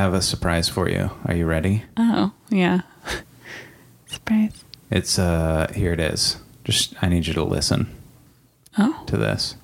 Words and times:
have 0.00 0.14
a 0.14 0.22
surprise 0.22 0.66
for 0.68 0.88
you. 0.88 1.10
Are 1.26 1.34
you 1.34 1.44
ready? 1.46 1.84
Oh, 1.96 2.32
yeah. 2.48 2.80
Surprise. 4.06 4.64
It's 4.90 5.18
uh 5.18 5.70
here 5.74 5.92
it 5.92 6.00
is. 6.00 6.38
Just 6.64 6.94
I 7.02 7.08
need 7.08 7.26
you 7.26 7.34
to 7.34 7.44
listen 7.44 7.86
Oh, 8.78 9.02
to 9.06 9.16
this. 9.18 9.56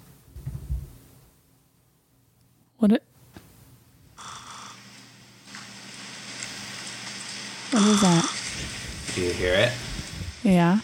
what 2.78 2.92
it? 2.92 3.02
What 7.70 7.82
is 7.82 8.00
that? 8.02 8.24
Do 9.14 9.20
you 9.22 9.32
hear 9.32 9.54
it? 9.54 9.72
Yeah, 10.42 10.78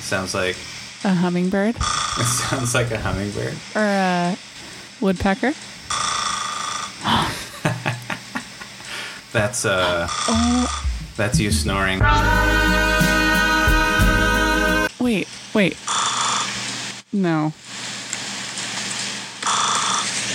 sounds 0.00 0.34
like 0.34 0.56
a 1.04 1.14
hummingbird 1.14 1.74
it 1.78 1.80
sounds 2.26 2.74
like 2.74 2.90
a 2.90 2.98
hummingbird. 2.98 3.54
or 3.74 3.80
a 3.82 4.36
woodpecker. 5.00 5.54
That's 9.34 9.64
uh 9.64 10.06
Oh, 10.08 10.84
that's 11.16 11.40
you 11.40 11.50
snoring. 11.50 11.98
wait, 15.00 15.26
wait. 15.52 15.76
No. 17.12 17.52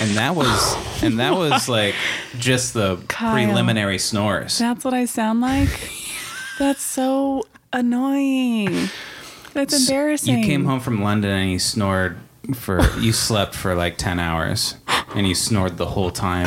And 0.02 0.16
that 0.16 0.34
was 0.36 1.02
and 1.02 1.18
that 1.18 1.32
was 1.36 1.66
like 1.66 1.94
just 2.38 2.74
the 2.74 2.98
Kyle. 3.08 3.32
preliminary 3.32 3.96
snores. 3.98 4.58
That's 4.58 4.84
what 4.84 4.92
I 4.92 5.06
sound 5.06 5.40
like? 5.40 5.90
That's 6.58 6.82
so 6.82 7.44
annoying. 7.72 8.90
That's 9.54 9.80
embarrassing. 9.88 10.40
You 10.40 10.44
came 10.44 10.66
home 10.66 10.80
from 10.80 11.02
London 11.02 11.30
and 11.30 11.50
you 11.50 11.58
snored 11.58 12.18
for 12.54 12.82
you 12.98 13.12
slept 13.14 13.54
for 13.54 13.74
like 13.74 13.96
10 13.96 14.18
hours 14.20 14.74
and 15.14 15.26
you 15.26 15.34
snored 15.34 15.78
the 15.78 15.86
whole 15.86 16.10
time. 16.10 16.46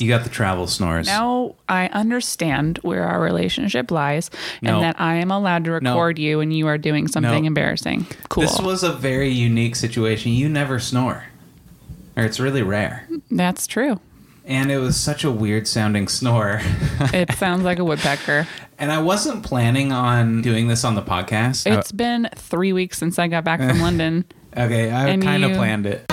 You 0.00 0.08
got 0.08 0.24
the 0.24 0.30
travel 0.30 0.66
snores. 0.66 1.06
Now 1.06 1.54
I 1.68 1.86
understand 1.88 2.78
where 2.82 3.04
our 3.04 3.20
relationship 3.20 3.90
lies 3.90 4.30
No. 4.62 4.74
and 4.74 4.84
that 4.84 5.00
I 5.00 5.14
am 5.16 5.30
allowed 5.30 5.64
to 5.64 5.80
No. 5.80 5.90
record 5.92 6.18
you 6.18 6.40
and 6.40 6.54
you 6.54 6.66
are 6.66 6.78
doing 6.78 7.08
something 7.08 7.42
No. 7.42 7.46
embarrassing. 7.46 8.06
Cool. 8.28 8.42
This 8.42 8.60
was 8.60 8.82
a 8.82 8.92
very 8.92 9.30
unique 9.30 9.76
situation. 9.76 10.32
You 10.32 10.48
never 10.48 10.78
snore. 10.78 11.24
Or 12.16 12.24
it's 12.24 12.40
really 12.40 12.62
rare. 12.62 13.06
That's 13.30 13.66
true. 13.66 14.00
And 14.46 14.70
it 14.70 14.78
was 14.78 14.96
such 14.96 15.24
a 15.24 15.30
weird 15.30 15.66
sounding 15.66 16.06
snore. 16.08 16.60
It 17.12 17.32
sounds 17.34 17.64
like 17.64 17.78
a 17.78 17.84
woodpecker. 17.84 18.46
and 18.78 18.92
I 18.92 18.98
wasn't 18.98 19.42
planning 19.42 19.90
on 19.92 20.40
doing 20.42 20.68
this 20.68 20.84
on 20.84 20.94
the 20.94 21.02
podcast. 21.02 21.66
It's 21.70 21.90
been 21.92 22.28
three 22.36 22.72
weeks 22.72 22.96
since 22.98 23.18
I 23.18 23.26
got 23.28 23.44
back 23.44 23.58
from 23.60 23.80
London. 23.88 24.24
okay, 24.56 24.92
I 24.92 25.16
kind 25.16 25.44
of 25.44 25.52
planned 25.56 25.86
it. 25.86 26.06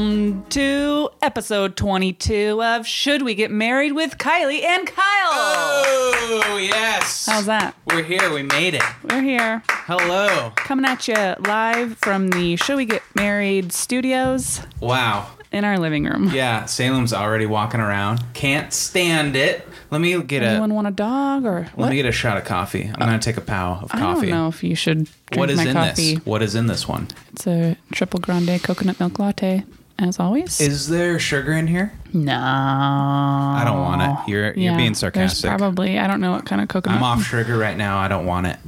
Welcome 0.00 0.44
to 0.50 1.08
episode 1.22 1.74
22 1.78 2.62
of 2.62 2.86
Should 2.86 3.22
We 3.22 3.34
Get 3.34 3.50
Married 3.50 3.92
with 3.92 4.18
Kylie 4.18 4.62
and 4.62 4.86
Kyle. 4.86 5.00
Oh, 5.32 6.58
yes. 6.60 7.24
How's 7.24 7.46
that? 7.46 7.74
We're 7.86 8.02
here. 8.02 8.30
We 8.30 8.42
made 8.42 8.74
it. 8.74 8.82
We're 9.04 9.22
here 9.22 9.62
Hello. 9.70 10.52
coming 10.54 10.84
at 10.84 11.08
you 11.08 11.14
live 11.48 11.96
from 11.96 12.28
the 12.28 12.56
Should 12.56 12.76
We 12.76 12.84
Get 12.84 13.02
Married 13.14 13.72
studios 13.72 14.60
Wow. 14.80 15.30
in 15.50 15.64
our 15.64 15.78
living 15.78 16.04
room. 16.04 16.28
Yeah, 16.30 16.66
Salem's 16.66 17.14
already 17.14 17.46
walking 17.46 17.80
around. 17.80 18.22
Can't 18.34 18.74
stand 18.74 19.34
it. 19.34 19.66
Let 19.90 20.02
me 20.02 20.20
get 20.24 20.42
a 20.42 20.46
Anyone 20.46 20.74
want 20.74 20.88
a 20.88 20.90
dog 20.90 21.46
or 21.46 21.60
let 21.60 21.76
what? 21.78 21.88
me 21.88 21.96
get 21.96 22.04
a 22.04 22.12
shot 22.12 22.36
of 22.36 22.44
coffee. 22.44 22.82
I'm 22.84 22.98
gonna 22.98 23.18
take 23.18 23.38
a 23.38 23.40
pow 23.40 23.78
of 23.82 23.94
I 23.94 23.98
coffee. 23.98 24.26
I 24.26 24.30
don't 24.32 24.38
know 24.40 24.48
if 24.48 24.62
you 24.62 24.74
should 24.74 25.04
drink 25.30 25.36
What 25.36 25.48
is 25.48 25.56
my 25.56 25.68
in 25.68 25.72
coffee. 25.72 26.16
this? 26.16 26.26
What 26.26 26.42
is 26.42 26.54
in 26.54 26.66
this 26.66 26.86
one? 26.86 27.08
It's 27.32 27.46
a 27.46 27.78
triple 27.92 28.20
grande 28.20 28.62
coconut 28.62 29.00
milk 29.00 29.18
latte, 29.18 29.64
as 29.98 30.18
always. 30.20 30.60
Is 30.60 30.88
there 30.88 31.18
sugar 31.18 31.52
in 31.52 31.66
here? 31.66 31.92
no, 32.12 32.32
I 32.34 33.62
don't 33.64 33.80
want 33.80 34.02
it. 34.02 34.30
You're 34.30 34.52
you're 34.54 34.76
being 34.76 34.94
sarcastic. 34.94 35.48
Probably 35.48 35.98
I 35.98 36.06
don't 36.06 36.20
know 36.20 36.32
what 36.32 36.46
kind 36.46 36.60
of 36.62 36.68
coconut. 36.68 36.98
I'm 36.98 37.04
off 37.04 37.22
sugar 37.24 37.56
right 37.58 37.76
now. 37.76 37.98
I 37.98 38.08
don't 38.08 38.26
want 38.26 38.46
it. 38.46 38.58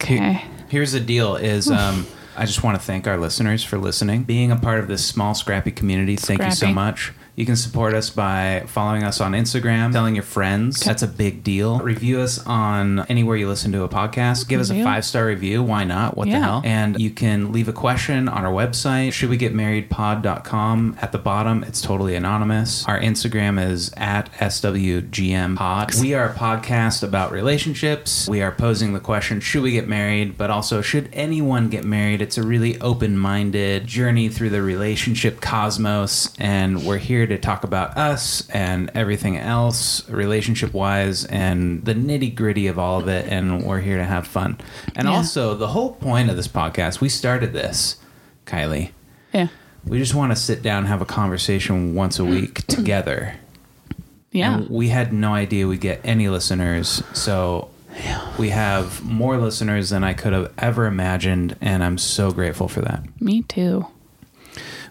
Okay. 0.00 0.44
Here's 0.68 0.92
the 0.92 1.00
deal: 1.00 1.36
is 1.36 1.70
um, 1.70 2.06
I 2.36 2.44
just 2.44 2.62
want 2.62 2.78
to 2.78 2.84
thank 2.84 3.06
our 3.06 3.16
listeners 3.16 3.64
for 3.64 3.78
listening, 3.78 4.24
being 4.24 4.50
a 4.50 4.56
part 4.56 4.80
of 4.80 4.88
this 4.88 5.04
small, 5.06 5.34
scrappy 5.34 5.70
community. 5.70 6.16
Thank 6.16 6.42
you 6.42 6.50
so 6.50 6.68
much. 6.68 7.12
You 7.36 7.44
can 7.44 7.56
support 7.56 7.92
us 7.92 8.08
by 8.08 8.64
following 8.66 9.02
us 9.02 9.20
on 9.20 9.32
Instagram, 9.32 9.92
telling 9.92 10.14
your 10.14 10.24
friends. 10.24 10.80
That's 10.80 11.02
a 11.02 11.06
big 11.06 11.44
deal. 11.44 11.78
Review 11.80 12.20
us 12.20 12.38
on 12.46 13.00
anywhere 13.10 13.36
you 13.36 13.46
listen 13.46 13.72
to 13.72 13.82
a 13.82 13.90
podcast. 13.90 14.48
Give 14.48 14.58
us 14.58 14.70
a 14.70 14.82
five 14.82 15.04
star 15.04 15.26
review. 15.26 15.62
Why 15.62 15.84
not? 15.84 16.16
What 16.16 16.28
the 16.28 16.40
hell? 16.40 16.62
And 16.64 16.98
you 16.98 17.10
can 17.10 17.52
leave 17.52 17.68
a 17.68 17.74
question 17.74 18.26
on 18.30 18.46
our 18.46 18.52
website, 18.52 19.08
shouldwegetmarriedpod.com. 19.08 20.96
At 21.02 21.12
the 21.12 21.18
bottom, 21.18 21.62
it's 21.64 21.82
totally 21.82 22.14
anonymous. 22.14 22.86
Our 22.88 22.98
Instagram 22.98 23.62
is 23.62 23.92
at 23.98 24.32
SWGMPod. 24.32 26.00
We 26.00 26.14
are 26.14 26.30
a 26.30 26.32
podcast 26.32 27.02
about 27.02 27.32
relationships. 27.32 28.26
We 28.30 28.40
are 28.40 28.52
posing 28.52 28.94
the 28.94 29.00
question, 29.00 29.40
should 29.40 29.62
we 29.62 29.72
get 29.72 29.86
married? 29.86 30.38
But 30.38 30.48
also, 30.48 30.80
should 30.80 31.10
anyone 31.12 31.68
get 31.68 31.84
married? 31.84 32.22
It's 32.22 32.38
a 32.38 32.42
really 32.42 32.80
open 32.80 33.18
minded 33.18 33.86
journey 33.86 34.30
through 34.30 34.50
the 34.50 34.62
relationship 34.62 35.42
cosmos. 35.42 36.34
And 36.38 36.86
we're 36.86 36.96
here 36.96 37.25
to 37.26 37.38
talk 37.38 37.64
about 37.64 37.96
us 37.96 38.48
and 38.50 38.90
everything 38.94 39.36
else, 39.36 40.08
relationship 40.08 40.72
wise, 40.72 41.24
and 41.26 41.84
the 41.84 41.94
nitty 41.94 42.34
gritty 42.34 42.66
of 42.66 42.78
all 42.78 43.00
of 43.00 43.08
it. 43.08 43.26
And 43.28 43.62
we're 43.64 43.80
here 43.80 43.96
to 43.98 44.04
have 44.04 44.26
fun. 44.26 44.58
And 44.94 45.06
Yeah. 45.08 45.14
also, 45.14 45.54
the 45.54 45.68
whole 45.68 45.92
point 45.92 46.30
of 46.30 46.36
this 46.36 46.48
podcast, 46.48 47.00
we 47.00 47.08
started 47.08 47.52
this, 47.52 47.96
Kylie. 48.46 48.90
Yeah. 49.32 49.48
We 49.86 49.98
just 49.98 50.14
want 50.14 50.32
to 50.32 50.36
sit 50.36 50.62
down 50.62 50.78
and 50.78 50.86
have 50.88 51.00
a 51.02 51.06
conversation 51.06 51.94
once 51.94 52.18
a 52.18 52.24
week 52.24 52.66
together. 52.66 53.34
Yeah. 54.32 54.56
And 54.58 54.68
we 54.68 54.88
had 54.88 55.12
no 55.12 55.32
idea 55.34 55.66
we'd 55.66 55.80
get 55.80 56.00
any 56.04 56.28
listeners. 56.28 57.02
So 57.12 57.70
we 58.38 58.50
have 58.50 59.02
more 59.04 59.38
listeners 59.38 59.88
than 59.90 60.04
I 60.04 60.12
could 60.12 60.32
have 60.32 60.52
ever 60.58 60.86
imagined. 60.86 61.56
And 61.60 61.82
I'm 61.84 61.96
so 61.98 62.30
grateful 62.32 62.68
for 62.68 62.80
that. 62.82 63.02
Me 63.20 63.42
too. 63.42 63.86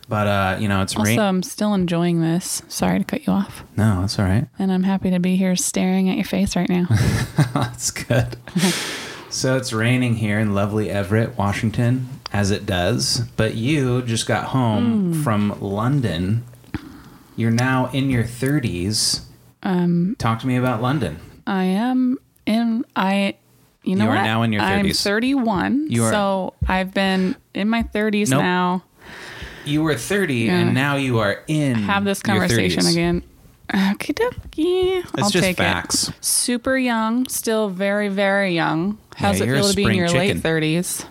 But, 0.07 0.27
uh, 0.27 0.57
you 0.59 0.67
know, 0.67 0.81
it's 0.83 0.95
Also, 0.95 1.09
rain. 1.09 1.19
I'm 1.19 1.41
still 1.43 1.73
enjoying 1.73 2.21
this. 2.21 2.61
Sorry 2.67 2.99
to 2.99 3.05
cut 3.05 3.25
you 3.25 3.33
off. 3.33 3.63
No, 3.75 4.01
that's 4.01 4.19
all 4.19 4.25
right. 4.25 4.47
And 4.59 4.71
I'm 4.71 4.83
happy 4.83 5.09
to 5.09 5.19
be 5.19 5.35
here 5.35 5.55
staring 5.55 6.09
at 6.09 6.15
your 6.15 6.25
face 6.25 6.55
right 6.55 6.69
now. 6.69 6.85
that's 7.55 7.89
good. 7.89 8.37
so 9.31 9.57
it's 9.57 9.73
raining 9.73 10.15
here 10.15 10.39
in 10.39 10.53
lovely 10.53 10.91
Everett, 10.91 11.37
Washington, 11.37 12.07
as 12.31 12.51
it 12.51 12.65
does. 12.67 13.21
But 13.35 13.55
you 13.55 14.03
just 14.03 14.27
got 14.27 14.45
home 14.45 15.13
Hmm. 15.13 15.23
from 15.23 15.57
London. 15.59 16.43
You're 17.35 17.51
now 17.51 17.89
in 17.91 18.09
your 18.11 18.23
30s. 18.23 19.21
Um, 19.63 20.15
Talk 20.19 20.39
to 20.41 20.47
me 20.47 20.55
about 20.55 20.81
London. 20.83 21.17
I 21.47 21.63
am 21.63 22.17
in. 22.45 22.85
I. 22.95 23.35
You 23.83 23.95
know 23.95 24.05
You 24.05 24.09
are 24.11 24.15
what? 24.15 24.23
now 24.23 24.41
in 24.43 24.51
your 24.53 24.61
I'm 24.63 24.85
30s. 24.85 25.03
31. 25.03 25.87
You 25.89 26.05
are- 26.05 26.11
So 26.11 26.53
I've 26.67 26.91
been 26.93 27.35
in 27.53 27.69
my 27.69 27.83
30s 27.83 28.29
Nope. 28.29 28.41
now. 28.41 28.83
You 29.65 29.81
were 29.83 29.95
30 29.95 30.35
Yeah. 30.35 30.59
and 30.59 30.73
now 30.73 30.95
you 30.95 31.19
are 31.19 31.39
in 31.47 31.75
Have 31.75 32.03
this 32.05 32.21
your 32.25 32.35
conversation 32.37 32.83
30s. 32.83 32.91
again. 32.91 33.23
Okie 33.73 34.13
dokie. 34.13 34.99
It's 35.03 35.11
I'll 35.23 35.29
just 35.29 35.43
take 35.43 35.57
facts. 35.57 36.09
it. 36.09 36.15
Super 36.23 36.77
young, 36.77 37.27
still 37.27 37.69
very, 37.69 38.09
very 38.09 38.53
young. 38.53 38.97
How's 39.15 39.39
Yeah, 39.39 39.45
it 39.47 39.55
feel 39.55 39.69
to 39.69 39.75
be 39.75 39.83
in 39.85 39.93
your 39.95 40.07
chicken. 40.07 40.19
late 40.19 40.43
30s? 40.43 41.05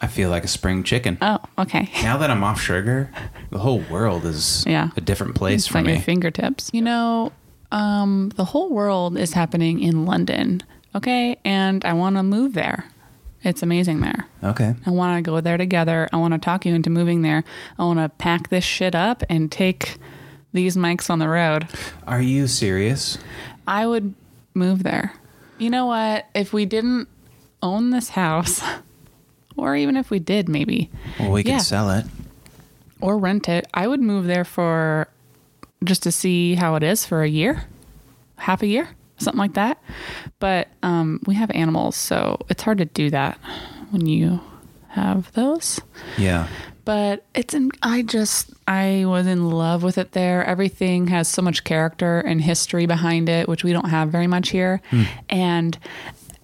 I 0.00 0.06
feel 0.08 0.30
like 0.30 0.42
a 0.42 0.48
spring 0.48 0.82
chicken. 0.84 1.18
Oh, 1.20 1.38
okay. 1.58 1.88
Now 2.02 2.16
that 2.16 2.30
I'm 2.30 2.42
off 2.42 2.60
sugar, 2.60 3.10
the 3.50 3.58
whole 3.58 3.80
world 3.90 4.24
is 4.24 4.64
Yeah. 4.66 4.88
a 4.96 5.00
different 5.00 5.34
place 5.34 5.60
It's 5.60 5.66
for 5.68 5.78
at 5.78 5.84
your 5.84 5.94
me. 5.96 6.00
fingertips. 6.00 6.70
You 6.72 6.82
know, 6.82 7.30
um, 7.70 8.32
the 8.36 8.46
whole 8.46 8.70
world 8.70 9.16
is 9.18 9.34
happening 9.34 9.80
in 9.80 10.04
London. 10.06 10.62
Okay, 10.94 11.36
and 11.44 11.84
I 11.84 11.92
want 11.92 12.16
to 12.16 12.22
move 12.22 12.52
there. 12.54 12.84
It's 13.44 13.62
amazing 13.62 14.00
there. 14.00 14.26
Okay. 14.44 14.74
I 14.86 14.90
want 14.90 15.24
to 15.24 15.28
go 15.30 15.40
there 15.40 15.56
together. 15.56 16.08
I 16.12 16.16
want 16.16 16.32
to 16.34 16.38
talk 16.38 16.64
you 16.64 16.74
into 16.74 16.90
moving 16.90 17.22
there. 17.22 17.42
I 17.78 17.84
want 17.84 17.98
to 17.98 18.08
pack 18.08 18.48
this 18.50 18.64
shit 18.64 18.94
up 18.94 19.22
and 19.28 19.50
take 19.50 19.96
these 20.52 20.76
mics 20.76 21.10
on 21.10 21.18
the 21.18 21.28
road. 21.28 21.66
Are 22.06 22.20
you 22.20 22.46
serious? 22.46 23.18
I 23.66 23.86
would 23.86 24.14
move 24.54 24.82
there. 24.84 25.12
You 25.58 25.70
know 25.70 25.86
what? 25.86 26.26
If 26.34 26.52
we 26.52 26.66
didn't 26.66 27.08
own 27.62 27.90
this 27.90 28.10
house, 28.10 28.62
or 29.56 29.74
even 29.76 29.96
if 29.96 30.10
we 30.10 30.18
did, 30.18 30.48
maybe, 30.48 30.90
Well, 31.18 31.32
we 31.32 31.42
Yeah. 31.42 31.58
sell 31.58 31.90
it. 31.90 32.04
or 33.00 33.18
rent 33.18 33.48
it, 33.48 33.66
I 33.74 33.86
would 33.88 34.00
move 34.00 34.26
there 34.26 34.44
for 34.44 35.08
just 35.82 36.02
to 36.04 36.12
see 36.12 36.54
how 36.54 36.76
it 36.76 36.82
is 36.84 37.04
for 37.04 37.22
a 37.22 37.28
year, 37.28 37.64
half 38.36 38.62
a 38.62 38.66
year, 38.66 38.90
something 39.22 39.38
like 39.38 39.54
that. 39.54 39.82
But 40.38 40.68
um, 40.82 41.20
we 41.26 41.34
have 41.34 41.50
animals, 41.52 41.96
so 41.96 42.38
it's 42.48 42.62
hard 42.62 42.78
to 42.78 42.84
do 42.84 43.10
that 43.10 43.38
when 43.90 44.06
you 44.06 44.40
have 44.88 45.32
those. 45.32 45.80
Yeah. 46.18 46.48
But 46.84 47.24
it's 47.34 47.54
in, 47.54 47.70
I 47.82 48.02
just, 48.02 48.50
I 48.66 49.04
was 49.06 49.26
in 49.28 49.50
love 49.50 49.84
with 49.84 49.98
it 49.98 50.12
there. 50.12 50.44
Everything 50.44 51.06
has 51.06 51.28
so 51.28 51.40
much 51.40 51.62
character 51.62 52.18
and 52.20 52.40
history 52.42 52.86
behind 52.86 53.28
it, 53.28 53.48
which 53.48 53.62
we 53.62 53.72
don't 53.72 53.88
have 53.88 54.08
very 54.10 54.26
much 54.26 54.48
here. 54.50 54.80
And 55.30 55.78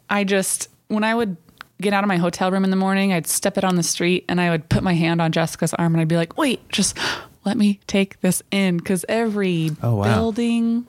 I 0.08 0.22
just 0.24 0.68
when 0.86 1.02
I 1.04 1.14
would 1.14 1.36
get 1.80 1.92
out 1.92 2.02
of 2.04 2.08
my 2.08 2.16
hotel 2.16 2.50
room 2.50 2.64
in 2.64 2.70
the 2.70 2.76
morning, 2.76 3.12
I'd 3.12 3.26
step 3.26 3.58
it 3.58 3.64
on 3.64 3.74
the 3.76 3.82
street 3.82 4.24
and 4.28 4.40
I 4.40 4.50
would 4.50 4.68
put 4.68 4.82
my 4.82 4.94
hand 4.94 5.20
on 5.20 5.32
Jessica's 5.32 5.74
arm 5.74 5.94
and 5.94 6.00
I'd 6.00 6.08
be 6.08 6.16
like, 6.16 6.38
"Wait, 6.38 6.66
just 6.70 6.96
let 7.44 7.56
me 7.56 7.80
take 7.88 8.20
this 8.20 8.40
in 8.50 8.78
cuz 8.80 9.04
every 9.08 9.72
Oh, 9.82 9.96
wow. 9.96 10.04
building 10.14 10.86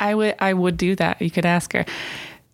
I 0.00 0.14
would 0.14 0.34
I 0.38 0.52
would 0.52 0.76
do 0.76 0.94
that. 0.96 1.20
You 1.22 1.30
could 1.30 1.46
ask 1.46 1.72
her. 1.72 1.84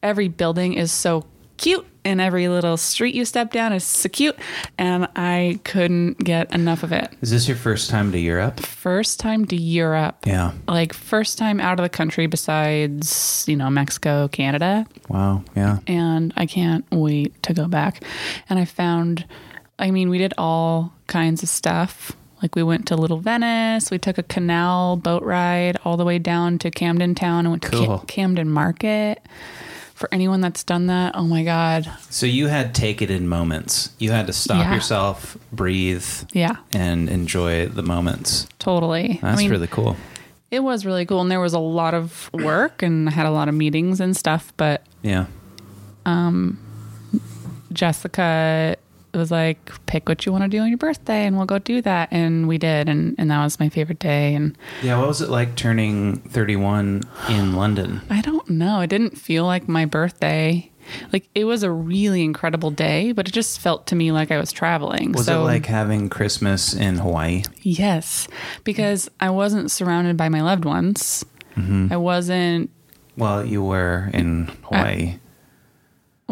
Every 0.03 0.29
building 0.29 0.75
is 0.75 0.91
so 0.93 1.27
cute 1.59 1.87
and 2.05 2.21
every 2.21 2.49
little 2.49 2.77
street 2.77 3.15
you 3.15 3.25
step 3.25 3.53
down 3.53 3.73
is 3.73 3.85
so 3.85 4.09
cute 4.09 4.37
and 4.77 5.07
I 5.15 5.61
couldn't 5.63 6.19
get 6.19 6.53
enough 6.53 6.83
of 6.83 6.91
it. 6.91 7.13
Is 7.21 7.31
this 7.31 7.47
your 7.47 7.57
first 7.57 7.89
time 7.89 8.11
to 8.11 8.19
Europe? 8.19 8.59
First 8.59 9.21
time 9.21 9.45
to 9.47 9.55
Europe. 9.57 10.27
Yeah. 10.27 10.53
Like 10.67 10.93
first 10.93 11.39
time 11.39 11.61
out 11.61 11.79
of 11.79 11.85
the 11.85 11.89
country 11.89 12.27
besides, 12.27 13.45
you 13.47 13.55
know, 13.57 13.71
Mexico, 13.71 14.27
Canada 14.29 14.87
Wow. 15.09 15.45
Yeah. 15.55 15.79
and 15.87 16.33
I 16.37 16.47
can't 16.47 16.85
wait 16.91 17.41
to 17.45 17.55
go 17.55 17.69
back. 17.69 18.03
And 18.49 18.59
I 18.59 18.65
found, 18.65 19.25
I 19.79 19.93
mean, 19.93 20.11
we 20.11 20.19
did 20.19 20.35
all 20.37 20.93
kinds 21.07 21.43
of 21.45 21.49
stuff. 21.49 22.13
Like 22.43 22.57
we 22.57 22.63
went 22.65 22.87
to 22.89 22.97
Little 22.97 23.19
Venice, 23.19 23.91
we 23.91 23.99
took 23.99 24.19
a 24.19 24.23
canal 24.25 24.97
boat 24.97 25.23
ride 25.23 25.79
all 25.85 25.97
the 25.97 26.05
way 26.05 26.19
down 26.19 26.59
to 26.59 26.71
Camden 26.73 27.15
Town 27.15 27.41
and 27.47 27.51
went 27.51 27.63
to 27.63 27.69
Cool. 27.71 27.87
Ca- 27.99 28.05
Camden 28.07 28.51
Market. 28.51 29.23
For 29.95 30.09
anyone 30.11 30.41
that's 30.41 30.65
done 30.65 30.87
that, 30.89 31.15
oh 31.15 31.23
my 31.23 31.45
God. 31.45 31.89
So 32.11 32.27
you 32.27 32.49
had 32.49 32.75
take 32.75 33.01
it 33.01 33.09
in 33.13 33.29
moments. 33.29 33.91
You 34.01 34.11
had 34.11 34.27
to 34.27 34.33
stop 34.33 34.59
Yeah. 34.65 34.75
yourself, 34.75 35.37
breathe, 35.53 36.05
Yeah, 36.33 36.57
and 36.75 37.09
enjoy 37.09 37.69
the 37.69 37.85
moments. 37.85 38.49
totally. 38.59 39.21
That's 39.23 39.39
I 39.39 39.41
mean, 39.43 39.51
really 39.51 39.69
cool. 39.69 39.97
it 40.51 40.65
was 40.65 40.85
really 40.85 41.07
cool. 41.07 41.21
And 41.21 41.31
there 41.31 41.39
was 41.39 41.53
a 41.55 41.61
lot 41.61 41.95
of 41.95 42.29
work 42.33 42.83
and 42.83 43.09
I 43.09 43.13
had 43.13 43.27
a 43.27 43.31
lot 43.31 43.49
of 43.49 43.55
meetings 43.55 44.01
and 44.01 44.17
stuff, 44.17 44.53
but 44.57 44.83
Yeah. 45.03 45.27
um, 46.05 46.59
Jessica 47.73 48.75
was 49.19 49.31
like, 49.31 49.71
pick 49.87 50.09
what 50.09 50.25
you 50.25 50.33
want 50.33 50.45
to 50.45 50.49
do 50.49 50.61
on 50.61 50.69
your 50.69 50.79
birthday 50.79 51.27
and 51.27 51.37
we'll 51.37 51.47
go 51.47 51.59
do 51.59 51.83
that. 51.83 52.09
And 52.11 52.49
we 52.49 52.59
did. 52.59 52.89
And, 52.89 53.15
and 53.19 53.31
that 53.31 53.43
was 53.45 53.61
my 53.61 53.69
favorite 53.69 53.99
day. 53.99 54.35
And 54.35 54.57
Yeah. 54.83 54.99
What 54.99 55.09
was 55.09 55.21
it 55.21 55.29
like 55.29 55.55
turning 55.57 56.17
31 56.21 57.03
in 57.29 57.55
London? 57.55 58.01
I 58.11 58.21
don't 58.23 58.49
know. 58.49 58.81
It 58.81 58.89
didn't 58.89 59.19
feel 59.19 59.45
like 59.45 59.69
my 59.69 59.85
birthday. 59.85 60.71
Like 61.13 61.29
it 61.35 61.45
was 61.45 61.63
a 61.63 61.71
really 61.71 62.23
incredible 62.25 62.71
day, 62.71 63.13
but 63.13 63.29
it 63.29 63.33
just 63.33 63.61
felt 63.61 63.87
to 63.89 63.95
me 63.95 64.11
like 64.13 64.31
I 64.31 64.39
was 64.39 64.51
traveling. 64.51 65.13
Was 65.13 65.27
so 65.27 65.43
it 65.43 65.45
like 65.45 65.67
having 65.67 66.09
Christmas 66.09 66.75
in 66.75 66.97
Hawaii? 66.97 67.45
yes, 67.63 68.27
because 68.65 69.09
I 69.21 69.31
wasn't 69.31 69.71
surrounded 69.71 70.17
by 70.17 70.29
my 70.29 70.41
loved 70.41 70.65
ones. 70.65 71.25
Mm-hmm. 71.57 71.93
I 71.93 71.97
wasn't 71.97 72.71
Well, 73.17 73.45
you 73.47 73.63
were 73.63 74.11
in 74.13 74.51
Hawaii. 74.65 75.19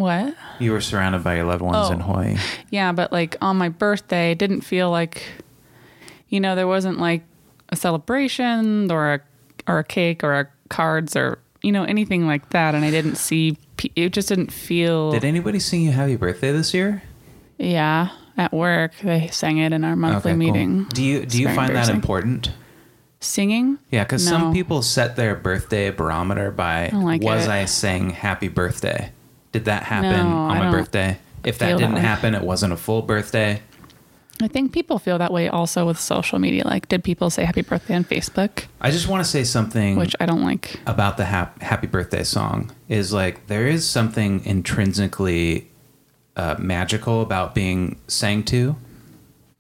What? 0.01 0.35
you 0.59 0.73
were 0.73 0.81
surrounded 0.81 1.23
by 1.25 1.37
your 1.37 1.45
loved 1.45 1.63
ones 1.63 1.89
Oh. 1.89 1.93
in 1.93 2.01
Hawaii. 2.01 2.37
Yeah, 2.71 2.93
but 2.93 3.13
like 3.13 3.37
on 3.41 3.57
my 3.57 3.69
birthday, 3.69 4.33
it 4.33 4.39
didn't 4.39 4.61
feel 4.63 4.91
like, 4.91 5.23
you 6.29 6.41
know, 6.41 6.55
there 6.55 6.67
wasn't 6.67 6.99
like 6.99 7.23
a 7.71 7.77
celebration 7.77 8.91
or 8.91 9.15
a 9.15 9.21
or 9.67 9.79
a 9.79 9.85
cake 9.85 10.25
or 10.25 10.39
a 10.41 10.47
cards 10.69 11.15
or 11.17 11.39
you 11.63 11.73
know 11.73 11.85
anything 11.85 12.27
like 12.27 12.51
that, 12.51 12.75
and 12.75 12.85
I 12.85 12.91
didn't 12.91 13.17
see. 13.17 13.57
It 13.97 14.13
just 14.13 14.29
didn't 14.29 14.53
feel. 14.53 15.13
Did 15.13 15.25
anybody 15.25 15.59
sing 15.59 15.83
you 15.83 15.93
happy 15.93 16.17
birthday 16.17 16.53
this 16.53 16.73
year? 16.75 17.03
Yeah, 17.59 18.09
at 18.37 18.53
work 18.53 18.93
they 19.03 19.29
sang 19.29 19.59
it 19.59 19.73
in 19.73 19.85
our 19.85 19.97
monthly 19.97 20.33
cool. 20.33 20.39
meeting. 20.39 20.85
Do 20.95 21.03
you 21.03 21.25
do 21.27 21.41
you 21.41 21.49
find 21.55 21.75
that 21.77 21.89
important? 21.89 22.51
Singing? 23.23 23.79
Yeah, 23.91 24.05
because 24.05 24.25
No. 24.25 24.39
some 24.39 24.53
people 24.55 24.81
set 24.81 25.17
their 25.17 25.35
birthday 25.35 25.91
barometer 25.91 26.51
by 26.51 26.89
like 26.89 27.23
was 27.23 27.45
it. 27.45 27.51
I 27.51 27.65
saying 27.67 28.11
happy 28.11 28.49
birthday? 28.49 29.13
Did 29.53 29.65
that 29.67 29.83
happen 29.85 30.11
No, 30.31 30.37
on 30.37 30.51
I 30.57 30.59
my 30.65 30.71
birthday? 30.71 31.19
If 31.45 31.59
that 31.59 31.79
didn't 31.79 31.95
way. 31.95 32.01
happen, 32.01 32.35
it 32.35 32.43
wasn't 32.43 32.73
a 32.73 32.77
full 32.77 33.03
birthday. 33.03 33.63
I 34.43 34.49
think 34.49 34.73
people 34.73 34.99
feel 34.99 35.19
that 35.19 35.33
way 35.33 35.49
also 35.49 35.87
with 35.87 35.99
social 36.01 36.39
media. 36.39 36.67
Like, 36.67 36.89
did 36.89 37.05
people 37.05 37.29
say 37.29 37.45
happy 37.45 37.61
birthday 37.63 37.95
on 37.95 38.05
Facebook? 38.05 38.65
I 38.81 38.91
just 38.91 39.07
want 39.07 39.23
to 39.23 39.29
say 39.31 39.45
something 39.45 39.97
Which 39.97 40.15
I 40.19 40.25
don't 40.27 40.43
like. 40.43 40.81
about 40.87 41.17
the 41.19 41.27
hap- 41.27 41.61
happy 41.63 41.87
birthday 41.87 42.23
song 42.25 42.71
is 42.89 43.13
like 43.13 43.47
there 43.49 43.67
is 43.67 43.87
something 43.89 44.43
intrinsically 44.47 45.69
uh, 46.37 46.57
magical 46.59 47.21
about 47.21 47.55
being 47.55 47.97
sang 48.07 48.43
to. 48.45 48.77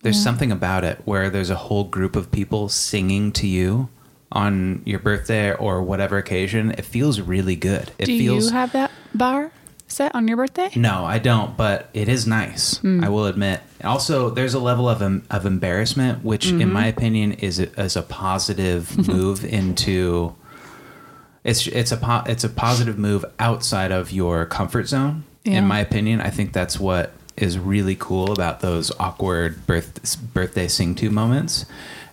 There's 0.03 0.17
Yeah. 0.17 0.23
something 0.25 0.51
about 0.53 0.85
it 0.85 1.01
where 1.05 1.29
there's 1.29 1.51
a 1.51 1.57
whole 1.57 1.85
group 1.85 2.17
of 2.17 2.31
people 2.31 2.69
singing 2.71 3.33
to 3.33 3.47
you 3.47 3.91
on 4.33 4.81
your 4.87 4.99
birthday 4.99 5.53
or 5.53 5.83
whatever 5.83 6.17
occasion. 6.17 6.71
It 6.71 6.87
feels 6.87 7.21
really 7.21 7.57
good. 7.57 7.91
It 7.99 8.07
Do 8.07 8.19
feels 8.19 8.47
you 8.47 8.53
have 8.53 8.73
that 8.73 8.91
bar 9.15 9.51
set 9.91 10.15
on 10.15 10.27
your 10.29 10.37
birthday? 10.37 10.71
No, 10.77 11.05
I 11.05 11.19
don't, 11.19 11.57
but 11.57 11.89
it 11.95 12.09
is 12.09 12.27
nice. 12.27 12.79
Hmm. 12.79 13.03
I 13.05 13.09
will 13.09 13.27
admit. 13.27 13.61
Also, 13.85 14.31
there's 14.31 14.55
a 14.55 14.61
level 14.61 14.89
of 14.89 15.01
of 15.31 15.47
embarrassment, 15.47 16.25
which, 16.25 16.47
Mm-hmm. 16.47 16.61
in 16.63 16.73
my 16.73 16.87
opinion, 16.87 17.33
is 17.33 17.59
a, 17.59 17.69
is 17.81 17.97
a 17.97 18.03
positive 18.03 19.07
move 19.09 19.45
into. 19.45 20.35
It's 21.45 21.67
it's 21.69 21.91
a 21.93 21.97
po- 21.97 22.23
it's 22.27 22.45
a 22.45 22.49
positive 22.51 22.99
move 22.99 23.25
outside 23.39 23.93
of 23.93 24.13
your 24.13 24.45
comfort 24.47 24.87
zone. 24.89 25.25
Yeah. 25.45 25.59
In 25.59 25.67
my 25.67 25.81
opinion, 25.81 26.21
I 26.21 26.29
think 26.31 26.53
that's 26.53 26.79
what 26.79 27.13
is 27.37 27.59
really 27.59 27.97
cool 27.97 28.31
about 28.33 28.61
those 28.61 28.93
awkward 29.01 29.67
birth 29.67 30.19
birthday 30.35 30.69
sing 30.69 30.95
to 30.97 31.09
moments. 31.11 31.65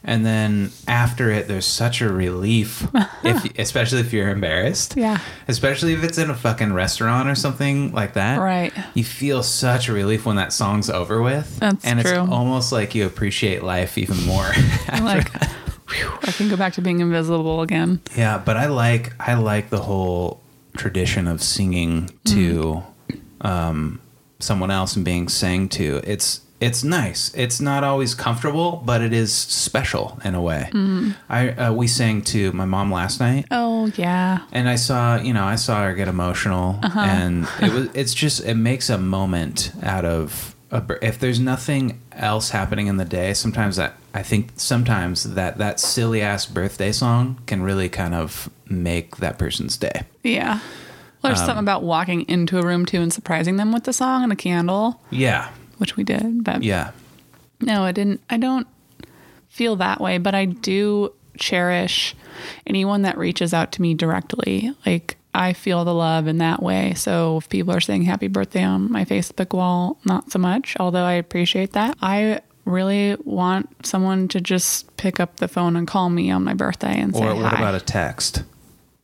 And 0.08 0.26
then 0.26 0.72
after 0.88 1.30
it, 1.32 1.50
there's 1.50 1.66
such 1.66 2.00
a 2.02 2.08
relief, 2.10 2.88
if 3.26 3.60
especially 3.60 4.00
if 4.00 4.14
you're 4.14 4.30
embarrassed 4.30 4.96
Yeah. 4.96 5.20
especially 5.50 5.92
if 5.94 6.04
it's 6.04 6.18
in 6.18 6.30
a 6.30 6.36
fucking 6.36 6.72
restaurant 6.74 7.28
or 7.28 7.36
something 7.36 7.92
like 7.92 8.14
that. 8.14 8.38
Right. 8.40 8.74
You 8.94 9.04
feel 9.04 9.44
such 9.44 9.90
a 9.90 9.94
relief 9.94 10.26
when 10.26 10.38
that 10.38 10.54
song's 10.54 10.90
over 10.90 11.22
with. 11.22 11.60
That's 11.60 11.84
and 11.86 12.00
true. 12.00 12.10
it's 12.10 12.32
almost 12.32 12.72
like 12.72 12.96
you 12.96 13.06
appreciate 13.06 13.64
life 13.64 13.98
even 13.98 14.18
more. 14.26 14.50
I'm 14.88 15.04
like, 15.04 15.30
whew, 15.90 16.10
I 16.24 16.32
can 16.32 16.48
go 16.50 16.56
back 16.56 16.72
to 16.74 16.82
being 16.82 17.02
invisible 17.02 17.62
again. 17.62 18.00
yeah, 18.16 18.38
but 18.38 18.56
I 18.56 18.68
like 18.68 19.12
I 19.20 19.34
like 19.34 19.70
the 19.70 19.82
whole 19.82 20.42
tradition 20.78 21.28
of 21.28 21.44
singing 21.44 22.10
to 22.28 22.82
um, 23.42 24.00
someone 24.40 24.72
else 24.72 24.96
and 24.96 25.04
being 25.04 25.28
sang 25.28 25.68
to. 25.70 26.02
It's 26.06 26.42
it's 26.60 26.84
nice. 26.84 27.32
It's 27.36 27.60
not 27.62 27.84
always 27.84 28.16
comfortable, 28.16 28.82
but 28.86 29.02
it 29.02 29.14
is 29.14 29.32
special 29.34 30.20
in 30.24 30.34
a 30.36 30.42
way. 30.42 30.70
I 31.30 31.50
uh, 31.50 31.74
we 31.74 31.88
sang 31.88 32.22
to 32.24 32.52
my 32.54 32.66
mom 32.66 32.92
last 32.92 33.20
night. 33.20 33.46
Oh 33.52 33.92
yeah. 33.96 34.40
and 34.52 34.68
I 34.68 34.76
saw, 34.76 35.18
you 35.22 35.34
know, 35.34 35.44
I 35.46 35.56
saw 35.56 35.84
her 35.84 35.94
get 35.94 36.08
emotional, 36.08 36.80
Uh-huh. 36.84 37.00
and 37.00 37.48
it 37.62 37.72
was, 37.72 37.90
it's 37.94 38.14
just, 38.14 38.44
it 38.46 38.56
makes 38.56 38.90
a 38.90 38.98
moment 38.98 39.72
out 39.84 40.04
of, 40.06 40.56
a, 40.72 40.82
if 41.02 41.20
there's 41.20 41.40
nothing 41.40 42.02
else 42.12 42.50
happening 42.50 42.88
in 42.88 42.98
the 42.98 43.06
day, 43.06 43.34
sometimes 43.34 43.76
that, 43.76 43.94
I 44.14 44.24
think 44.24 44.50
sometimes 44.56 45.36
that 45.36 45.60
that 45.60 45.80
silly 45.80 46.22
ass 46.22 46.46
birthday 46.48 46.92
song 46.92 47.40
can 47.46 47.62
really 47.62 47.88
kind 47.88 48.16
of 48.16 48.50
make 48.68 49.18
that 49.18 49.38
person's 49.38 49.78
day. 49.78 50.02
Yeah. 50.24 50.60
Well, 51.22 51.32
there's 51.32 51.40
Um, 51.42 51.46
something 51.46 51.64
about 51.64 51.84
walking 51.84 52.28
into 52.28 52.58
a 52.60 52.66
room 52.66 52.86
too 52.86 53.02
and 53.02 53.14
surprising 53.14 53.58
them 53.58 53.72
with 53.72 53.84
the 53.84 53.94
song 53.94 54.24
and 54.24 54.32
a 54.32 54.36
candle, 54.36 55.00
Yeah, 55.12 55.50
which 55.78 55.96
we 55.96 56.04
did. 56.04 56.44
But 56.44 56.64
yeah, 56.64 56.92
no, 57.62 57.84
I 57.84 57.92
didn't. 57.92 58.22
I 58.30 58.38
don't 58.38 58.68
feel 59.50 59.76
that 59.78 60.00
way, 60.02 60.18
but 60.18 60.36
I 60.36 60.46
do 60.46 61.14
cherish 61.38 62.16
anyone 62.66 63.04
that 63.04 63.18
reaches 63.18 63.54
out 63.54 63.72
to 63.74 63.82
me 63.82 63.94
directly. 63.94 64.74
Like 64.86 65.18
I 65.34 65.54
feel 65.54 65.86
the 65.86 65.94
love 65.94 66.28
in 66.28 66.40
that 66.40 66.62
way. 66.62 66.94
So 66.96 67.38
if 67.38 67.50
people 67.50 67.74
are 67.74 67.80
saying 67.80 68.04
happy 68.04 68.28
birthday 68.28 68.64
on 68.64 68.92
my 68.92 69.06
Facebook 69.06 69.56
wall, 69.56 70.00
not 70.04 70.32
so 70.32 70.40
much, 70.40 70.76
although 70.80 71.04
I 71.04 71.14
appreciate 71.14 71.74
that. 71.74 71.98
I 72.02 72.42
really 72.66 73.16
want 73.24 73.86
someone 73.86 74.28
to 74.28 74.42
just 74.42 74.96
pick 74.98 75.20
up 75.20 75.38
the 75.38 75.48
phone 75.48 75.76
and 75.76 75.88
call 75.88 76.10
me 76.10 76.30
on 76.30 76.44
my 76.44 76.54
birthday 76.54 77.00
and 77.00 77.16
say 77.16 77.24
or 77.24 77.36
what 77.36 77.46
hi. 77.54 77.58
about 77.58 77.76
a 77.76 77.80
text? 77.80 78.44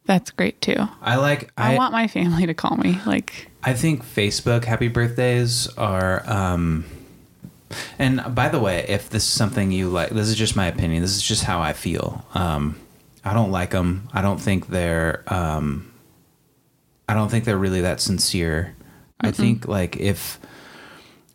That's 0.06 0.32
great 0.32 0.62
too. 0.62 0.76
I 1.02 1.16
like, 1.16 1.52
I, 1.58 1.76
I, 1.76 1.78
want 1.78 1.94
my 1.94 2.08
family 2.08 2.46
to 2.46 2.54
call 2.54 2.76
me. 2.78 3.00
Like 3.06 3.50
I 3.64 3.74
think 3.74 4.04
Facebook 4.04 4.66
happy 4.66 4.90
birthdays 4.90 5.68
are 5.78 6.30
um 6.30 6.86
and 7.98 8.24
by 8.36 8.50
the 8.50 8.60
way, 8.60 8.86
if 8.88 9.10
this 9.10 9.24
is 9.24 9.30
something 9.30 9.72
you 9.72 9.90
like, 9.90 10.10
this 10.10 10.28
is 10.28 10.36
just 10.36 10.56
my 10.56 10.68
opinion. 10.68 11.02
This 11.02 11.16
is 11.16 11.22
just 11.22 11.44
how 11.44 11.62
I 11.62 11.74
feel. 11.74 12.26
Um 12.34 12.80
I 13.24 13.34
don't 13.34 13.52
like 13.52 13.72
them. 13.72 14.10
I 14.14 14.22
don't 14.22 14.42
think 14.42 14.68
they're 14.68 15.24
um 15.28 15.92
I 17.08 17.14
don't 17.14 17.30
think 17.30 17.46
they're 17.46 17.58
really 17.58 17.82
that 17.82 18.02
sincere. 18.02 18.76
I 19.22 19.32
think 19.32 19.68
like 19.68 19.96
if 19.98 20.38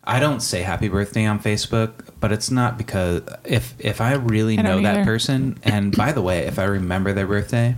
I 0.03 0.19
don't 0.19 0.41
say 0.41 0.61
happy 0.61 0.89
birthday 0.89 1.25
on 1.25 1.39
Facebook, 1.39 2.09
but 2.19 2.31
it's 2.31 2.51
not 2.51 2.77
because 2.77 3.23
if 3.43 3.73
if 3.79 3.99
I 3.99 4.13
really 4.13 4.59
I 4.59 4.61
know 4.61 4.81
that 4.81 5.05
person 5.05 5.57
and 5.63 5.95
by 5.95 6.11
the 6.11 6.21
way, 6.21 6.45
if 6.45 6.59
I 6.59 6.65
remember 6.65 7.13
their 7.13 7.27
birthday, 7.27 7.75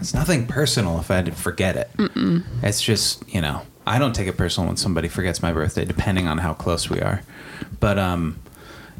it's 0.00 0.14
nothing 0.14 0.46
personal 0.46 0.98
if 1.00 1.10
I 1.10 1.22
forget 1.30 1.76
it. 1.76 1.90
It's 2.62 2.80
just, 2.82 3.22
you 3.32 3.40
know, 3.40 3.62
I 3.86 3.98
don't 3.98 4.14
take 4.14 4.28
it 4.28 4.36
personal 4.36 4.68
when 4.68 4.76
somebody 4.76 5.08
forgets 5.08 5.42
my 5.42 5.52
birthday, 5.52 5.84
depending 5.84 6.26
on 6.28 6.38
how 6.38 6.54
close 6.54 6.88
we 6.90 7.00
are. 7.00 7.22
But 7.80 7.98
um, 7.98 8.38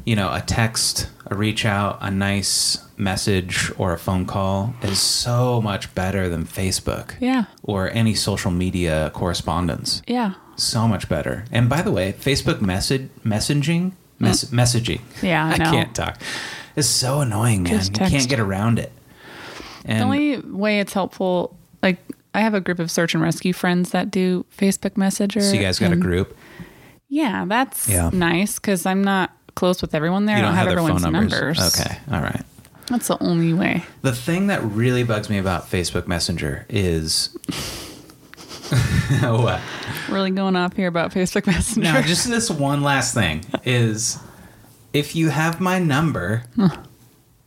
you 0.05 0.15
know, 0.15 0.31
a 0.33 0.41
text, 0.41 1.09
a 1.27 1.35
reach 1.35 1.65
out, 1.65 1.99
a 2.01 2.09
nice 2.11 2.77
message, 2.97 3.71
or 3.77 3.93
a 3.93 3.97
phone 3.99 4.25
call 4.25 4.73
is 4.81 4.99
so 4.99 5.61
much 5.61 5.93
better 5.95 6.27
than 6.29 6.45
Facebook 6.45 7.13
Yeah. 7.19 7.45
or 7.63 7.89
any 7.91 8.13
social 8.15 8.51
media 8.51 9.11
correspondence. 9.13 10.01
Yeah. 10.07 10.33
So 10.55 10.87
much 10.87 11.07
better. 11.09 11.45
And 11.51 11.69
by 11.69 11.81
the 11.81 11.91
way, 11.91 12.13
Facebook 12.13 12.61
message 12.61 13.09
messaging, 13.23 13.93
mess, 14.19 14.45
messaging. 14.45 15.01
Yeah, 15.21 15.45
I 15.47 15.53
I 15.53 15.57
can't 15.57 15.95
talk. 15.95 16.19
It's 16.75 16.87
so 16.87 17.21
annoying, 17.21 17.63
man. 17.63 17.83
You 17.83 17.89
can't 17.91 18.29
get 18.29 18.39
around 18.39 18.79
it. 18.79 18.91
And 19.85 19.99
the 19.99 20.03
only 20.03 20.37
way 20.39 20.79
it's 20.79 20.93
helpful, 20.93 21.57
like 21.81 21.97
I 22.33 22.41
have 22.41 22.53
a 22.53 22.61
group 22.61 22.79
of 22.79 22.89
search 22.91 23.13
and 23.13 23.21
rescue 23.23 23.53
friends 23.53 23.91
that 23.91 24.11
do 24.11 24.45
Facebook 24.57 24.95
Messenger. 24.97 25.41
so 25.41 25.53
you 25.53 25.61
guys 25.61 25.79
got 25.79 25.91
a 25.91 25.95
group. 25.97 26.37
Yeah, 27.09 27.45
that's 27.47 27.89
Yeah. 27.89 28.09
nice 28.13 28.55
because 28.59 28.85
I'm 28.85 29.03
not 29.03 29.31
close 29.55 29.81
with 29.81 29.93
everyone 29.93 30.25
there. 30.27 30.37
You 30.37 30.43
I 30.43 30.45
don't 30.45 30.51
don't 30.51 30.57
have, 30.59 30.67
have 30.67 30.77
everyone's 30.77 31.03
numbers. 31.03 31.31
numbers. 31.31 31.79
Okay, 31.79 31.97
all 32.11 32.21
right. 32.21 32.41
That's 32.87 33.07
the 33.07 33.21
only 33.21 33.53
way. 33.53 33.83
The 34.01 34.13
thing 34.13 34.47
that 34.47 34.63
really 34.63 35.03
bugs 35.03 35.29
me 35.29 35.37
about 35.37 35.69
Facebook 35.69 36.07
Messenger 36.07 36.65
is 36.69 37.29
what? 39.21 39.59
Really 40.09 40.31
going 40.31 40.55
off 40.55 40.75
here 40.75 40.87
about 40.87 41.11
Facebook 41.11 41.45
Messenger. 41.47 41.91
No, 41.93 42.01
just 42.01 42.27
this 42.29 42.49
one 42.51 42.81
last 42.81 43.13
thing 43.13 43.43
is 43.65 44.19
if 44.93 45.15
you 45.15 45.29
have 45.29 45.59
my 45.59 45.79
number, 45.79 46.43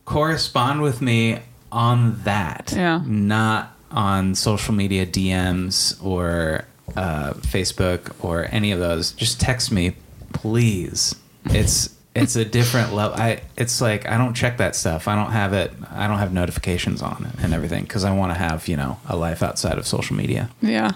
correspond 0.05 0.81
with 0.81 1.01
me 1.01 1.39
on 1.75 2.21
that. 2.23 2.73
Yeah. 2.75 3.01
Not 3.05 3.75
on 3.91 4.33
social 4.33 4.73
media 4.73 5.05
DMs 5.05 6.03
or 6.03 6.65
uh, 6.95 7.33
Facebook 7.33 8.11
or 8.23 8.47
any 8.49 8.71
of 8.71 8.79
those. 8.79 9.11
Just 9.11 9.39
text 9.39 9.71
me, 9.71 9.95
please. 10.33 11.13
It's 11.45 11.93
it's 12.15 12.35
a 12.37 12.45
different 12.45 12.93
level. 12.93 13.19
I 13.19 13.41
it's 13.57 13.81
like 13.81 14.07
I 14.07 14.17
don't 14.17 14.33
check 14.33 14.57
that 14.57 14.75
stuff. 14.75 15.07
I 15.07 15.15
don't 15.15 15.31
have 15.31 15.53
it. 15.53 15.73
I 15.91 16.07
don't 16.07 16.17
have 16.17 16.33
notifications 16.33 17.01
on 17.01 17.25
it 17.25 17.43
and 17.43 17.53
everything 17.53 17.83
because 17.83 18.03
I 18.05 18.15
want 18.15 18.31
to 18.31 18.39
have 18.39 18.67
you 18.67 18.77
know 18.77 18.97
a 19.07 19.15
life 19.15 19.43
outside 19.43 19.77
of 19.77 19.85
social 19.85 20.15
media. 20.15 20.49
yeah. 20.61 20.93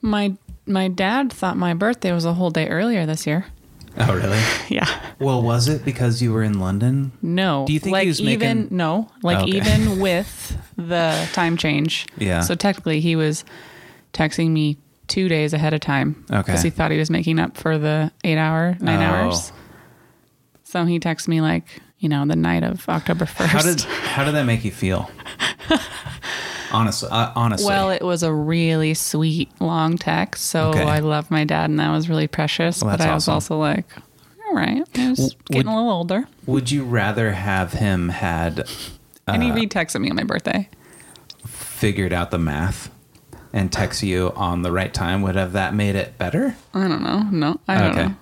My 0.00 0.34
my 0.66 0.88
dad 0.88 1.32
thought 1.32 1.56
my 1.56 1.74
birthday 1.74 2.12
was 2.12 2.24
a 2.24 2.32
whole 2.34 2.50
day 2.50 2.68
earlier 2.68 3.04
this 3.06 3.26
year. 3.26 3.46
Oh 3.96 4.14
really? 4.14 4.40
Yeah. 4.68 4.88
Well, 5.20 5.42
was 5.42 5.68
it 5.68 5.84
because 5.84 6.20
you 6.22 6.32
were 6.32 6.42
in 6.42 6.58
London? 6.58 7.12
No. 7.22 7.64
Do 7.66 7.72
you 7.72 7.78
think 7.80 7.92
like 7.92 8.02
he 8.02 8.08
was 8.08 8.20
even 8.20 8.58
making- 8.62 8.76
no, 8.76 9.08
like 9.22 9.38
oh, 9.38 9.42
Okay. 9.42 9.52
even 9.56 9.98
with 10.06 10.56
the 10.76 11.28
time 11.32 11.56
change. 11.56 12.06
Yeah. 12.18 12.40
So 12.40 12.54
technically 12.54 13.00
he 13.00 13.14
was 13.16 13.44
texting 14.12 14.50
me 14.50 14.78
2 15.08 15.28
days 15.28 15.52
ahead 15.52 15.74
of 15.74 15.80
time 15.80 16.24
Okay. 16.32 16.52
cuz 16.52 16.62
he 16.62 16.70
thought 16.70 16.90
he 16.90 16.98
was 16.98 17.10
making 17.10 17.38
up 17.38 17.56
for 17.56 17.78
the 17.78 18.10
8 18.24 18.36
hour, 18.38 18.76
9 18.80 18.98
Oh. 18.98 19.02
hours. 19.02 19.52
So 20.64 20.84
he 20.86 20.98
texted 20.98 21.28
me 21.28 21.40
like, 21.40 21.80
you 21.98 22.08
know, 22.08 22.26
the 22.26 22.34
night 22.36 22.62
of 22.64 22.88
October 22.88 23.26
1st. 23.26 23.46
How 23.46 23.62
did 23.62 23.80
how 23.82 24.24
did 24.24 24.34
that 24.34 24.44
make 24.46 24.64
you 24.64 24.70
feel? 24.72 25.08
honestly, 26.74 27.08
uh, 27.10 27.32
honestly. 27.34 27.66
well, 27.66 27.90
it 27.90 28.02
was 28.02 28.22
a 28.22 28.32
really 28.32 28.94
sweet 28.94 29.50
long 29.60 29.96
text. 29.96 30.44
So 30.46 30.70
Okay. 30.70 30.82
I 30.82 30.98
love 30.98 31.30
my 31.30 31.44
dad 31.44 31.70
and 31.70 31.78
that 31.80 31.90
was 31.90 32.08
really 32.08 32.26
precious, 32.28 32.82
Well, 32.82 32.96
but 32.96 33.00
I 33.00 33.14
was 33.14 33.24
awesome. 33.28 33.34
also 33.34 33.58
like, 33.58 33.86
all 34.48 34.54
right, 34.54 34.82
I 34.98 35.08
was 35.10 35.18
W- 35.18 35.30
getting 35.50 35.66
would- 35.70 35.74
a 35.74 35.76
little 35.76 35.90
older. 35.92 36.28
would 36.46 36.70
you 36.70 36.84
rather 36.84 37.32
have 37.32 37.72
him 37.74 38.08
had 38.10 38.68
and 39.26 39.42
he 39.42 39.50
uh, 39.50 39.54
retexted 39.54 40.00
me 40.00 40.10
on 40.10 40.16
my 40.16 40.24
birthday. 40.24 40.68
figured 41.46 42.12
out 42.12 42.30
the 42.30 42.38
math 42.38 42.90
and 43.52 43.72
text 43.72 44.02
you 44.02 44.32
on 44.36 44.62
the 44.62 44.72
right 44.72 44.92
time? 44.92 45.22
Would 45.22 45.36
have 45.36 45.52
that 45.52 45.74
made 45.74 45.94
it 45.94 46.18
better? 46.18 46.56
I 46.74 46.88
don't 46.88 47.02
know. 47.02 47.22
No, 47.30 47.60
I 47.68 47.78
don't 47.78 47.90
Okay. 47.92 48.06
know. 48.08 48.14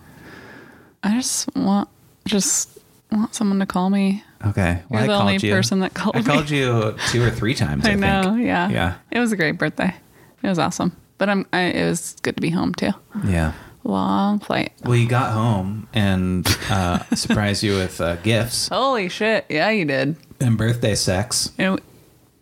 I 1.03 1.15
just 1.17 1.55
want 1.57 1.89
just 2.27 2.79
want 3.17 3.35
someone 3.35 3.59
to 3.61 3.67
call 3.67 3.91
me. 3.91 4.23
Okay. 4.47 4.81
You're 4.91 5.01
Well, 5.01 5.07
the 5.07 5.13
I 5.13 5.21
only 5.21 5.37
you. 5.39 5.53
person 5.53 5.81
that 5.81 5.95
called 5.95 6.17
I 6.17 6.21
me. 6.21 6.25
called 6.25 6.51
you 6.51 6.97
two 7.11 7.23
or 7.23 7.31
three 7.31 7.55
times. 7.55 7.87
I, 7.87 7.93
I 7.93 7.95
know. 7.95 8.23
Think. 8.35 8.47
Yeah. 8.47 8.69
Yeah. 8.71 8.95
It 9.11 9.19
was 9.21 9.33
a 9.33 9.37
great 9.37 9.59
birthday. 9.59 9.95
It 10.43 10.49
was 10.49 10.59
awesome. 10.59 10.97
But 11.19 11.29
I'm. 11.29 11.47
I, 11.53 11.61
it 11.63 11.85
was 11.89 12.17
good 12.23 12.35
to 12.37 12.41
be 12.43 12.51
home 12.51 12.75
too. 12.75 12.91
Yeah. 13.27 13.53
Long 13.85 14.39
flight. 14.41 14.73
Well, 14.85 14.97
you 14.97 15.09
got 15.09 15.33
home 15.33 15.89
and 15.93 16.47
uh, 16.71 17.01
surprised 17.15 17.63
you 17.63 17.75
with 17.77 18.01
uh, 18.01 18.15
gifts 18.17 18.69
Holy 18.69 19.09
shit! 19.09 19.45
Yeah, 19.49 19.71
you 19.71 19.85
did. 19.85 20.17
and 20.41 20.57
birthday 20.57 20.95
sex. 20.95 21.51
Uh 21.59 21.77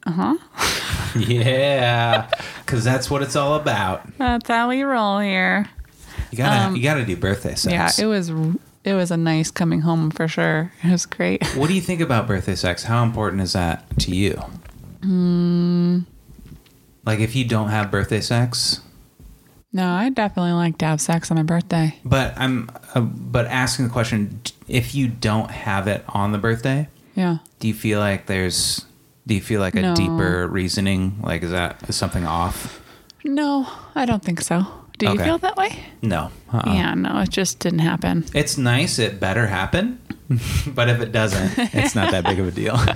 huh. 0.06 0.36
Yeah, 1.18 2.28
because 2.64 2.84
that's 2.84 3.10
what 3.10 3.22
it's 3.22 3.34
all 3.36 3.54
about. 3.56 4.02
That's 4.18 4.46
how 4.48 4.68
we 4.68 4.82
roll 4.82 5.18
here. 5.18 5.68
You 6.30 6.38
gotta 6.38 6.66
Um, 6.66 6.76
you 6.76 6.82
gotta 6.82 7.04
do 7.04 7.16
birthday 7.16 7.54
sex. 7.56 7.98
Yeah, 7.98 8.04
it 8.04 8.08
was. 8.08 8.30
It 8.82 8.94
was 8.94 9.10
a 9.10 9.16
nice 9.16 9.50
coming 9.50 9.82
home 9.82 10.10
for 10.10 10.26
sure. 10.26 10.72
It 10.82 10.90
was 10.90 11.04
great. 11.06 11.44
What 11.56 11.68
do 11.68 11.74
you 11.74 11.80
think 11.82 12.00
about 12.00 12.26
birthday 12.26 12.54
sex? 12.54 12.84
How 12.84 13.02
important 13.02 13.42
is 13.42 13.52
that 13.52 13.84
to 14.00 14.14
you? 14.14 14.42
Hmm. 15.02 16.00
Like, 17.04 17.20
if 17.20 17.34
you 17.34 17.44
don't 17.44 17.68
have 17.68 17.90
birthday 17.90 18.20
sex, 18.20 18.80
No, 19.72 19.86
I 19.92 20.08
definitely 20.10 20.52
like 20.52 20.78
to 20.78 20.86
have 20.86 21.00
sex 21.00 21.30
on 21.30 21.36
my 21.36 21.42
birthday. 21.44 21.94
but 22.04 22.34
I'm, 22.36 22.68
uh, 22.94 23.00
but 23.00 23.46
asking 23.46 23.86
the 23.86 23.92
question, 23.92 24.40
if 24.66 24.94
you 24.94 25.06
don't 25.08 25.50
have 25.50 25.86
it 25.86 26.04
on 26.08 26.32
the 26.32 26.38
birthday, 26.38 26.88
Yeah. 27.14 27.38
do 27.60 27.68
you 27.68 27.74
feel 27.74 28.00
like 28.00 28.26
there's, 28.26 28.84
do 29.26 29.34
you 29.34 29.40
feel 29.40 29.60
like 29.60 29.76
a 29.76 29.82
No. 29.82 29.94
deeper 29.94 30.48
reasoning? 30.48 31.20
Like, 31.22 31.42
is 31.42 31.50
that 31.52 31.88
is 31.88 31.96
something 31.96 32.26
off? 32.26 32.80
No, 33.24 33.66
I 33.94 34.06
don't 34.06 34.22
think 34.24 34.40
so. 34.40 34.66
Do 35.00 35.06
you 35.06 35.12
Okay. 35.12 35.24
feel 35.24 35.38
that 35.38 35.56
way? 35.56 35.76
No. 36.02 36.30
Uh-uh. 36.52 36.72
Yeah, 36.72 36.94
no, 36.94 37.20
it 37.20 37.30
just 37.30 37.58
didn't 37.58 37.80
happen. 37.80 38.24
It's 38.34 38.56
nice. 38.58 38.98
It 38.98 39.18
better 39.18 39.46
happen. 39.46 39.98
but 40.68 40.88
if 40.88 41.00
it 41.00 41.10
doesn't, 41.10 41.58
it's 41.74 41.94
not 41.94 42.10
that 42.12 42.24
big 42.24 42.38
of 42.38 42.46
a 42.46 42.50
deal. 42.52 42.78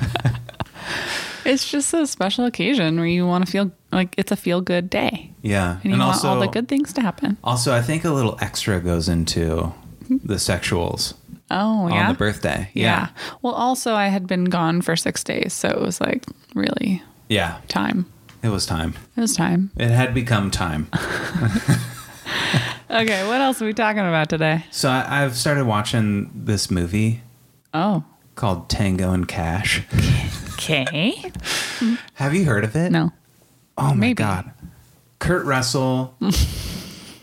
It's 1.47 1.71
just 1.71 1.93
a 1.93 2.07
special 2.07 2.47
occasion 2.47 2.97
where 2.97 3.07
you 3.07 3.27
want 3.27 3.45
to 3.45 3.53
feel 3.53 3.71
like 3.93 4.15
it's 4.17 4.33
a 4.33 4.37
feel 4.37 4.63
good 4.63 4.89
day. 4.89 5.31
yeah. 5.43 5.79
And 5.85 5.93
you 5.93 5.99
want 5.99 6.25
all 6.25 6.41
the 6.41 6.47
good 6.49 6.69
things 6.69 6.95
to 6.95 7.03
happen. 7.03 7.37
Also, 7.45 7.75
I 7.75 7.83
think 7.83 8.05
a 8.05 8.11
little 8.11 8.39
extra 8.41 8.81
goes 8.81 9.11
into 9.11 9.73
mm-hmm. 10.05 10.17
the 10.27 10.37
sexuals 10.37 11.13
Oh, 11.51 11.89
yeah. 11.89 12.07
on 12.07 12.09
the 12.15 12.19
birthday. 12.19 12.71
yeah. 12.73 13.09
Well, 13.43 13.53
also, 13.53 13.95
I 13.95 14.07
had 14.09 14.27
been 14.27 14.45
gone 14.47 14.81
for 14.81 14.97
six 14.97 15.23
days. 15.23 15.53
So 15.53 15.69
it 15.69 15.81
was 15.83 16.01
like 16.01 16.25
really 16.55 17.03
Yeah. 17.29 17.59
time. 17.69 18.07
It 18.43 18.49
was 18.49 18.65
time. 18.65 18.95
It 19.15 19.21
was 19.21 19.37
time. 19.37 19.71
It 19.77 19.91
had 19.91 20.15
become 20.15 20.51
time. 20.51 20.89
Okay, 22.91 23.27
what 23.27 23.41
else 23.41 23.61
are 23.61 23.65
we 23.67 23.73
talking 23.73 24.01
about 24.01 24.29
today? 24.29 24.65
So 24.71 24.89
I, 24.89 25.25
I've 25.25 25.37
started 25.37 25.65
watching 25.67 26.31
this 26.35 26.71
movie 26.71 27.23
Oh, 27.73 28.05
called 28.37 28.69
Tango 28.69 29.11
and 29.13 29.27
Cash. 29.27 29.83
okay. 30.53 31.33
Have 32.15 32.35
you 32.35 32.45
heard 32.45 32.63
of 32.63 32.77
it? 32.77 32.93
No. 32.93 33.11
Oh 33.77 33.89
my 33.89 33.95
Maybe. 33.95 34.15
god. 34.15 34.53
Kurt 35.19 35.45
Russell, 35.45 36.15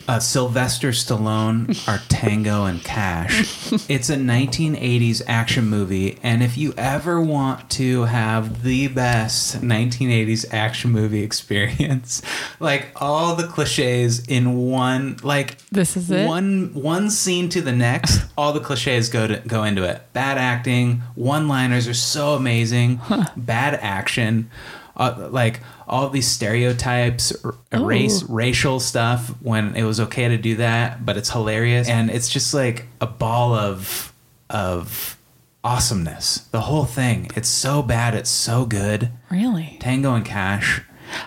uh, 0.08 0.20
Sylvester 0.20 0.90
Stallone 0.90 1.88
are 1.88 2.02
Tango 2.10 2.66
and 2.66 2.84
Cash. 2.84 3.72
It's 3.90 4.10
a 4.10 4.16
1980s 4.16 5.22
action 5.28 5.66
movie, 5.68 6.18
and 6.24 6.42
if 6.44 6.58
you 6.58 6.74
ever 6.78 7.22
want 7.22 7.70
to 7.72 8.04
have 8.04 8.64
the 8.64 8.88
best 8.88 9.62
1980s 9.62 10.46
action 10.54 10.92
movie 10.92 11.24
experience, 11.24 12.22
like 12.60 12.90
all 12.96 13.36
the 13.36 13.48
cliches 13.48 14.26
in 14.28 14.70
one, 14.70 15.18
like 15.24 15.58
This 15.70 15.96
is 15.98 16.10
it? 16.12 16.28
one 16.28 16.74
one 16.74 17.10
scene 17.10 17.50
to 17.50 17.62
the 17.62 17.72
next, 17.72 18.22
all 18.38 18.54
the 18.54 18.60
cliches 18.60 19.10
go 19.10 19.28
to 19.28 19.38
go 19.48 19.64
into 19.64 19.84
it. 19.84 20.02
Bad 20.14 20.38
acting, 20.38 21.02
one-liners 21.16 21.88
are 21.88 21.94
so 21.94 22.34
amazing. 22.36 23.00
Bad 23.38 23.76
action, 23.76 24.50
uh, 24.96 25.28
like 25.32 25.60
all 25.92 26.10
these 26.10 26.28
stereotypes, 26.28 27.34
r- 27.44 27.54
race, 27.80 28.24
racial 28.24 28.80
stuff. 28.80 29.28
When 29.42 29.76
it 29.76 29.84
was 29.84 30.00
okay 30.00 30.30
to 30.30 30.38
do 30.38 30.56
that, 30.56 31.06
but 31.06 31.18
it's 31.18 31.30
hilarious, 31.30 31.88
and 31.88 32.10
it's 32.10 32.30
just 32.30 32.54
like 32.54 32.88
a 33.00 33.08
ball 33.08 33.54
of 33.54 34.14
of 34.50 35.18
awesomeness. 35.64 36.40
The 36.52 36.62
whole 36.62 36.86
thing. 36.86 37.30
It's 37.36 37.50
so 37.50 37.84
bad. 37.84 38.16
It's 38.16 38.30
so 38.30 38.66
good. 38.66 39.12
Really? 39.30 39.78
Tango 39.80 40.16
and 40.16 40.26
Cash. 40.26 40.82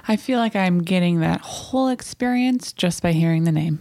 I 0.09 0.16
feel 0.16 0.38
like 0.38 0.56
I'm 0.56 0.83
getting 0.83 1.21
that 1.21 1.40
whole 1.42 1.88
experience 1.88 2.73
just 2.73 3.02
by 3.02 3.12
hearing 3.12 3.44
the 3.44 3.52
name. 3.52 3.78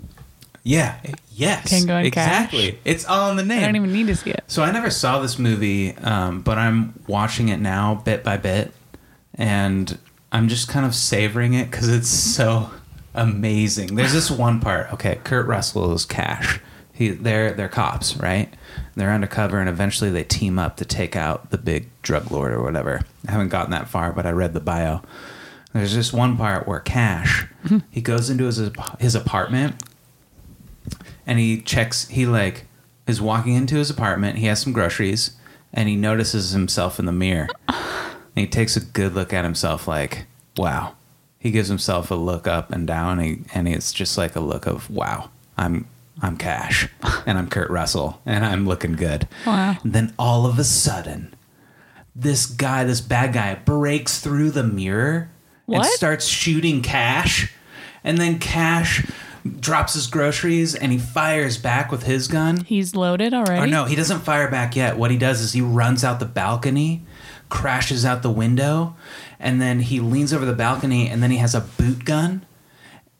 Yeah. 0.64 0.98
Yes. 1.32 1.70
Tango 1.70 1.96
and 1.96 2.12
Cash? 2.12 2.54
exactly. 2.54 2.80
It's 2.86 3.06
all 3.06 3.32
in 3.32 3.38
the 3.38 3.44
name. 3.44 3.60
I 3.64 3.66
don't 3.66 3.76
even 3.76 3.94
need 3.94 4.08
to 4.08 4.16
see 4.16 4.32
it. 4.32 4.44
So 4.48 4.64
I 4.64 4.72
never 4.72 4.90
saw 4.90 5.20
this 5.20 5.40
movie, 5.40 5.96
um, 5.98 6.42
but 6.42 6.58
I'm 6.58 6.94
watching 7.08 7.50
it 7.50 7.58
now 7.58 7.96
bit 7.96 8.24
by 8.24 8.38
bit, 8.38 8.74
and 9.36 9.98
I'm 10.34 10.48
just 10.48 10.68
kind 10.68 10.86
of 10.86 10.96
savoring 10.96 11.54
it 11.54 11.70
because 11.70 11.88
it's 11.88 12.10
so 12.10 12.72
amazing. 13.14 13.96
There's 13.96 14.14
this 14.14 14.32
one 14.32 14.60
part. 14.60 14.92
Okay, 14.94 15.20
Kurt 15.24 15.46
Russell 15.46 15.94
is 15.94 16.06
Cash. 16.06 16.60
He 16.92 17.10
they're 17.10 17.54
they're 17.54 17.70
cops, 17.70 18.18
right? 18.18 18.52
They're 18.96 19.12
undercover, 19.12 19.60
and 19.60 19.70
eventually 19.70 20.10
they 20.10 20.24
team 20.24 20.58
up 20.58 20.78
to 20.78 20.86
take 20.86 21.16
out 21.16 21.52
the 21.52 21.58
big 21.58 21.90
drug 22.02 22.32
lord 22.32 22.52
or 22.52 22.64
whatever. 22.64 23.02
I 23.28 23.32
haven't 23.32 23.50
gotten 23.50 23.72
that 23.72 23.88
far, 23.88 24.12
but 24.12 24.26
I 24.26 24.32
read 24.32 24.54
the 24.54 24.60
bio. 24.60 25.02
There's 25.72 25.96
this 25.96 26.12
one 26.12 26.38
part 26.38 26.68
where 26.68 26.80
Cash 26.80 27.48
mm-hmm. 27.64 27.80
he 27.90 28.02
goes 28.02 28.30
into 28.30 28.46
his 28.46 28.72
his 29.00 29.16
apartment 29.16 29.76
and 31.26 31.40
he 31.40 31.62
checks 31.62 32.08
he 32.10 32.26
like 32.26 32.66
is 33.08 33.22
walking 33.22 33.54
into 33.54 33.76
his 33.76 33.90
apartment. 33.90 34.38
He 34.38 34.48
has 34.48 34.62
some 34.62 34.74
groceries 34.74 35.32
and 35.74 35.90
he 35.90 35.96
notices 35.96 36.52
himself 36.52 37.00
in 37.00 37.06
the 37.06 37.12
mirror. 37.12 37.48
And 38.36 38.46
he 38.46 38.48
takes 38.48 38.76
a 38.76 38.82
good 38.82 39.14
look 39.14 39.34
at 39.34 39.44
himself, 39.44 39.88
like, 39.88 40.26
wow. 40.58 40.94
He 41.40 41.52
gives 41.52 41.68
himself 41.68 42.10
a 42.10 42.16
look 42.16 42.48
up 42.48 42.72
and 42.72 42.88
down, 42.88 43.20
and, 43.20 43.28
he, 43.28 43.44
and 43.54 43.68
it's 43.68 43.92
just 43.92 44.18
like 44.18 44.36
a 44.36 44.40
look 44.40 44.66
of, 44.66 44.90
wow, 44.90 45.30
I'm 45.58 45.88
I'm 46.22 46.38
Cash, 46.38 46.88
and 47.26 47.38
I'm 47.38 47.50
Kurt 47.50 47.70
Russell, 47.70 48.22
and 48.26 48.46
I'm 48.46 48.66
looking 48.66 48.94
good. 48.94 49.28
Wow. 49.46 49.78
And 49.84 49.94
then 49.94 50.14
all 50.18 50.46
of 50.46 50.58
a 50.58 50.64
sudden, 50.64 51.34
this 52.16 52.46
guy, 52.46 52.84
this 52.84 53.02
bad 53.02 53.34
guy, 53.34 53.56
breaks 53.56 54.20
through 54.20 54.52
the 54.52 54.64
mirror 54.64 55.30
and 55.68 55.84
starts 55.86 56.26
shooting 56.28 56.82
Cash, 56.82 57.54
and 58.04 58.18
then 58.18 58.40
Cash 58.40 59.06
drops 59.60 59.94
his 59.94 60.08
groceries 60.08 60.74
and 60.74 60.92
he 60.92 60.98
fires 60.98 61.58
back 61.58 61.92
with 61.92 62.04
his 62.04 62.28
gun. 62.28 62.64
He's 62.64 62.96
loaded 62.96 63.34
already. 63.34 63.62
Or 63.62 63.68
no, 63.68 63.86
he 63.86 63.96
doesn't 63.96 64.22
fire 64.22 64.50
back 64.50 64.76
yet. 64.76 64.98
What 64.98 65.12
he 65.12 65.18
does 65.18 65.42
is 65.42 65.52
he 65.52 65.62
runs 65.62 66.04
out 66.04 66.20
the 66.20 66.26
balcony, 66.26 67.02
crashes 67.54 68.04
out 68.04 68.24
the 68.24 68.32
window, 68.32 68.96
and 69.40 69.62
then 69.62 69.80
he 69.80 70.00
leans 70.00 70.34
over 70.34 70.44
the 70.44 70.54
balcony 70.54 71.08
and 71.08 71.22
then 71.22 71.30
he 71.30 71.38
has 71.38 71.54
a 71.54 71.62
boot 71.62 72.04
gun. 72.04 72.44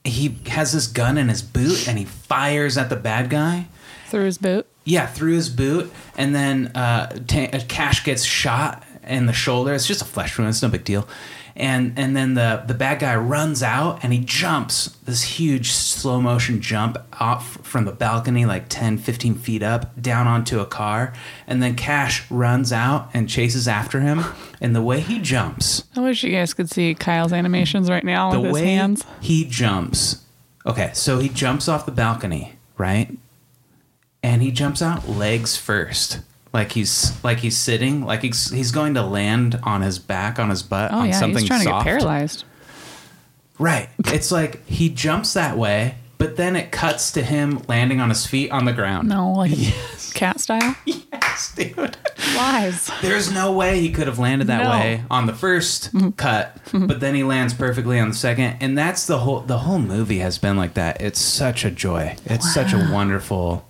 He 0.02 0.36
has 0.48 0.72
this 0.72 0.88
gun 0.88 1.16
in 1.16 1.28
his 1.28 1.40
boot 1.40 1.86
and 1.88 1.96
he 1.98 2.04
fires 2.04 2.76
at 2.76 2.88
the 2.90 2.96
bad 2.96 3.30
guy. 3.30 3.68
through 4.08 4.24
his 4.24 4.38
boot. 4.38 4.66
Yeah, 4.84 5.06
through 5.06 5.34
his 5.34 5.48
boot, 5.48 5.90
and 6.18 6.34
then 6.34 6.66
uh, 6.74 7.06
ta- 7.26 7.48
uh, 7.52 7.60
Cash 7.68 8.04
gets 8.04 8.22
shot 8.24 8.82
in 9.06 9.26
the 9.26 9.32
shoulder. 9.32 9.72
It's 9.72 9.86
just 9.86 10.02
a 10.02 10.04
flesh 10.04 10.36
wound. 10.36 10.50
It's 10.50 10.60
no 10.62 10.68
big 10.68 10.84
deal. 10.84 11.08
And 11.56 11.96
and 11.96 12.16
then 12.16 12.34
the 12.34 12.64
the 12.66 12.74
bad 12.74 12.98
guy 12.98 13.14
runs 13.14 13.62
out 13.62 14.00
and 14.02 14.12
he 14.12 14.18
jumps 14.18 14.88
this 15.04 15.22
huge 15.22 15.70
slow 15.70 16.20
motion 16.20 16.60
jump 16.60 16.96
off 17.20 17.58
from 17.62 17.84
the 17.84 17.92
balcony 17.92 18.44
like 18.44 18.68
10 18.68 18.98
15 18.98 19.36
feet 19.36 19.62
up 19.62 20.00
down 20.02 20.26
onto 20.26 20.58
a 20.58 20.66
car 20.66 21.12
and 21.46 21.62
then 21.62 21.76
cash 21.76 22.28
runs 22.28 22.72
out 22.72 23.08
and 23.14 23.28
chases 23.28 23.68
after 23.68 24.00
him 24.00 24.24
and 24.60 24.74
the 24.74 24.82
way 24.82 24.98
he 24.98 25.20
jumps 25.20 25.84
I 25.94 26.00
wish 26.00 26.24
you 26.24 26.32
guys 26.32 26.54
could 26.54 26.68
see 26.70 26.92
Kyle's 26.94 27.32
animations 27.32 27.88
right 27.88 28.02
now 28.04 28.32
the 28.32 28.40
with 28.40 28.46
his 28.46 28.54
way 28.54 28.64
hands. 28.66 29.04
he 29.20 29.44
jumps. 29.44 30.22
Okay, 30.66 30.90
so 30.94 31.18
he 31.20 31.28
jumps 31.28 31.68
off 31.68 31.86
the 31.86 31.92
balcony, 31.92 32.54
right? 32.78 33.16
And 34.22 34.42
he 34.42 34.50
jumps 34.50 34.80
out 34.82 35.08
legs 35.08 35.56
first. 35.56 36.20
Like 36.54 36.70
he's 36.72 37.22
like 37.24 37.38
he's 37.40 37.56
sitting, 37.58 38.04
like 38.06 38.22
he's 38.22 38.48
he's 38.50 38.70
going 38.70 38.94
to 38.94 39.02
land 39.02 39.58
on 39.64 39.82
his 39.82 39.98
back 39.98 40.38
on 40.38 40.50
his 40.50 40.62
butt 40.62 40.92
Oh 40.92 40.98
on 41.00 41.06
yeah, 41.08 41.18
something 41.18 41.40
he's 41.40 41.48
trying 41.48 41.62
soft. 41.64 41.84
to 41.84 41.90
get 41.90 41.98
paralyzed. 41.98 42.44
Right. 43.58 43.88
It's 44.06 44.30
like 44.32 44.64
he 44.66 44.88
jumps 44.88 45.32
that 45.34 45.58
way, 45.58 45.96
but 46.16 46.36
then 46.36 46.54
it 46.56 46.70
cuts 46.70 47.10
to 47.12 47.22
him 47.22 47.60
landing 47.68 48.00
on 48.00 48.08
his 48.08 48.24
feet 48.26 48.50
on 48.52 48.64
the 48.66 48.72
ground. 48.72 49.08
No, 49.08 49.32
like 49.32 49.50
Yes. 49.54 50.12
cat 50.12 50.38
style. 50.38 50.76
Yes, 50.84 51.52
dude. 51.56 51.96
Lies. 52.36 52.88
There's 53.02 53.32
no 53.32 53.52
way 53.52 53.80
he 53.80 53.90
could 53.90 54.06
have 54.06 54.20
landed 54.20 54.46
that 54.46 54.62
No. 54.62 54.70
way 54.70 55.02
on 55.10 55.26
the 55.26 55.32
1st 55.32 55.90
mm-hmm. 55.90 56.10
cut, 56.10 56.56
mm-hmm. 56.66 56.86
but 56.86 57.00
then 57.00 57.16
he 57.16 57.24
lands 57.24 57.52
perfectly 57.52 57.98
on 57.98 58.08
the 58.10 58.14
second, 58.14 58.58
and 58.60 58.78
that's 58.78 59.06
the 59.08 59.18
whole 59.18 59.40
the 59.40 59.58
whole 59.58 59.80
movie 59.80 60.18
has 60.20 60.38
been 60.38 60.56
like 60.56 60.74
that. 60.74 61.00
It's 61.00 61.18
such 61.20 61.64
a 61.64 61.70
joy. 61.72 62.16
It's 62.26 62.54
such 62.54 62.72
a 62.72 62.88
wonderful 62.92 63.66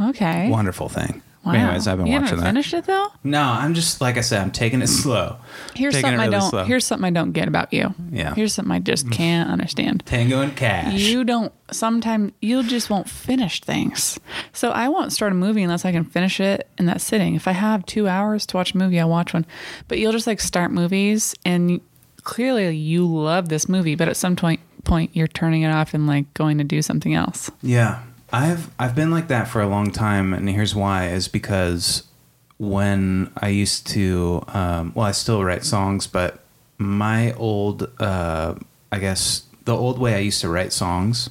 Okay. 0.00 0.48
wonderful 0.48 0.88
thing. 0.88 1.22
Wow. 1.48 1.54
Anyways, 1.54 1.86
I've 1.86 1.98
been 1.98 2.06
you 2.06 2.12
watching 2.14 2.24
haven't 2.26 2.40
that. 2.44 2.48
finished 2.50 2.74
it 2.74 2.84
though. 2.84 3.08
No, 3.24 3.42
I'm 3.42 3.74
just 3.74 4.00
like 4.00 4.16
I 4.16 4.20
said, 4.20 4.40
I'm 4.42 4.50
taking 4.50 4.80
it 4.82 4.86
slow. 4.88 5.36
Here's 5.74 5.94
Taking 5.94 5.98
it 5.98 6.02
something 6.12 6.20
I 6.20 6.24
really 6.26 6.38
don't. 6.38 6.50
slow. 6.50 6.64
Here's 6.64 6.84
something 6.86 7.04
I 7.06 7.10
don't 7.10 7.32
get 7.32 7.48
about 7.48 7.72
you. 7.72 7.94
Yeah. 8.10 8.34
Here's 8.34 8.52
something 8.54 8.72
I 8.72 8.78
just 8.78 9.10
can't 9.10 9.50
understand. 9.50 10.02
Tango 10.06 10.40
and 10.40 10.54
Cash. 10.56 10.94
You 10.94 11.24
don't. 11.24 11.52
Sometimes 11.70 12.32
you 12.40 12.62
just 12.62 12.88
won't 12.90 13.08
finish 13.08 13.60
things. 13.60 14.18
So 14.52 14.70
I 14.70 14.88
won't 14.88 15.12
start 15.12 15.32
a 15.32 15.34
movie 15.34 15.62
unless 15.62 15.84
I 15.84 15.92
can 15.92 16.04
finish 16.04 16.40
it 16.40 16.68
in 16.78 16.86
that 16.86 17.00
sitting. 17.00 17.34
If 17.34 17.46
I 17.48 17.52
have 17.52 17.84
two 17.86 18.08
hours 18.08 18.46
to 18.46 18.56
watch 18.56 18.74
a 18.74 18.78
movie, 18.78 18.98
I'll 19.00 19.08
watch 19.08 19.34
one. 19.34 19.44
But 19.88 19.98
you'll 19.98 20.12
just 20.12 20.26
like 20.26 20.40
start 20.40 20.70
movies, 20.70 21.34
and 21.44 21.80
clearly 22.22 22.74
you 22.76 23.06
love 23.06 23.48
this 23.48 23.68
movie, 23.68 23.94
but 23.94 24.08
at 24.08 24.16
some 24.16 24.36
point, 24.36 24.60
point 24.84 25.10
you're 25.14 25.26
turning 25.28 25.62
it 25.62 25.70
off 25.70 25.92
and 25.94 26.06
like 26.06 26.32
going 26.34 26.58
to 26.58 26.64
do 26.64 26.80
something 26.82 27.14
else. 27.14 27.50
Yeah, 27.62 28.02
I've 28.32 28.70
I've 28.78 28.94
been 28.94 29.10
like 29.10 29.28
that 29.28 29.48
for 29.48 29.62
a 29.62 29.66
long 29.66 29.90
time, 29.90 30.32
and 30.34 30.48
here's 30.48 30.74
why: 30.74 31.08
is 31.08 31.28
because 31.28 32.04
when 32.58 33.32
I 33.36 33.48
used 33.48 33.86
to, 33.88 34.42
um, 34.48 34.92
well, 34.94 35.06
I 35.06 35.12
still 35.12 35.42
write 35.44 35.64
songs, 35.64 36.06
but 36.06 36.40
my 36.76 37.32
old, 37.34 37.90
uh, 38.00 38.54
I 38.92 38.98
guess, 38.98 39.44
the 39.64 39.76
old 39.76 39.98
way 39.98 40.14
I 40.14 40.18
used 40.18 40.40
to 40.42 40.48
write 40.48 40.72
songs 40.72 41.30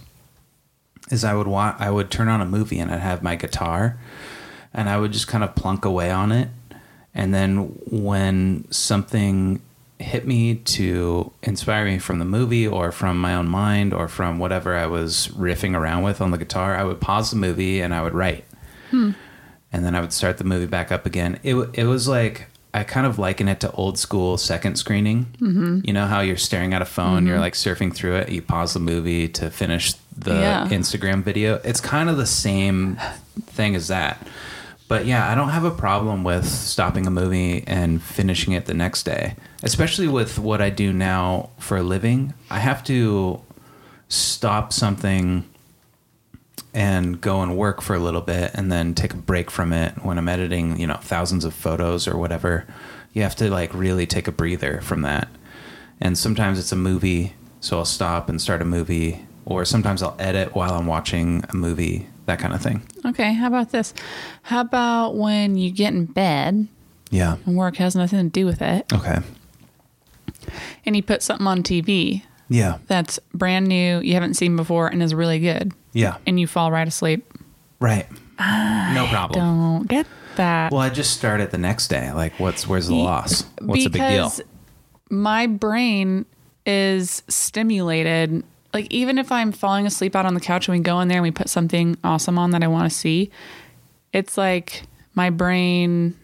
is 1.11 1.23
I 1.23 1.33
would 1.35 1.47
wa- 1.47 1.75
I 1.77 1.91
would 1.91 2.09
turn 2.09 2.29
on 2.29 2.41
a 2.41 2.45
movie 2.45 2.79
and 2.79 2.91
I'd 2.91 2.99
have 3.01 3.21
my 3.21 3.35
guitar, 3.35 3.99
and 4.73 4.89
I 4.89 4.97
would 4.97 5.13
just 5.13 5.27
kind 5.27 5.43
of 5.43 5.55
plunk 5.55 5.85
away 5.85 6.09
on 6.09 6.31
it, 6.31 6.49
and 7.13 7.33
then 7.33 7.77
when 7.91 8.65
something 8.71 9.61
hit 9.99 10.27
me 10.27 10.55
to 10.55 11.31
inspire 11.43 11.85
me 11.85 11.97
from 11.97 12.19
the 12.19 12.25
movie 12.25 12.67
or 12.67 12.91
from 12.91 13.19
my 13.19 13.33
own 13.35 13.47
mind 13.47 13.93
or 13.93 14.07
from 14.07 14.37
whatever 14.39 14.75
I 14.75 14.85
was 14.85 15.27
riffing 15.29 15.75
around 15.75 16.03
with 16.03 16.21
on 16.21 16.31
the 16.31 16.37
guitar, 16.37 16.75
I 16.75 16.83
would 16.83 17.01
pause 17.01 17.31
the 17.31 17.37
movie 17.37 17.81
and 17.81 17.93
I 17.93 18.03
would 18.03 18.13
write. 18.13 18.45
And 18.91 19.15
then 19.85 19.95
I 19.95 19.99
would 20.01 20.13
start 20.13 20.37
the 20.37 20.43
movie 20.43 20.65
back 20.65 20.91
up 20.91 21.05
again. 21.05 21.39
It, 21.43 21.55
it 21.73 21.85
was 21.85 22.07
like, 22.07 22.47
I 22.73 22.83
kind 22.83 23.05
of 23.07 23.17
liken 23.19 23.47
it 23.47 23.59
to 23.61 23.71
old 23.71 23.97
school 23.99 24.37
second 24.37 24.75
screening. 24.77 25.25
Mm-hmm. 25.41 25.81
You 25.83 25.93
know 25.93 26.05
how 26.05 26.21
you're 26.21 26.37
staring 26.37 26.73
at 26.73 26.81
a 26.81 26.85
phone, 26.85 27.25
you're 27.25 27.39
like 27.39 27.53
surfing 27.53 27.93
through 27.93 28.15
it, 28.17 28.29
you 28.29 28.41
pause 28.41 28.73
the 28.73 28.79
movie 28.79 29.27
to 29.29 29.49
finish 29.49 29.93
the 30.15 30.33
Yeah. 30.35 30.67
Instagram 30.69 31.23
video. 31.23 31.59
It's 31.63 31.81
kind 31.81 32.09
of 32.09 32.17
the 32.17 32.25
same 32.27 32.97
thing 33.47 33.75
as 33.75 33.87
that. 33.87 34.25
But 34.87 35.05
yeah, 35.05 35.29
I 35.29 35.35
don't 35.35 35.49
have 35.49 35.65
a 35.65 35.71
problem 35.71 36.23
with 36.23 36.47
stopping 36.47 37.05
a 37.07 37.11
movie 37.11 37.63
and 37.67 38.01
finishing 38.01 38.53
it 38.53 38.65
the 38.67 38.73
next 38.73 39.03
day, 39.03 39.35
especially 39.63 40.07
with 40.07 40.37
what 40.39 40.61
I 40.61 40.69
do 40.69 40.93
now 40.93 41.49
for 41.57 41.77
a 41.77 41.83
living. 41.83 42.33
I 42.49 42.59
have 42.59 42.83
to 42.85 43.41
stop 44.09 44.71
something 44.71 45.43
and 46.73 47.19
go 47.19 47.41
and 47.41 47.57
work 47.57 47.81
for 47.81 47.95
a 47.95 47.99
little 47.99 48.21
bit 48.21 48.51
and 48.53 48.71
then 48.71 48.93
take 48.93 49.13
a 49.13 49.17
break 49.17 49.49
from 49.49 49.73
it 49.73 49.93
when 50.03 50.17
I'm 50.17 50.29
editing, 50.29 50.79
you 50.79 50.85
know, 50.87 50.95
thousands 51.01 51.43
of 51.45 51.53
photos 51.53 52.07
or 52.07 52.17
whatever. 52.17 52.65
You 53.13 53.23
have 53.23 53.35
to 53.37 53.49
like 53.49 53.73
really 53.73 54.05
take 54.05 54.27
a 54.27 54.31
breather 54.31 54.81
from 54.81 55.01
that. 55.01 55.27
And 55.99 56.17
sometimes 56.17 56.59
it's 56.59 56.71
a 56.71 56.75
movie, 56.75 57.33
so 57.59 57.79
I'll 57.79 57.85
stop 57.85 58.29
and 58.29 58.39
start 58.39 58.61
a 58.61 58.65
movie, 58.65 59.25
or 59.45 59.65
sometimes 59.65 60.03
I'll 60.03 60.15
edit 60.19 60.53
while 60.53 60.75
I'm 60.75 60.85
watching 60.85 61.43
a 61.49 61.55
movie, 61.55 62.07
that 62.27 62.37
kind 62.37 62.53
of 62.53 62.61
thing. 62.61 62.83
Okay, 63.03 63.33
how 63.33 63.47
about 63.47 63.71
this? 63.71 63.95
How 64.43 64.61
about 64.61 65.15
when 65.15 65.57
you 65.57 65.71
get 65.71 65.93
in 65.93 66.05
bed 66.05 66.67
Yeah. 67.09 67.37
and 67.47 67.55
work 67.57 67.77
has 67.77 67.95
nothing 67.95 68.19
to 68.19 68.29
do 68.29 68.45
with 68.45 68.61
it, 68.61 68.85
Okay. 68.93 69.19
And 70.85 70.95
you 70.95 71.03
put 71.03 71.21
something 71.23 71.47
on 71.47 71.63
TV 71.63 72.23
Yeah. 72.49 72.77
that's 72.87 73.19
brand 73.33 73.67
new, 73.67 73.99
you 73.99 74.13
haven't 74.13 74.35
seen 74.35 74.55
before, 74.55 74.87
and 74.87 75.01
is 75.03 75.13
really 75.13 75.39
good, 75.39 75.73
Yeah. 75.93 76.17
and 76.25 76.39
you 76.39 76.47
fall 76.47 76.71
right 76.71 76.87
asleep? 76.87 77.25
Right. 77.79 78.07
no 78.39 79.07
problem. 79.09 79.39
Don't 79.79 79.87
get 79.87 80.05
that. 80.35 80.71
Well, 80.71 80.81
I 80.81 80.89
just 80.89 81.11
start 81.17 81.41
it 81.41 81.51
the 81.51 81.57
next 81.57 81.87
day. 81.87 82.11
Like, 82.11 82.39
what's 82.39 82.67
where's 82.67 82.87
the 82.87 82.95
loss? 82.95 83.43
What's 83.61 83.83
the 83.83 83.89
big 83.89 84.01
deal? 84.01 84.31
My 85.09 85.47
brain 85.47 86.25
is 86.65 87.23
stimulated. 87.27 88.43
Like 88.73 88.87
even 88.91 89.17
if 89.17 89.31
I'm 89.31 89.51
falling 89.51 89.87
asleep 89.87 90.15
out 90.15 90.25
on 90.25 90.33
the 90.35 90.39
couch 90.39 90.67
and 90.67 90.77
we 90.77 90.83
go 90.83 90.99
in 90.99 91.07
there 91.07 91.17
and 91.17 91.23
we 91.23 91.31
put 91.31 91.49
something 91.49 91.97
awesome 92.03 92.37
on 92.37 92.51
that 92.51 92.61
I 92.63 92.67
want 92.67 92.91
to 92.91 92.95
see, 92.95 93.31
it's 94.13 94.37
like 94.37 94.83
my 95.15 95.29
brain 95.31 96.15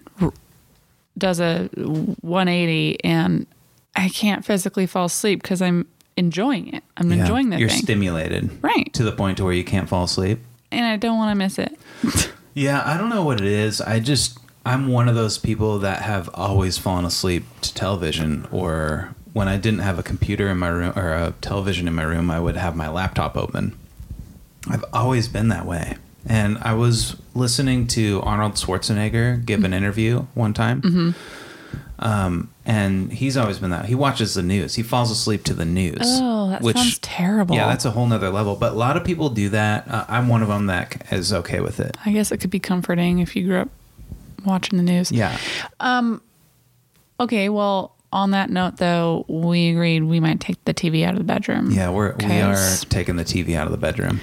does 1.17 1.39
a 1.39 1.69
180 1.75 3.03
and 3.03 3.47
I 3.95 4.09
can't 4.09 4.43
physically 4.45 4.85
fall 4.85 5.05
asleep 5.05 5.41
because 5.41 5.61
I'm 5.61 5.87
enjoying 6.17 6.73
it. 6.73 6.83
I'm 6.97 7.11
Yeah. 7.11 7.21
enjoying 7.21 7.49
the 7.49 7.59
You're 7.59 7.69
thing. 7.69 7.81
stimulated. 7.83 8.49
Right. 8.61 8.91
To 8.93 9.03
the 9.03 9.11
point 9.11 9.37
to 9.37 9.43
where 9.43 9.53
you 9.53 9.63
can't 9.63 9.89
fall 9.89 10.05
asleep. 10.05 10.39
and 10.71 10.85
I 10.85 10.95
don't 10.97 11.17
want 11.19 11.29
to 11.29 11.35
miss 11.35 11.59
it. 11.59 11.77
Yeah, 12.55 12.83
I 12.85 12.97
don't 12.97 13.09
know 13.09 13.23
what 13.23 13.41
it 13.41 13.47
is. 13.47 13.81
I 13.81 13.99
just 13.99 14.37
I'm 14.65 14.87
one 14.87 15.09
of 15.09 15.15
those 15.15 15.37
people 15.37 15.79
that 15.79 16.03
have 16.03 16.29
always 16.33 16.77
fallen 16.77 17.03
asleep 17.03 17.45
to 17.61 17.73
television 17.73 18.47
or 18.51 19.15
when 19.33 19.47
I 19.47 19.57
didn't 19.57 19.79
have 19.79 19.99
a 19.99 20.03
computer 20.03 20.47
in 20.47 20.59
my 20.59 20.67
room 20.69 20.93
or 20.95 21.13
a 21.13 21.33
television 21.41 21.87
in 21.87 21.95
my 21.95 22.03
room, 22.03 22.29
I 22.29 22.39
would 22.39 22.55
have 22.55 22.75
my 22.75 22.87
laptop 22.87 23.35
open. 23.35 23.75
I've 24.69 24.85
always 24.93 25.27
been 25.27 25.49
that 25.49 25.65
way. 25.65 25.97
And 26.25 26.57
I 26.61 26.73
was 26.75 27.17
listening 27.33 27.87
to 27.87 28.21
Arnold 28.21 28.53
Schwarzenegger 28.53 29.43
give 29.43 29.59
an 29.59 29.65
mm-hmm. 29.65 29.73
interview 29.73 30.19
one 30.35 30.53
time. 30.53 30.81
Mm-hmm. 30.81 31.11
Um, 31.99 32.49
and 32.65 33.11
he's 33.11 33.37
always 33.37 33.59
been 33.59 33.69
that. 33.69 33.85
He 33.85 33.95
watches 33.95 34.33
the 34.33 34.43
news. 34.43 34.75
He 34.75 34.83
falls 34.83 35.11
asleep 35.11 35.43
to 35.45 35.53
the 35.53 35.65
news. 35.65 35.97
Oh, 36.01 36.49
that 36.49 36.63
sounds 36.63 36.99
terrible. 36.99 37.55
Yeah, 37.55 37.67
that's 37.67 37.85
a 37.85 37.91
whole 37.91 38.07
nother 38.07 38.29
level. 38.29 38.55
But 38.55 38.73
a 38.73 38.75
lot 38.75 38.97
of 38.97 39.03
people 39.03 39.29
do 39.29 39.49
that. 39.49 39.87
Uh, 39.87 40.05
I'm 40.07 40.27
one 40.27 40.41
of 40.41 40.47
them 40.47 40.65
that 40.67 41.03
is 41.11 41.31
okay 41.31 41.59
with 41.59 41.79
it. 41.79 41.95
I 42.05 42.11
guess 42.11 42.31
it 42.31 42.37
could 42.37 42.49
be 42.49 42.59
comforting 42.59 43.19
if 43.19 43.35
you 43.35 43.45
grew 43.45 43.59
up 43.59 43.69
watching 44.45 44.77
the 44.77 44.83
news. 44.83 45.11
Yeah. 45.11 45.37
Um. 45.79 46.21
Okay, 47.19 47.47
well, 47.47 47.95
on 48.11 48.31
that 48.31 48.49
note, 48.49 48.77
though, 48.77 49.25
we 49.27 49.69
agreed 49.69 50.03
we 50.03 50.19
might 50.19 50.39
take 50.39 50.63
the 50.65 50.73
TV 50.73 51.05
out 51.05 51.13
of 51.13 51.19
the 51.19 51.23
bedroom. 51.23 51.71
Yeah, 51.71 51.89
we're 51.89 52.15
we 52.15 52.39
are 52.41 52.75
taking 52.89 53.15
the 53.15 53.23
TV 53.23 53.55
out 53.55 53.65
of 53.65 53.71
the 53.71 53.77
bedroom. 53.77 54.19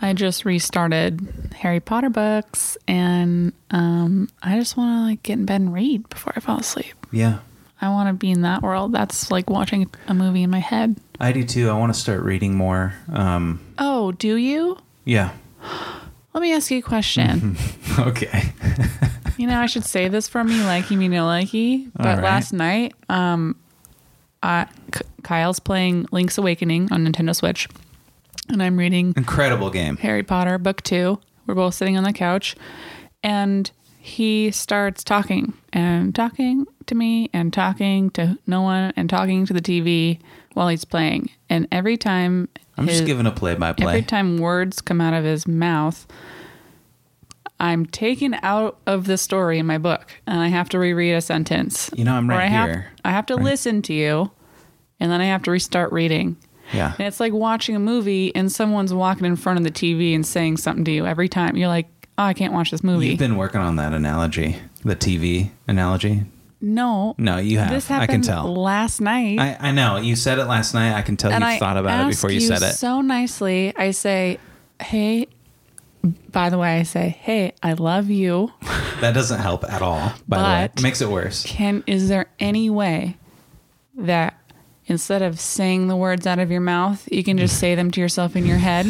I 0.00 0.12
just 0.12 0.44
restarted 0.44 1.52
Harry 1.56 1.80
Potter 1.80 2.10
books, 2.10 2.78
and 2.86 3.52
um, 3.70 4.28
I 4.42 4.58
just 4.58 4.76
want 4.76 4.96
to 4.98 5.10
like 5.10 5.22
get 5.22 5.34
in 5.34 5.44
bed 5.46 5.60
and 5.60 5.74
read 5.74 6.08
before 6.08 6.32
I 6.36 6.40
fall 6.40 6.60
asleep. 6.60 6.97
Yeah. 7.10 7.38
I 7.80 7.88
want 7.90 8.08
to 8.08 8.12
be 8.12 8.30
in 8.30 8.42
that 8.42 8.62
world. 8.62 8.92
That's 8.92 9.30
like 9.30 9.48
watching 9.48 9.88
a 10.08 10.14
movie 10.14 10.42
in 10.42 10.50
my 10.50 10.58
head. 10.58 10.96
I 11.20 11.32
do 11.32 11.44
too. 11.44 11.70
I 11.70 11.74
want 11.74 11.94
to 11.94 11.98
start 11.98 12.22
reading 12.22 12.54
more. 12.56 12.94
Um, 13.12 13.60
Oh, 13.78 14.12
do 14.12 14.36
you? 14.36 14.78
yeah. 15.04 15.32
Let 16.34 16.42
me 16.42 16.52
ask 16.52 16.70
you 16.70 16.78
a 16.78 16.82
question. 16.82 17.56
okay. 17.98 18.52
you 19.38 19.46
know, 19.46 19.58
I 19.60 19.66
should 19.66 19.84
say 19.84 20.08
this 20.08 20.28
for 20.28 20.44
me, 20.44 20.54
likey 20.60 20.96
me 20.96 21.08
no 21.08 21.24
likey. 21.24 21.90
But 21.96 22.04
right. 22.18 22.22
last 22.22 22.52
night, 22.52 22.94
um, 23.08 23.56
I, 24.42 24.66
K- 24.92 25.00
Kyle's 25.22 25.58
playing 25.58 26.06
Link's 26.12 26.38
Awakening 26.38 26.92
on 26.92 27.04
Nintendo 27.06 27.34
Switch, 27.34 27.68
and 28.48 28.62
I'm 28.62 28.76
reading 28.78 29.14
Incredible 29.16 29.70
game. 29.70 29.96
Harry 29.96 30.22
Potter 30.22 30.58
book 30.58 30.82
two. 30.82 31.18
We're 31.46 31.54
both 31.54 31.74
sitting 31.74 31.96
on 31.96 32.04
the 32.04 32.12
couch, 32.12 32.54
and 33.22 33.68
he 33.98 34.50
starts 34.50 35.04
talking 35.04 35.52
and 35.72 36.14
talking 36.14 36.66
to 36.86 36.94
me 36.94 37.28
and 37.32 37.52
talking 37.52 38.10
to 38.10 38.38
no 38.46 38.62
one 38.62 38.92
and 38.96 39.10
talking 39.10 39.44
to 39.46 39.52
the 39.52 39.60
TV 39.60 40.20
while 40.54 40.68
he's 40.68 40.84
playing. 40.84 41.30
And 41.50 41.68
every 41.70 41.96
time 41.96 42.48
I'm 42.76 42.86
just 42.86 43.06
giving 43.06 43.26
a 43.26 43.30
play 43.30 43.54
by 43.54 43.72
play. 43.72 43.86
every 43.86 44.02
time 44.02 44.38
words 44.38 44.80
come 44.80 45.00
out 45.00 45.14
of 45.14 45.24
his 45.24 45.46
mouth, 45.46 46.06
I'm 47.60 47.86
taken 47.86 48.34
out 48.42 48.78
of 48.86 49.06
the 49.06 49.18
story 49.18 49.58
in 49.58 49.66
my 49.66 49.78
book, 49.78 50.12
and 50.28 50.40
I 50.40 50.46
have 50.48 50.68
to 50.70 50.78
reread 50.78 51.14
a 51.14 51.20
sentence. 51.20 51.90
You 51.94 52.04
know, 52.04 52.14
I'm 52.14 52.30
right 52.30 52.44
I 52.44 52.46
have, 52.46 52.68
here. 52.68 52.92
I 53.04 53.10
have 53.10 53.26
to 53.26 53.34
Right. 53.34 53.44
listen 53.44 53.82
to 53.82 53.92
you, 53.92 54.30
and 55.00 55.10
then 55.10 55.20
I 55.20 55.24
have 55.24 55.42
to 55.42 55.50
restart 55.50 55.92
reading. 55.92 56.36
Yeah. 56.72 56.92
And 56.98 57.08
it's 57.08 57.18
like 57.18 57.32
watching 57.32 57.74
a 57.74 57.80
movie 57.80 58.34
and 58.36 58.52
someone's 58.52 58.94
walking 58.94 59.24
in 59.24 59.34
front 59.36 59.58
of 59.58 59.64
the 59.64 59.70
TV 59.70 60.14
and 60.14 60.24
saying 60.24 60.58
something 60.58 60.84
to 60.84 60.92
you 60.92 61.06
every 61.06 61.28
time. 61.28 61.56
You're 61.56 61.68
like, 61.68 61.88
oh, 62.18 62.24
I 62.24 62.34
can't 62.34 62.52
watch 62.52 62.70
this 62.70 62.82
movie. 62.82 63.08
You've 63.08 63.18
been 63.18 63.36
working 63.36 63.60
on 63.60 63.76
that 63.76 63.92
analogy, 63.94 64.56
the 64.84 64.96
TV 64.96 65.50
analogy. 65.66 66.24
no. 66.60 67.14
No, 67.16 67.38
you 67.38 67.58
have. 67.58 67.70
This 67.70 67.90
I 67.90 67.94
happened 67.94 68.10
can 68.10 68.22
tell. 68.22 68.52
last 68.54 69.00
night. 69.00 69.38
I, 69.38 69.56
I 69.68 69.72
know. 69.72 69.96
You 69.96 70.16
said 70.16 70.38
it 70.38 70.44
last 70.46 70.74
night. 70.74 70.94
I 70.94 71.02
can 71.02 71.16
tell 71.16 71.30
you 71.30 71.38
I 71.38 71.58
thought 71.58 71.76
about 71.76 72.06
it 72.06 72.10
before 72.10 72.30
you, 72.30 72.40
said 72.40 72.62
it. 72.62 72.74
So 72.74 73.00
nicely, 73.00 73.74
I 73.76 73.92
say, 73.92 74.38
hey, 74.82 75.28
by 76.32 76.48
the 76.50 76.58
way, 76.58 76.78
I 76.78 76.82
say, 76.82 77.08
hey, 77.20 77.52
I 77.62 77.72
love 77.74 78.10
you. 78.10 78.52
that 79.00 79.14
doesn't 79.14 79.40
help 79.40 79.64
at 79.64 79.82
all, 79.82 80.12
by 80.26 80.38
the 80.38 80.44
way. 80.44 80.64
It 80.76 80.82
makes 80.82 81.00
it 81.00 81.08
worse. 81.08 81.44
Can 81.44 81.84
is 81.86 82.08
there 82.08 82.26
any 82.40 82.68
way 82.70 83.16
that 83.96 84.34
instead 84.86 85.22
of 85.22 85.38
saying 85.38 85.88
the 85.88 85.96
words 85.96 86.26
out 86.26 86.38
of 86.38 86.50
your 86.50 86.60
mouth, 86.60 87.06
you 87.12 87.22
can 87.22 87.38
just 87.38 87.58
say 87.60 87.74
them 87.74 87.90
to 87.92 88.00
yourself 88.00 88.34
in 88.36 88.44
your 88.46 88.58
head? 88.58 88.86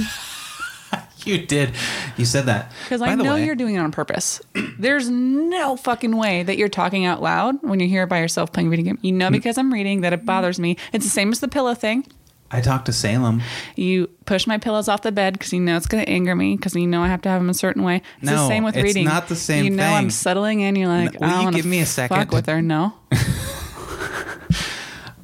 You 1.25 1.39
did. 1.39 1.75
You 2.17 2.25
said 2.25 2.47
that. 2.47 2.73
Because 2.85 3.03
I 3.03 3.15
know 3.15 3.35
way, 3.35 3.45
you're 3.45 3.55
doing 3.55 3.75
it 3.75 3.79
on 3.79 3.93
purpose. 3.93 4.41
There's 4.79 5.09
no 5.09 5.77
fucking 5.77 6.17
way 6.17 6.43
that 6.43 6.57
you're 6.57 6.69
talking 6.69 7.05
out 7.05 7.23
loud 7.23 7.63
when 7.63 7.81
you're 7.81 7.89
here 7.89 8.07
by 8.07 8.21
yourself 8.21 8.53
playing 8.53 8.69
a 8.69 8.71
video 8.71 8.85
game. 8.85 8.99
You 9.03 9.13
know 9.13 9.29
hmm. 9.29 9.33
because 9.33 9.59
I'm 9.59 9.73
reading 9.73 10.03
that 10.03 10.13
it 10.13 10.25
bothers 10.25 10.59
me. 10.59 10.77
It's 10.93 11.05
the 11.05 11.11
same 11.11 11.33
as 11.33 11.41
the 11.41 11.49
pillow 11.49 11.75
thing. 11.75 12.07
I 12.51 12.63
talked 12.63 12.87
to 12.87 12.93
Salem. 12.93 13.43
You 13.77 14.09
push 14.25 14.47
my 14.47 14.57
pillows 14.57 14.89
off 14.89 15.03
the 15.03 15.13
bed 15.13 15.35
because 15.35 15.53
you 15.53 15.61
know 15.61 15.77
it's 15.77 15.87
going 15.87 16.03
to 16.03 16.11
anger 16.11 16.35
me 16.35 16.57
because 16.57 16.75
you 16.75 16.87
know 16.87 17.03
I 17.03 17.09
have 17.09 17.21
to 17.23 17.29
have 17.29 17.43
them 17.43 17.51
a 17.51 17.55
certain 17.55 17.83
way. 17.83 17.97
It's 18.23 18.31
the 18.31 18.37
No, 18.37 18.49
same 18.49 18.65
with 18.65 18.75
it's 18.75 18.85
reading. 18.85 19.05
It's 19.05 19.13
not 19.13 19.29
the 19.29 19.37
same 19.37 19.65
You 19.65 19.71
know 19.71 19.85
I'm 19.85 20.11
settling 20.11 20.61
in. 20.61 20.75
You're 20.75 20.89
like, 20.89 21.21
Will 21.21 21.25
I 21.25 21.43
you 21.43 21.53
give 21.53 21.67
me 21.67 21.81
a 21.81 21.87
second? 21.87 22.17
Fuck 22.17 22.33
with 22.33 22.47
her. 22.47 22.63
No. 22.63 22.95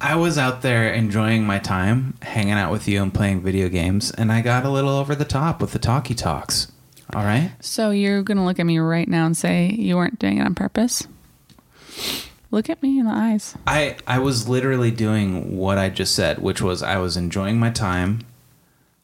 I 0.05 0.13
was 0.13 0.37
out 0.37 0.61
there 0.61 0.93
enjoying 0.93 1.47
my 1.47 1.57
time, 1.57 2.15
hanging 2.21 2.53
out 2.53 2.71
with 2.71 2.87
you 2.87 3.01
and 3.01 3.11
playing 3.11 3.41
video 3.41 3.69
games, 3.69 4.11
and 4.11 4.31
I 4.31 4.41
got 4.41 4.63
a 4.63 4.69
little 4.69 4.91
over 4.91 5.15
the 5.15 5.25
top 5.25 5.59
with 5.59 5.71
the 5.71 5.79
talkie 5.79 6.13
talks. 6.13 6.71
All 7.15 7.23
right. 7.23 7.53
So 7.59 7.89
you're 7.89 8.21
going 8.21 8.37
to 8.37 8.43
look 8.43 8.59
at 8.59 8.67
me 8.67 8.77
right 8.77 9.07
now 9.07 9.25
and 9.25 9.35
say 9.35 9.71
you 9.71 9.95
weren't 9.95 10.19
doing 10.19 10.37
it 10.37 10.41
on 10.41 10.53
purpose? 10.53 11.07
Look 12.51 12.69
at 12.69 12.83
me 12.83 12.99
in 12.99 13.07
the 13.07 13.13
eyes. 13.13 13.55
I, 13.65 13.95
I 14.05 14.19
was 14.19 14.47
literally 14.47 14.91
doing 14.91 15.57
what 15.57 15.79
I 15.79 15.89
just 15.89 16.13
said, 16.13 16.37
which 16.37 16.61
was 16.61 16.83
I 16.83 16.97
was 16.97 17.17
enjoying 17.17 17.57
my 17.57 17.71
time. 17.71 18.19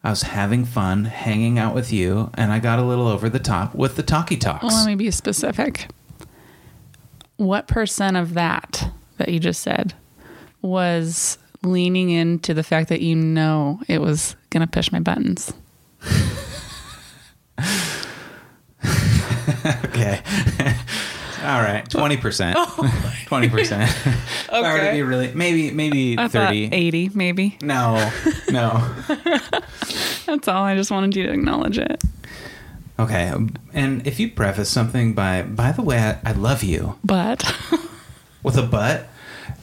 I 0.04 0.12
was 0.12 0.22
having 0.22 0.66
fun, 0.66 1.06
hanging 1.06 1.58
out 1.58 1.74
with 1.74 1.92
you, 1.92 2.30
and 2.36 2.52
I 2.52 2.60
got 2.60 2.78
a 2.78 2.84
little 2.84 3.08
over 3.08 3.28
the 3.28 3.40
top 3.40 3.74
with 3.74 3.96
the 3.96 4.04
talkie 4.04 4.38
talks. 4.38 4.66
Well, 4.66 4.76
let 4.76 4.86
me 4.86 4.94
be 4.94 5.10
specific. 5.10 5.88
What 7.38 7.68
percent 7.68 8.18
of 8.18 8.36
that 8.36 8.92
that 9.18 9.30
you 9.30 9.40
just 9.40 9.62
said 9.62 9.96
was 10.62 11.38
leaning 11.64 12.10
into 12.10 12.54
the 12.54 12.64
fact 12.64 12.90
that 12.90 13.02
you 13.02 13.16
know 13.16 13.80
it 13.88 14.02
was 14.02 14.36
going 14.50 14.62
to 14.62 14.68
push 14.72 14.92
my 14.92 15.00
buttons? 15.00 15.54
okay. 19.86 20.22
All 21.44 21.60
right, 21.60 21.88
twenty 21.90 22.18
percent. 22.18 22.56
Oh 22.84 23.14
twenty 23.26 23.50
percent. 23.50 23.90
Were 24.52 24.58
Okay. 24.58 24.92
be 24.94 25.02
really, 25.02 25.32
maybe 25.34 25.72
maybe 25.72 26.16
I 26.18 26.28
thirty. 26.28 26.70
80, 26.72 27.12
maybe. 27.16 27.58
No, 27.64 28.12
no. 28.52 28.94
That's 30.28 30.48
all. 30.48 30.64
I 30.64 30.76
just 30.76 30.92
wanted 30.92 31.16
you 31.16 31.26
to 31.28 31.34
acknowledge 31.34 31.78
it. 31.80 32.04
Okay, 33.00 33.34
and 33.74 34.06
if 34.06 34.20
you 34.20 34.30
preface 34.30 34.70
something 34.70 35.14
by, 35.14 35.42
by 35.42 35.72
the 35.72 35.82
way, 35.82 35.98
I, 35.98 36.20
I 36.30 36.34
love 36.34 36.62
you 36.64 37.00
But 37.04 37.44
with 38.44 38.58
a 38.58 38.64
butt, 38.64 39.08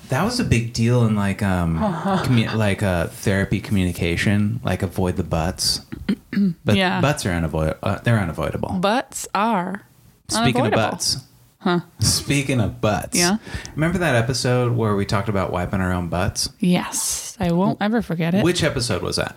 that 0.08 0.24
was 0.24 0.40
a 0.40 0.44
big 0.44 0.72
deal 0.72 1.04
in 1.06 1.14
like 1.14 1.42
um 1.42 1.78
commu- 2.24 2.54
like 2.54 2.82
uh, 2.82 3.06
therapy 3.08 3.60
communication, 3.60 4.60
like 4.64 4.82
avoid 4.82 5.16
the 5.16 5.24
butts. 5.24 5.82
But 6.64 6.76
Yeah. 6.76 7.00
butts 7.00 7.26
are 7.26 7.32
unavoidable. 7.32 7.78
Uh, 7.82 7.98
they're 8.00 8.18
unavoidable. 8.20 8.68
butts 8.80 9.26
are 9.34 9.82
Speaking 10.28 10.60
of 10.60 10.66
unavoidable. 10.66 10.90
butts. 10.90 11.16
Huh. 11.60 11.80
Speaking 11.98 12.60
of 12.60 12.80
butts. 12.80 13.18
Yeah. 13.18 13.38
Remember 13.74 13.98
that 13.98 14.14
episode 14.14 14.76
where 14.76 14.94
we 14.94 15.04
talked 15.04 15.28
about 15.28 15.50
wiping 15.52 15.80
our 15.80 15.92
own 15.92 16.08
butts? 16.08 16.50
Yes, 16.60 17.36
I 17.40 17.50
won't 17.52 17.78
ever 17.80 18.02
forget 18.02 18.34
it. 18.34 18.44
Which 18.44 18.62
episode 18.62 19.02
was 19.02 19.16
that? 19.16 19.34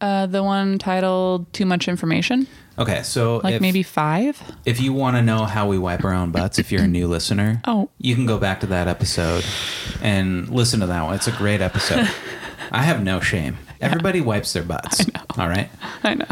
uh, 0.00 0.26
the 0.26 0.42
one 0.42 0.78
titled 0.78 1.52
"Too 1.52 1.64
Much 1.66 1.88
Information," 1.88 2.46
Okay, 2.78 3.02
so 3.02 3.38
like 3.44 3.54
if, 3.56 3.60
maybe 3.60 3.82
five. 3.82 4.40
if 4.64 4.80
you 4.80 4.92
want 4.92 5.16
to 5.16 5.22
know 5.22 5.44
how 5.44 5.66
we 5.68 5.78
wipe 5.78 6.04
our 6.04 6.12
own 6.14 6.30
butts, 6.30 6.58
if 6.58 6.72
you're 6.72 6.84
a 6.84 6.88
new 6.88 7.06
listener, 7.06 7.60
Oh. 7.66 7.90
you 7.98 8.14
can 8.14 8.24
go 8.26 8.38
back 8.38 8.60
to 8.60 8.66
that 8.68 8.88
episode 8.88 9.44
and 10.00 10.48
listen 10.48 10.80
to 10.80 10.86
that 10.86 11.02
one. 11.02 11.14
It's 11.14 11.28
a 11.28 11.32
great 11.32 11.60
episode. 11.60 12.08
I 12.72 12.82
have 12.82 13.02
no 13.02 13.20
shame. 13.20 13.58
Everybody 13.80 14.20
wipes 14.22 14.52
their 14.54 14.62
butts. 14.62 15.04
All 15.36 15.48
right. 15.48 15.68
I 16.02 16.14
know. 16.14 16.26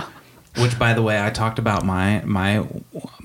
Which, 0.59 0.79
by 0.79 0.95
the 0.95 1.03
way, 1.03 1.23
I 1.25 1.31
talked 1.31 1.59
about 1.59 1.85
my 1.85 2.23
my 2.25 2.67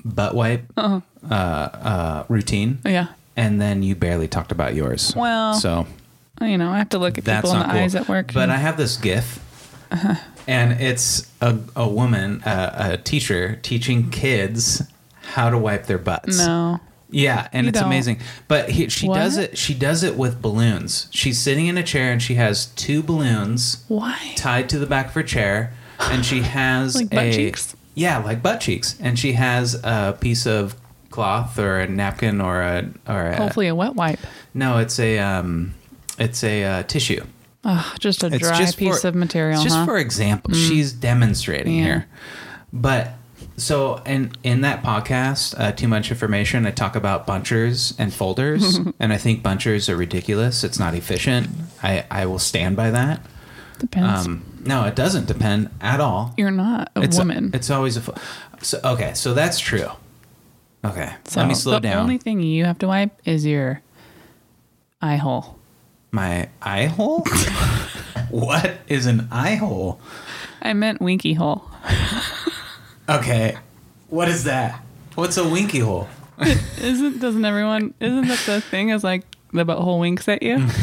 butt 0.04 0.34
wipe 0.34 0.64
uh 0.76 1.00
uh, 1.30 2.24
routine, 2.28 2.78
Yeah. 2.84 3.08
and 3.36 3.60
then 3.60 3.82
you 3.82 3.94
barely 3.96 4.28
talked 4.28 4.52
about 4.52 4.74
yours. 4.74 5.12
Well, 5.16 5.54
so 5.54 5.86
You 6.40 6.56
know, 6.58 6.70
I 6.70 6.78
have 6.78 6.90
to 6.90 6.98
look 6.98 7.18
at 7.18 7.24
people 7.24 7.52
in 7.52 7.58
the 7.60 7.64
cool. 7.64 7.74
eyes 7.74 7.94
at 7.96 8.08
work. 8.08 8.32
But 8.32 8.50
I 8.50 8.56
have 8.56 8.76
this 8.76 8.96
GIF, 8.96 9.40
and 10.46 10.80
it's 10.80 11.30
a 11.40 11.58
a 11.74 11.88
woman, 11.88 12.42
a, 12.46 12.74
a 12.92 12.96
teacher, 12.98 13.58
teaching 13.62 14.10
kids 14.10 14.82
how 15.32 15.50
to 15.50 15.58
wipe 15.58 15.86
their 15.86 15.98
butts. 15.98 16.38
no. 16.38 16.80
Yeah, 17.08 17.46
and 17.52 17.66
You 17.66 17.68
it's 17.68 17.78
don't. 17.78 17.86
amazing. 17.86 18.18
But 18.48 18.68
he, 18.70 18.88
she 18.88 19.06
What? 19.08 19.14
does 19.18 19.36
it. 19.36 19.56
She 19.56 19.74
does 19.74 20.02
it 20.02 20.16
with 20.16 20.42
balloons. 20.42 21.06
She's 21.12 21.38
sitting 21.38 21.68
in 21.68 21.78
a 21.78 21.82
chair 21.84 22.10
and 22.10 22.20
she 22.20 22.34
has 22.34 22.66
two 22.66 23.00
balloons 23.00 23.84
Why? 23.86 24.32
tied 24.36 24.68
to 24.70 24.78
the 24.80 24.86
back 24.86 25.06
of 25.08 25.14
her 25.14 25.22
chair, 25.22 25.72
and 26.00 26.26
she 26.26 26.40
has 26.58 26.96
Like 26.96 27.10
butt 27.10 27.24
a 27.26 27.32
cheeks? 27.32 27.76
yeah, 27.94 28.18
like 28.18 28.42
butt 28.42 28.60
cheeks, 28.60 28.96
and 29.00 29.16
she 29.16 29.34
has 29.34 29.74
a 29.84 30.16
piece 30.20 30.46
of 30.48 30.74
cloth 31.10 31.58
or 31.60 31.78
a 31.78 31.86
napkin 31.86 32.40
or 32.40 32.60
a 32.60 32.88
or 33.06 33.28
a, 33.28 33.36
Hopefully, 33.36 33.68
a 33.68 33.74
wet 33.74 33.94
wipe. 33.94 34.18
no, 34.52 34.78
it's 34.78 34.98
a 34.98 35.18
um, 35.20 35.74
it's 36.18 36.42
a 36.42 36.64
uh, 36.64 36.82
tissue. 36.82 37.24
Oh, 37.68 37.94
just 37.98 38.22
a 38.22 38.26
It's 38.28 38.38
dry 38.38 38.56
just 38.58 38.78
piece 38.78 39.02
for- 39.02 39.08
of 39.08 39.14
material. 39.16 39.60
Just 39.60 39.74
huh? 39.74 39.82
Mm. 39.82 39.86
for 39.86 39.98
example. 39.98 40.54
She's 40.54 40.92
demonstrating 40.92 41.74
Yeah. 41.74 41.84
here, 41.84 42.06
but 42.72 43.14
so 43.56 44.00
in 44.06 44.30
in 44.44 44.60
that 44.60 44.82
podcast, 44.84 45.58
uh, 45.58 45.72
too 45.72 45.88
much 45.88 46.10
information. 46.10 46.64
I 46.64 46.70
talk 46.70 46.94
about 46.94 47.26
bunchers 47.26 47.92
and 47.98 48.14
folders, 48.14 48.78
and 49.00 49.12
I 49.12 49.16
think 49.16 49.42
bunchers 49.42 49.88
are 49.88 49.96
ridiculous. 49.96 50.62
It's 50.62 50.78
not 50.78 50.94
efficient. 50.94 51.48
I 51.82 52.04
I 52.10 52.26
will 52.26 52.38
stand 52.38 52.76
by 52.76 52.90
that. 52.92 53.20
Depends. 53.78 54.26
Um, 54.26 54.44
no, 54.64 54.84
it 54.84 54.94
doesn't 54.94 55.26
depend 55.26 55.70
at 55.80 56.00
all. 56.00 56.34
You're 56.36 56.50
not 56.52 56.90
a 56.94 57.02
it's 57.02 57.18
woman. 57.18 57.50
it's 57.52 57.68
always 57.70 57.96
a. 57.96 58.00
fo- 58.00 58.14
So 58.62 58.78
okay, 58.84 59.12
so 59.14 59.34
that's 59.34 59.58
true. 59.58 59.88
Okay, 60.84 61.10
so 61.24 61.40
let 61.40 61.48
me 61.48 61.54
slow 61.54 61.74
the 61.74 61.80
down. 61.80 61.98
only 61.98 62.18
thing 62.18 62.40
you 62.40 62.64
have 62.64 62.78
to 62.78 62.86
wipe 62.86 63.10
is 63.24 63.44
your 63.44 63.80
eye 65.02 65.16
hole. 65.16 65.55
My 66.16 66.48
eye 66.62 66.86
hole. 66.86 67.26
what 68.30 68.78
is 68.88 69.04
an 69.04 69.28
eye 69.30 69.56
hole? 69.56 70.00
I 70.62 70.72
meant 70.72 71.02
winky 71.02 71.34
hole. 71.34 71.62
Okay, 73.06 73.58
what 74.08 74.26
is 74.26 74.44
that? 74.44 74.82
What's 75.14 75.36
a 75.36 75.46
winky 75.46 75.80
hole? 75.80 76.08
Isn't 76.80 77.18
doesn't 77.20 77.44
everyone? 77.44 77.92
Isn't 78.00 78.28
that 78.28 78.38
the 78.46 78.62
thing? 78.62 78.88
Is 78.88 79.04
like 79.04 79.24
the 79.52 79.66
butthole 79.66 80.00
winks 80.00 80.26
at 80.26 80.42
you. 80.42 80.66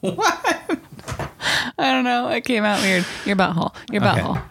What? 0.00 0.44
I 1.78 1.92
don't 1.92 2.04
know. 2.04 2.28
It 2.30 2.42
came 2.44 2.64
out 2.64 2.80
weird. 2.82 3.04
Your 3.24 3.36
butthole. 3.36 3.74
Your 3.92 4.02
Okay. 4.04 4.20
butthole. 4.20 4.42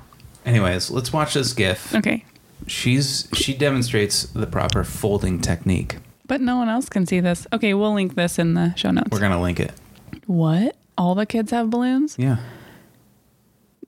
Anyways, 0.46 0.90
let's 0.90 1.12
watch 1.12 1.34
this 1.34 1.52
GIF. 1.54 1.94
Okay. 1.96 2.24
She's 2.66 3.28
she 3.34 3.54
demonstrates 3.54 4.24
the 4.24 4.48
proper 4.48 4.84
folding 4.86 5.40
technique. 5.42 5.98
But 6.28 6.42
no 6.42 6.58
one 6.58 6.68
else 6.70 6.90
can 6.90 7.06
see 7.06 7.20
this. 7.22 7.48
Okay, 7.54 7.74
we'll 7.74 7.94
link 7.94 8.16
this 8.16 8.38
in 8.38 8.54
the 8.54 8.74
show 8.76 8.92
notes. 8.92 9.10
We're 9.12 9.20
gonna 9.20 9.42
link 9.42 9.60
it. 9.60 9.72
what? 10.26 10.76
All 10.98 11.16
the 11.16 11.26
kids 11.26 11.52
have 11.52 11.70
balloons? 11.70 12.16
Yeah. 12.20 12.38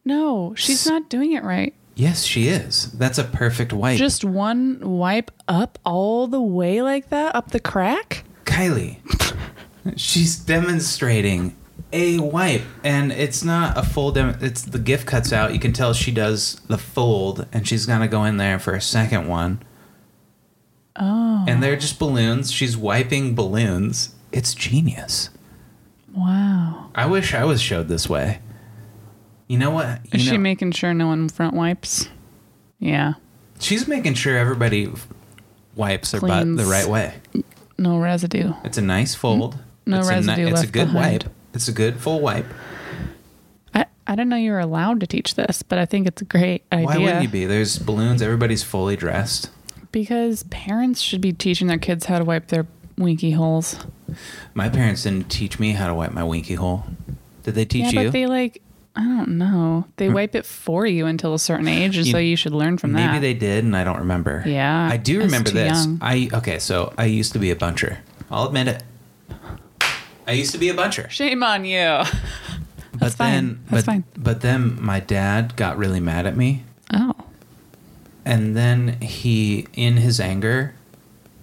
No, 0.05 0.53
she's 0.55 0.87
not 0.87 1.09
doing 1.09 1.33
it 1.33 1.43
right. 1.43 1.73
Yes, 1.95 2.23
she 2.23 2.47
is. 2.47 2.91
That's 2.93 3.17
a 3.17 3.23
perfect 3.25 3.73
wipe. 3.73 3.97
Just 3.97 4.23
one 4.23 4.79
wipe 4.97 5.31
up 5.47 5.77
all 5.85 6.27
the 6.27 6.41
way 6.41 6.81
like 6.81 7.09
that, 7.09 7.35
up 7.35 7.51
the 7.51 7.59
crack? 7.59 8.23
Kylie. 8.45 8.97
She's 9.97 10.37
demonstrating 10.37 11.55
a 11.91 12.19
wipe, 12.19 12.61
and 12.83 13.11
it's 13.11 13.43
not 13.43 13.77
a 13.77 13.83
full. 13.83 14.11
Dem- 14.11 14.37
it's 14.41 14.61
the 14.61 14.79
gift 14.79 15.07
cuts 15.07 15.33
out. 15.33 15.53
You 15.53 15.59
can 15.59 15.73
tell 15.73 15.93
she 15.93 16.11
does 16.11 16.55
the 16.67 16.77
fold, 16.77 17.47
and 17.51 17.67
she's 17.67 17.85
gonna 17.85 18.07
go 18.07 18.23
in 18.23 18.37
there 18.37 18.59
for 18.59 18.73
a 18.73 18.81
second 18.81 19.27
one. 19.27 19.61
Oh. 20.99 21.45
And 21.47 21.63
they're 21.63 21.77
just 21.77 21.97
balloons. 21.97 22.51
She's 22.51 22.75
wiping 22.75 23.33
balloons. 23.35 24.15
It's 24.31 24.53
genius. 24.53 25.29
Wow. 26.13 26.91
I 26.93 27.05
wish 27.05 27.33
I 27.33 27.45
was 27.45 27.61
showed 27.61 27.87
this 27.87 28.09
way. 28.09 28.39
You 29.47 29.57
know 29.57 29.71
what? 29.71 30.01
You 30.05 30.19
Is 30.19 30.21
she 30.23 30.37
making 30.37 30.73
sure 30.73 30.93
no 30.93 31.07
one 31.07 31.29
front 31.29 31.55
wipes? 31.55 32.09
Yeah. 32.79 33.13
she's 33.59 33.87
making 33.87 34.13
sure 34.13 34.37
everybody 34.37 34.89
wipes 35.75 36.11
their 36.11 36.21
butt 36.21 36.45
the 36.55 36.65
right 36.65 36.87
way. 36.87 37.15
No 37.77 37.97
residue. 37.97 38.53
It's 38.63 38.77
a 38.77 38.81
nice 38.81 39.13
mm-hmm. 39.13 39.21
fold. 39.21 39.57
No 39.85 39.99
it's 39.99 40.07
a, 40.07 40.11
residue 40.11 40.47
It's 40.47 40.61
a 40.61 40.67
good 40.67 40.91
behind. 40.91 41.23
wipe. 41.23 41.33
It's 41.53 41.67
a 41.67 41.71
good 41.71 41.99
full 41.99 42.19
wipe. 42.19 42.45
I, 43.73 43.85
I 44.05 44.11
didn't 44.11 44.29
know 44.29 44.35
you 44.35 44.51
were 44.51 44.59
allowed 44.59 44.99
to 44.99 45.07
teach 45.07 45.35
this, 45.35 45.63
but 45.63 45.79
I 45.79 45.85
think 45.85 46.07
it's 46.07 46.21
a 46.21 46.25
great 46.25 46.63
idea. 46.71 46.85
Why 46.85 46.97
wouldn't 46.97 47.23
you 47.23 47.29
be? 47.29 47.45
There's 47.45 47.79
balloons. 47.79 48.21
Everybody's 48.21 48.63
fully 48.63 48.95
dressed. 48.95 49.49
Because 49.91 50.43
parents 50.43 51.01
should 51.01 51.21
be 51.21 51.33
teaching 51.33 51.67
their 51.67 51.77
kids 51.77 52.05
how 52.05 52.19
to 52.19 52.25
wipe 52.25 52.47
their 52.47 52.67
winky 52.97 53.31
holes. 53.31 53.79
My 54.53 54.69
parents 54.69 55.03
didn't 55.03 55.29
teach 55.29 55.59
me 55.59 55.71
how 55.71 55.87
to 55.87 55.93
wipe 55.93 56.11
my 56.11 56.23
winky 56.23 56.55
hole. 56.55 56.85
Did 57.43 57.55
they 57.55 57.65
teach 57.65 57.93
yeah, 57.93 58.01
you? 58.01 58.07
but 58.07 58.13
they 58.13 58.25
like 58.25 58.61
I 58.95 59.03
don't 59.03 59.37
know. 59.37 59.85
They 59.95 60.07
hmm. 60.07 60.13
wipe 60.13 60.35
it 60.35 60.45
for 60.45 60.85
you 60.85 61.05
until 61.05 61.33
a 61.33 61.39
certain 61.39 61.67
age, 61.67 61.95
and 61.95 62.05
You- 62.05 62.11
so 62.11 62.17
you 62.17 62.35
should 62.35 62.53
learn 62.53 62.77
from 62.77 62.91
Maybe 62.91 63.03
that. 63.03 63.13
Maybe 63.13 63.33
they 63.33 63.39
did, 63.39 63.63
and 63.63 63.75
I 63.75 63.83
don't 63.83 63.99
remember. 63.99 64.43
Yeah, 64.45 64.89
I 64.91 64.97
do 64.97 65.19
remember 65.19 65.51
this. 65.51 65.85
young. 65.85 65.99
I 66.01 66.29
okay. 66.33 66.59
So 66.59 66.93
I 66.97 67.05
used 67.05 67.31
to 67.33 67.39
be 67.39 67.49
a 67.49 67.55
buncher. 67.55 67.99
I'll 68.29 68.47
admit 68.47 68.67
it. 68.67 68.83
I 70.27 70.33
used 70.33 70.51
to 70.51 70.57
be 70.57 70.69
a 70.69 70.73
buncher. 70.73 71.09
Shame 71.09 71.43
on 71.43 71.65
you. 71.65 71.79
but 72.99 73.13
fine. 73.13 73.31
then, 73.31 73.59
That's 73.69 73.85
but, 73.85 73.91
fine. 73.91 74.03
but 74.17 74.41
then 74.41 74.81
my 74.81 74.99
dad 74.99 75.55
got 75.55 75.77
really 75.77 75.99
mad 75.99 76.27
at 76.27 76.35
me, 76.37 76.63
Oh, 76.93 77.13
and 78.25 78.55
then 78.55 78.99
he, 79.01 79.67
in 79.73 79.97
his 79.97 80.19
anger, 80.19 80.73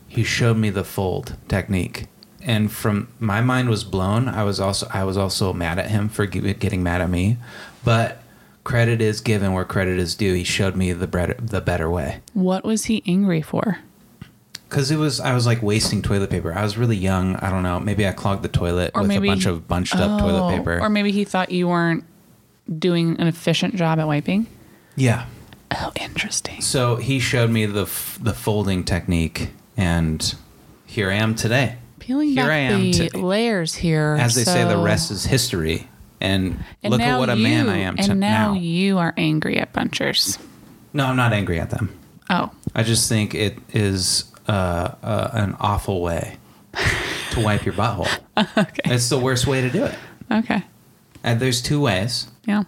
he 0.08 0.22
showed 0.24 0.56
me 0.56 0.70
the 0.70 0.84
fold 0.84 1.36
technique. 1.48 2.06
And 2.42 2.70
from 2.70 3.08
my 3.18 3.40
mind 3.40 3.68
was 3.68 3.82
blown. 3.82 4.28
I 4.28 4.44
was 4.44 4.60
also 4.60 4.86
I 4.92 5.02
was 5.04 5.16
also 5.16 5.52
mad 5.52 5.78
at 5.80 5.90
him 5.90 6.08
for 6.08 6.26
getting 6.26 6.82
mad 6.82 7.00
at 7.00 7.10
me, 7.10 7.38
but 7.84 8.22
credit 8.62 9.00
is 9.00 9.20
given 9.20 9.52
where 9.52 9.64
credit 9.64 9.98
is 9.98 10.14
due. 10.14 10.32
He 10.34 10.44
showed 10.44 10.76
me 10.76 10.92
the 10.92 11.08
better 11.08 11.34
the 11.40 11.60
better 11.60 11.90
way. 11.90 12.20
what 12.34 12.64
was 12.64 12.84
he 12.84 13.02
angry 13.06 13.42
for? 13.42 13.78
Because 14.68 14.90
it 14.90 14.96
was, 14.96 15.20
I 15.20 15.32
was 15.32 15.46
like 15.46 15.62
wasting 15.62 16.02
toilet 16.02 16.28
paper. 16.28 16.52
I 16.52 16.62
was 16.64 16.76
really 16.76 16.96
young. 16.96 17.36
I 17.36 17.50
don't 17.50 17.62
know. 17.62 17.78
Maybe 17.78 18.04
I 18.06 18.10
clogged 18.10 18.42
the 18.42 18.48
toilet 18.48 18.90
Or 18.96 19.02
with 19.02 19.08
maybe 19.08 19.28
a 19.28 19.30
bunch 19.30 19.46
of 19.46 19.68
bunched 19.68 19.94
up 19.94 20.20
toilet 20.20 20.42
Oh, 20.44 20.56
paper. 20.56 20.80
Or 20.80 20.88
maybe 20.90 21.12
he 21.12 21.24
thought 21.24 21.52
you 21.52 21.68
weren't 21.68 22.02
doing 22.78 23.16
an 23.20 23.28
efficient 23.28 23.76
job 23.76 24.00
at 24.00 24.06
wiping. 24.08 24.46
yeah. 24.96 25.26
Oh, 25.72 25.92
interesting. 26.00 26.61
So 26.61 26.96
he 26.96 27.18
showed 27.18 27.50
me 27.50 27.66
the 27.66 27.83
f- 27.83 28.18
the 28.22 28.33
folding 28.33 28.85
technique, 28.85 29.50
and 29.76 30.35
here 30.87 31.11
I 31.11 31.14
am 31.14 31.35
today. 31.35 31.76
Peeling 31.98 32.29
Here 32.29 32.44
back 32.44 32.50
I 32.52 32.57
am 32.59 32.81
the 32.92 33.09
to- 33.11 33.18
layers 33.26 33.74
here. 33.74 34.16
As 34.18 34.35
they 34.37 34.44
say, 34.44 34.64
the 34.66 34.79
rest 34.79 35.11
is 35.11 35.24
history. 35.24 35.88
And, 36.20 36.64
And 36.83 36.92
look 36.92 37.00
at 37.02 37.18
what 37.18 37.29
a 37.29 37.37
man 37.37 37.68
I 37.68 37.79
am 37.79 37.96
And 37.98 38.07
to 38.07 38.14
now, 38.14 38.55
now. 38.55 38.59
you 38.61 38.96
are 38.98 39.12
angry 39.18 39.59
at 39.59 39.72
bunchers. 39.74 40.38
No, 40.94 41.05
I'm 41.07 41.16
not 41.16 41.33
angry 41.35 41.61
at 41.61 41.68
them. 41.70 41.90
Oh, 42.31 42.50
I 42.74 42.85
just 42.85 43.09
think 43.09 43.35
it 43.35 43.59
is 43.74 44.24
uh, 44.48 44.94
uh, 45.02 45.31
an 45.35 45.57
awful 45.61 46.00
way 46.00 46.38
to 47.33 47.40
wipe 47.40 47.64
your 47.66 47.74
butthole. 47.74 48.09
okay. 48.57 48.81
It's 48.94 49.09
the 49.11 49.18
worst 49.18 49.46
way 49.46 49.61
to 49.61 49.68
do 49.68 49.85
it. 49.85 49.94
Okay. 50.31 50.62
And 51.22 51.38
there's 51.38 51.61
two 51.61 51.81
ways. 51.81 52.29
Yeah. 52.46 52.62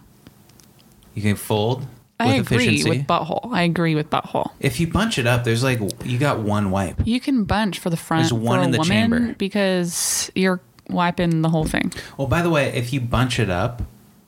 You 1.15 1.21
can 1.23 1.35
fold 1.35 1.87
I 2.19 2.35
agree 2.35 2.57
efficiency. 2.65 2.89
with 2.89 3.07
butthole. 3.07 3.51
I 3.53 3.63
agree 3.63 3.95
with 3.95 4.09
butthole. 4.09 4.51
if 4.59 4.79
you 4.79 4.87
bunch 4.87 5.17
it 5.17 5.25
up, 5.27 5.43
there's 5.45 5.63
like 5.63 5.79
you 6.05 6.17
got 6.17 6.39
one 6.39 6.69
wipe. 6.71 7.01
You 7.05 7.19
can 7.19 7.45
bunch 7.45 7.79
for 7.79 7.89
the 7.89 7.97
front 7.97 8.23
There's 8.23 8.33
one 8.33 8.63
in 8.63 8.71
the 8.71 8.77
woman 8.79 8.87
chamber. 8.91 9.35
because 9.37 10.29
you're 10.35 10.59
wiping 10.89 11.41
the 11.41 11.49
whole 11.49 11.65
thing. 11.65 11.93
Well, 12.17 12.27
by 12.27 12.41
the 12.41 12.49
way, 12.49 12.67
if 12.73 12.91
you 12.91 12.99
bunch 12.99 13.39
it 13.39 13.49
up 13.49 13.83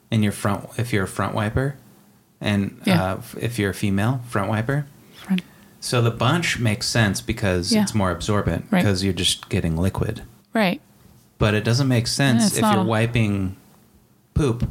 in 0.10 0.24
your 0.24 0.32
front, 0.32 0.70
if 0.78 0.94
you're 0.94 1.04
a 1.04 1.08
front 1.08 1.34
wiper, 1.36 1.76
and 2.40 2.80
Yeah. 2.86 3.04
uh, 3.04 3.22
if 3.40 3.60
you're 3.60 3.72
a 3.72 3.74
female 3.74 4.22
front 4.28 4.50
wiper, 4.50 4.86
Front. 5.16 5.42
so 5.80 6.02
the 6.02 6.12
bunch 6.12 6.60
makes 6.60 6.88
sense 6.88 7.20
because 7.22 7.72
Yeah. 7.74 7.82
it's 7.84 7.94
more 7.94 8.12
absorbent 8.12 8.66
Right. 8.72 8.84
because 8.84 9.04
you're 9.04 9.14
just 9.14 9.50
getting 9.50 9.76
liquid. 9.78 10.22
Right. 10.54 10.82
But 11.40 11.54
it 11.56 11.64
doesn't 11.64 11.88
make 11.88 12.08
sense 12.08 12.58
if 12.58 12.62
you're 12.62 12.84
wiping 12.84 13.56
poop. 14.34 14.70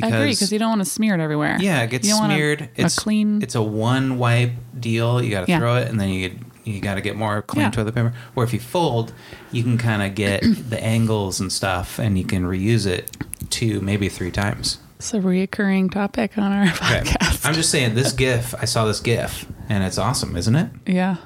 Because 0.00 0.12
I 0.12 0.16
agree 0.16 0.30
because 0.32 0.52
you 0.52 0.58
don't 0.58 0.70
want 0.70 0.80
to 0.82 0.90
smear 0.90 1.14
it 1.14 1.20
everywhere. 1.20 1.56
yeah, 1.60 1.82
it 1.82 1.90
gets 1.90 2.06
You 2.06 2.14
don't 2.14 2.20
want 2.22 2.32
a- 2.32 2.36
smeared. 2.36 2.60
A, 2.62 2.68
it's 2.84 2.98
clean. 2.98 3.42
It's 3.42 3.54
a 3.54 3.62
one 3.62 4.18
wipe 4.18 4.52
deal. 4.78 5.22
You 5.22 5.30
got 5.30 5.46
to 5.46 5.50
Yeah. 5.52 5.58
throw 5.58 5.76
it, 5.76 5.88
and 5.88 6.00
then 6.00 6.08
you 6.10 6.38
you 6.64 6.80
got 6.80 6.96
to 6.96 7.00
get 7.00 7.16
more 7.16 7.40
clean 7.40 7.64
Yeah. 7.64 7.70
toilet 7.70 7.94
paper. 7.94 8.12
Or 8.36 8.44
if 8.44 8.52
you 8.52 8.60
fold, 8.60 9.12
you 9.52 9.62
can 9.62 9.78
kind 9.78 10.02
of 10.02 10.14
get 10.14 10.42
the 10.70 10.82
angles 10.84 11.40
and 11.40 11.50
stuff, 11.50 11.98
and 11.98 12.18
you 12.18 12.24
can 12.24 12.44
reuse 12.44 12.86
it 12.86 13.16
two, 13.48 13.80
maybe 13.80 14.08
three 14.10 14.30
times. 14.30 14.78
it's 14.96 15.14
a 15.14 15.18
reoccurring 15.20 15.90
topic 15.92 16.36
on 16.36 16.52
our 16.52 16.64
Okay. 16.64 16.74
podcast. 17.04 17.46
I'm 17.46 17.54
just 17.54 17.70
saying 17.70 17.94
this 17.94 18.12
GIF. 18.12 18.54
I 18.60 18.64
saw 18.66 18.84
this 18.84 19.00
GIF, 19.00 19.46
and 19.70 19.82
it's 19.84 19.96
awesome, 19.96 20.36
isn't 20.36 20.56
it? 20.56 20.70
yeah. 20.86 21.16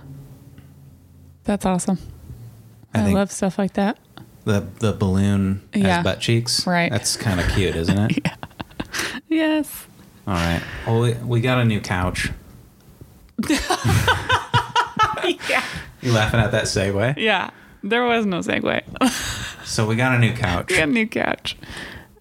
That's 1.45 1.67
awesome. 1.67 1.99
I 2.95 3.09
I, 3.09 3.13
love 3.13 3.33
stuff 3.33 3.59
like 3.59 3.73
that. 3.73 3.99
The 4.45 4.67
the 4.79 4.93
balloon 4.93 5.63
Yeah. 5.75 5.99
as 5.99 6.05
butt 6.05 6.21
cheeks. 6.21 6.67
Right. 6.67 6.91
That's 6.91 7.17
kind 7.17 7.41
of 7.41 7.49
cute, 7.49 7.75
isn't 7.75 7.99
it? 7.99 8.29
Yes. 9.33 9.87
All 10.27 10.35
right. 10.35 10.63
Well, 10.87 11.01
we, 11.01 11.15
we 11.15 11.41
got 11.41 11.59
a 11.59 11.65
new 11.65 11.81
couch. 11.81 12.31
yeah. 13.49 13.59
You 16.01 16.13
laughing 16.13 16.41
at 16.41 16.53
that 16.53 16.65
segue? 16.65 17.17
Yeah. 17.17 17.51
There 17.83 18.05
was 18.05 18.27
no 18.27 18.41
segue. 18.41 18.83
So 19.65 19.87
we 19.87 19.97
got 19.97 20.15
a 20.15 20.19
new 20.19 20.33
couch. 20.35 20.71
we 20.71 20.77
got 20.77 20.89
a 20.89 20.93
new 20.93 21.07
couch. 21.09 21.57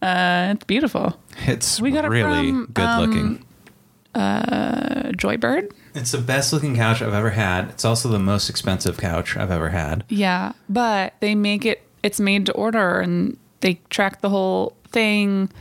Uh, 0.02 0.54
it's 0.56 0.63
beautiful. 0.65 1.19
It's 1.45 1.80
We 1.82 1.91
got 1.91 2.06
it 2.06 2.10
really 2.10 2.50
from, 2.50 2.65
good 2.74 2.97
looking. 3.00 3.45
Uh, 4.15 5.12
Joybird. 5.12 5.71
It's 5.93 6.12
the 6.12 6.17
best 6.17 6.54
looking 6.54 6.76
couch 6.76 7.02
I've 7.02 7.13
ever 7.13 7.32
had. 7.32 7.69
It's 7.69 7.86
also 7.86 8.10
the 8.10 8.19
most 8.19 8.50
expensive 8.50 8.97
couch 8.97 9.38
I've 9.38 9.52
ever 9.52 9.69
had. 9.69 10.04
Yeah, 10.10 10.54
but 10.69 11.13
they 11.19 11.36
make 11.36 11.65
it. 11.65 11.84
It's 12.04 12.19
made 12.19 12.45
to 12.47 12.54
order, 12.54 13.00
and 13.00 13.38
they 13.60 13.76
track 13.89 14.21
the 14.21 14.30
whole 14.30 14.76
thing, 14.89 15.52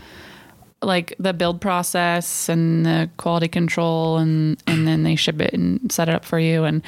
like 0.82 1.14
the 1.18 1.32
build 1.32 1.60
process 1.60 2.48
and 2.48 2.86
the 2.86 3.10
quality 3.16 3.48
control, 3.48 4.18
and 4.18 4.62
and 4.66 4.86
then 4.88 5.02
they 5.02 5.16
ship 5.16 5.40
it 5.40 5.52
and 5.52 5.90
set 5.92 6.08
it 6.08 6.14
up 6.14 6.24
for 6.24 6.38
you. 6.38 6.64
And 6.64 6.82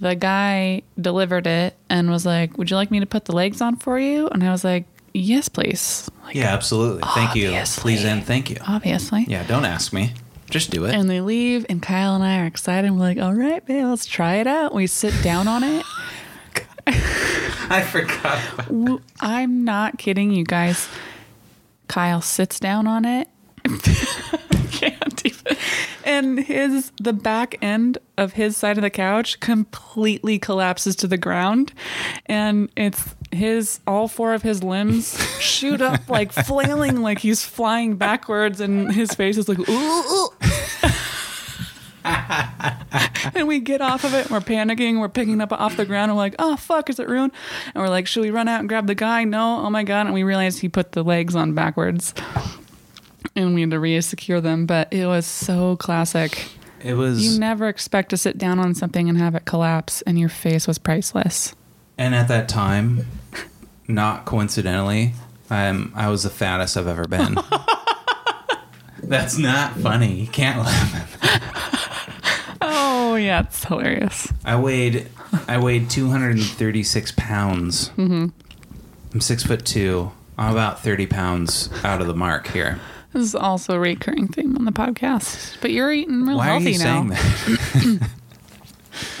the 0.00 0.14
guy 0.14 0.82
delivered 1.00 1.46
it 1.46 1.76
and 1.90 2.10
was 2.10 2.24
like, 2.24 2.56
"Would 2.56 2.70
you 2.70 2.76
like 2.76 2.90
me 2.90 3.00
to 3.00 3.06
put 3.06 3.24
the 3.26 3.32
legs 3.34 3.60
on 3.60 3.76
for 3.76 3.98
you?" 3.98 4.28
And 4.28 4.42
I 4.42 4.50
was 4.50 4.64
like, 4.64 4.84
"Yes, 5.12 5.48
please." 5.48 6.10
Like, 6.24 6.34
Yeah, 6.36 6.52
absolutely. 6.54 7.02
Thank 7.14 7.34
you. 7.34 7.50
Please 7.76 8.04
and 8.04 8.24
thank 8.24 8.50
you. 8.50 8.56
obviously. 8.66 9.24
Yeah, 9.28 9.42
don't 9.46 9.64
ask 9.64 9.92
me. 9.92 10.12
Just 10.50 10.70
do 10.70 10.86
it. 10.86 10.94
And 10.94 11.10
they 11.10 11.20
leave, 11.20 11.66
and 11.68 11.82
Kyle 11.82 12.14
and 12.14 12.24
I 12.24 12.38
are 12.40 12.46
excited. 12.46 12.90
We're 12.90 12.98
like, 13.00 13.18
"All 13.18 13.34
right, 13.34 13.64
babe, 13.66 13.84
let's 13.84 14.06
try 14.06 14.36
it 14.36 14.46
out." 14.46 14.72
We 14.74 14.86
sit 14.86 15.12
down 15.22 15.46
on 15.46 15.62
it. 15.62 15.84
I 17.70 17.82
forgot. 17.82 18.40
I'm 19.20 19.64
not 19.64 19.98
kidding 19.98 20.30
you 20.30 20.44
guys. 20.44 20.88
Kyle 21.88 22.20
sits 22.20 22.60
down 22.60 22.86
on 22.86 23.04
it. 23.04 23.28
Can't 24.70 25.26
even. 25.26 25.56
And 26.04 26.38
his 26.38 26.92
the 27.00 27.12
back 27.12 27.56
end 27.60 27.98
of 28.16 28.34
his 28.34 28.56
side 28.56 28.78
of 28.78 28.82
the 28.82 28.90
couch 28.90 29.40
completely 29.40 30.38
collapses 30.38 30.96
to 30.96 31.06
the 31.06 31.18
ground, 31.18 31.72
and 32.26 32.70
it's 32.76 33.14
his 33.32 33.80
all 33.86 34.08
four 34.08 34.32
of 34.32 34.42
his 34.42 34.62
limbs 34.62 35.20
shoot 35.40 35.82
up 35.82 36.08
like 36.08 36.32
flailing 36.32 37.02
like 37.02 37.18
he's 37.18 37.44
flying 37.44 37.96
backwards, 37.96 38.60
and 38.60 38.92
his 38.92 39.10
face 39.12 39.36
is 39.36 39.48
like 39.48 39.58
ooh. 39.58 39.72
ooh. 39.72 40.28
and 43.34 43.46
we 43.48 43.60
get 43.60 43.80
off 43.80 44.04
of 44.04 44.14
it. 44.14 44.22
And 44.26 44.30
we're 44.30 44.40
panicking. 44.40 45.00
We're 45.00 45.08
picking 45.08 45.40
up 45.40 45.52
off 45.52 45.76
the 45.76 45.84
ground. 45.86 46.10
And 46.10 46.16
we're 46.16 46.22
like, 46.24 46.36
oh 46.38 46.56
fuck, 46.56 46.88
is 46.90 46.98
it 46.98 47.08
ruined? 47.08 47.32
And 47.74 47.82
we're 47.82 47.88
like, 47.90 48.06
should 48.06 48.22
we 48.22 48.30
run 48.30 48.48
out 48.48 48.60
and 48.60 48.68
grab 48.68 48.86
the 48.86 48.94
guy? 48.94 49.24
No. 49.24 49.60
Oh 49.64 49.70
my 49.70 49.84
god. 49.84 50.06
And 50.06 50.14
we 50.14 50.22
realized 50.22 50.60
he 50.60 50.68
put 50.68 50.92
the 50.92 51.02
legs 51.02 51.34
on 51.36 51.54
backwards. 51.54 52.14
and 53.36 53.54
we 53.54 53.60
had 53.62 53.70
to 53.70 53.80
re-secure 53.80 54.40
them. 54.40 54.66
But 54.66 54.92
it 54.92 55.06
was 55.06 55.26
so 55.26 55.76
classic. 55.76 56.48
It 56.82 56.94
was, 56.94 57.20
You 57.24 57.38
never 57.40 57.66
expect 57.68 58.10
to 58.10 58.16
sit 58.16 58.38
down 58.38 58.58
on 58.60 58.74
something 58.74 59.08
and 59.08 59.18
have 59.18 59.34
it 59.34 59.44
collapse, 59.44 60.00
and 60.02 60.16
your 60.18 60.28
face 60.28 60.68
was 60.68 60.78
priceless. 60.78 61.52
and 61.98 62.14
at 62.14 62.28
that 62.28 62.48
time, 62.48 63.04
not 63.88 64.24
coincidentally, 64.26 65.12
I'm 65.50 65.92
I 65.96 66.08
was 66.08 66.22
the 66.22 66.30
fattest 66.30 66.76
I've 66.76 66.86
ever 66.86 67.04
been. 67.08 67.36
That's 69.02 69.38
not 69.38 69.72
funny. 69.72 70.20
You 70.20 70.26
can't 70.28 70.58
laugh. 70.60 71.18
Oh 72.80 73.14
yeah, 73.16 73.40
it's 73.40 73.64
hilarious. 73.64 74.32
I 74.44 74.56
weighed 74.56 75.08
I 75.46 75.58
weighed 75.58 75.90
236 75.90 77.12
pounds. 77.16 77.88
Mm-hmm. 77.90 78.26
I'm 79.12 79.20
six 79.20 79.42
foot 79.42 79.64
two. 79.66 80.12
I'm 80.36 80.52
about 80.52 80.80
30 80.82 81.06
pounds 81.06 81.68
out 81.82 82.00
of 82.00 82.06
the 82.06 82.14
mark 82.14 82.46
here. 82.48 82.78
This 83.12 83.22
is 83.24 83.34
also 83.34 83.74
a 83.74 83.78
recurring 83.80 84.28
theme 84.28 84.56
on 84.56 84.64
the 84.64 84.70
podcast. 84.72 85.60
But 85.60 85.72
you're 85.72 85.90
eating 85.92 86.24
real 86.26 86.36
Why 86.36 86.48
are 86.50 86.60
healthy 86.60 86.72
you 86.72 86.78
now. 86.78 86.84
saying 86.84 87.08
that? 87.08 88.10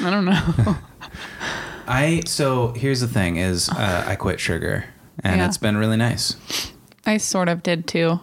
I 0.00 0.10
don't 0.10 0.24
know. 0.24 0.76
I 1.88 2.22
so 2.26 2.68
here's 2.74 3.00
the 3.00 3.08
thing: 3.08 3.36
is 3.36 3.68
uh, 3.70 4.04
I 4.06 4.14
quit 4.16 4.38
sugar, 4.40 4.84
and 5.24 5.40
Yeah. 5.40 5.46
it's 5.46 5.56
been 5.58 5.76
really 5.76 5.96
nice. 5.96 6.36
I 7.06 7.16
sort 7.16 7.48
of 7.48 7.62
did 7.62 7.86
too. 7.88 8.20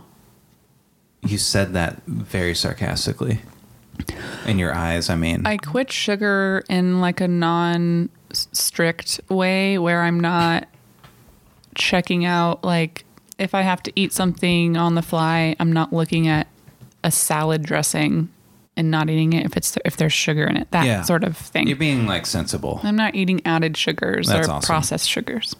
You 1.23 1.37
said 1.39 1.73
that 1.73 2.03
very 2.05 2.53
sarcastically. 2.53 3.41
In 4.45 4.59
your 4.59 4.73
eyes, 4.73 5.09
I 5.09 5.15
mean. 5.15 5.45
I 5.45 5.57
quit 5.57 5.91
sugar 5.91 6.63
in 6.69 7.01
like 7.01 7.21
a 7.21 7.27
non 7.27 8.09
strict 8.31 9.19
way 9.29 9.77
where 9.77 10.01
I'm 10.01 10.19
not 10.19 10.67
checking 11.75 12.25
out 12.25 12.63
like 12.63 13.05
if 13.37 13.53
I 13.53 13.61
have 13.61 13.83
to 13.83 13.91
eat 13.95 14.13
something 14.13 14.77
on 14.77 14.95
the 14.95 15.01
fly, 15.01 15.55
I'm 15.59 15.71
not 15.73 15.91
looking 15.91 16.27
at 16.27 16.47
a 17.03 17.11
salad 17.11 17.63
dressing 17.63 18.29
and 18.77 18.89
not 18.91 19.09
eating 19.09 19.33
it 19.33 19.45
if 19.45 19.57
it's 19.57 19.77
if 19.85 19.97
there's 19.97 20.13
sugar 20.13 20.45
in 20.45 20.57
it. 20.57 20.69
That 20.71 20.85
Yeah. 20.85 21.01
sort 21.01 21.23
of 21.23 21.35
thing. 21.37 21.67
You're 21.67 21.75
being 21.77 22.05
like 22.07 22.25
sensible. 22.25 22.79
I'm 22.83 22.95
not 22.95 23.15
eating 23.15 23.41
added 23.45 23.75
sugars 23.77 24.27
That's 24.27 24.47
or 24.47 24.51
awesome. 24.51 24.67
processed 24.67 25.09
sugars. 25.09 25.55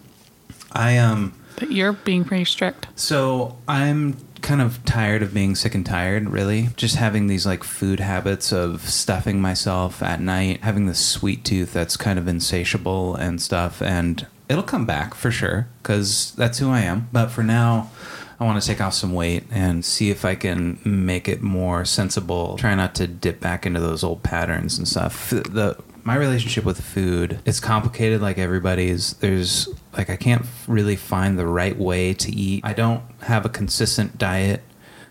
I 0.72 0.96
um. 0.98 1.32
But 1.58 1.72
you're 1.72 1.94
being 1.94 2.24
pretty 2.24 2.44
strict. 2.44 2.86
So 2.96 3.56
I'm 3.66 4.16
kind 4.46 4.62
of 4.62 4.82
tired 4.84 5.22
of 5.22 5.34
being 5.34 5.56
sick 5.56 5.74
and 5.74 5.84
tired, 5.84 6.30
really. 6.30 6.68
Just 6.76 6.94
having 6.94 7.26
these 7.26 7.44
like 7.44 7.64
food 7.64 7.98
habits 7.98 8.52
of 8.52 8.88
stuffing 8.88 9.40
myself 9.40 10.04
at 10.04 10.20
night, 10.20 10.60
having 10.62 10.86
this 10.86 11.04
sweet 11.04 11.44
tooth 11.44 11.72
that's 11.72 11.96
kind 11.96 12.16
of 12.16 12.28
insatiable 12.28 13.16
and 13.16 13.42
stuff. 13.42 13.82
And 13.82 14.24
it'll 14.48 14.62
come 14.62 14.86
back 14.86 15.14
for 15.14 15.32
sure 15.32 15.66
because 15.82 16.32
that's 16.36 16.60
who 16.60 16.70
I 16.70 16.80
am. 16.82 17.08
But 17.12 17.32
for 17.32 17.42
now, 17.42 17.90
I 18.38 18.44
want 18.44 18.62
to 18.62 18.66
take 18.66 18.80
off 18.80 18.94
some 18.94 19.14
weight 19.14 19.44
and 19.50 19.84
see 19.84 20.10
if 20.10 20.24
I 20.24 20.36
can 20.36 20.78
make 20.84 21.26
it 21.26 21.42
more 21.42 21.84
sensible. 21.84 22.56
Try 22.56 22.76
not 22.76 22.94
to 22.96 23.08
dip 23.08 23.40
back 23.40 23.66
into 23.66 23.80
those 23.80 24.04
old 24.04 24.22
patterns 24.22 24.78
and 24.78 24.86
stuff. 24.86 25.30
The 25.30 25.76
my 26.06 26.14
relationship 26.14 26.64
with 26.64 26.80
food 26.80 27.40
is 27.44 27.58
complicated 27.58 28.20
like 28.22 28.38
everybody's. 28.38 29.14
There's 29.14 29.68
like 29.96 30.08
I 30.08 30.14
can't 30.16 30.46
really 30.68 30.94
find 30.96 31.36
the 31.36 31.46
right 31.46 31.76
way 31.76 32.14
to 32.14 32.30
eat. 32.34 32.64
I 32.64 32.72
don't 32.72 33.02
have 33.22 33.44
a 33.44 33.48
consistent 33.48 34.16
diet 34.16 34.62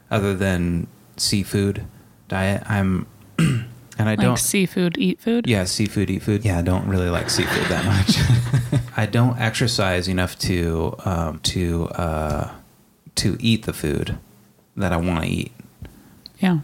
other 0.10 0.34
than 0.34 0.88
seafood 1.18 1.86
diet. 2.30 2.64
I'm 2.66 3.08
and 3.38 3.66
I 4.00 4.04
Like 4.16 4.20
don't 4.22 4.40
seafood, 4.40 4.98
eat 4.98 5.20
food. 5.20 5.48
yeah, 5.48 5.66
seafood, 5.66 6.10
eat 6.10 6.24
food. 6.24 6.46
Yeah, 6.46 6.60
I 6.60 6.62
don't 6.62 6.88
really 6.88 7.10
like 7.10 7.30
seafood 7.30 7.66
that 7.66 7.86
much. 7.86 8.82
I 8.98 9.06
don't 9.06 9.38
exercise 9.38 10.08
enough 10.08 10.40
to 10.40 10.96
um, 11.04 11.40
to 11.40 11.88
uh, 11.90 12.52
to 13.16 13.36
eat 13.42 13.66
the 13.66 13.74
food 13.74 14.18
that 14.78 14.94
I 14.94 14.98
want 14.98 15.24
to 15.24 15.30
eat 15.30 15.52
Yeah. 16.40 16.60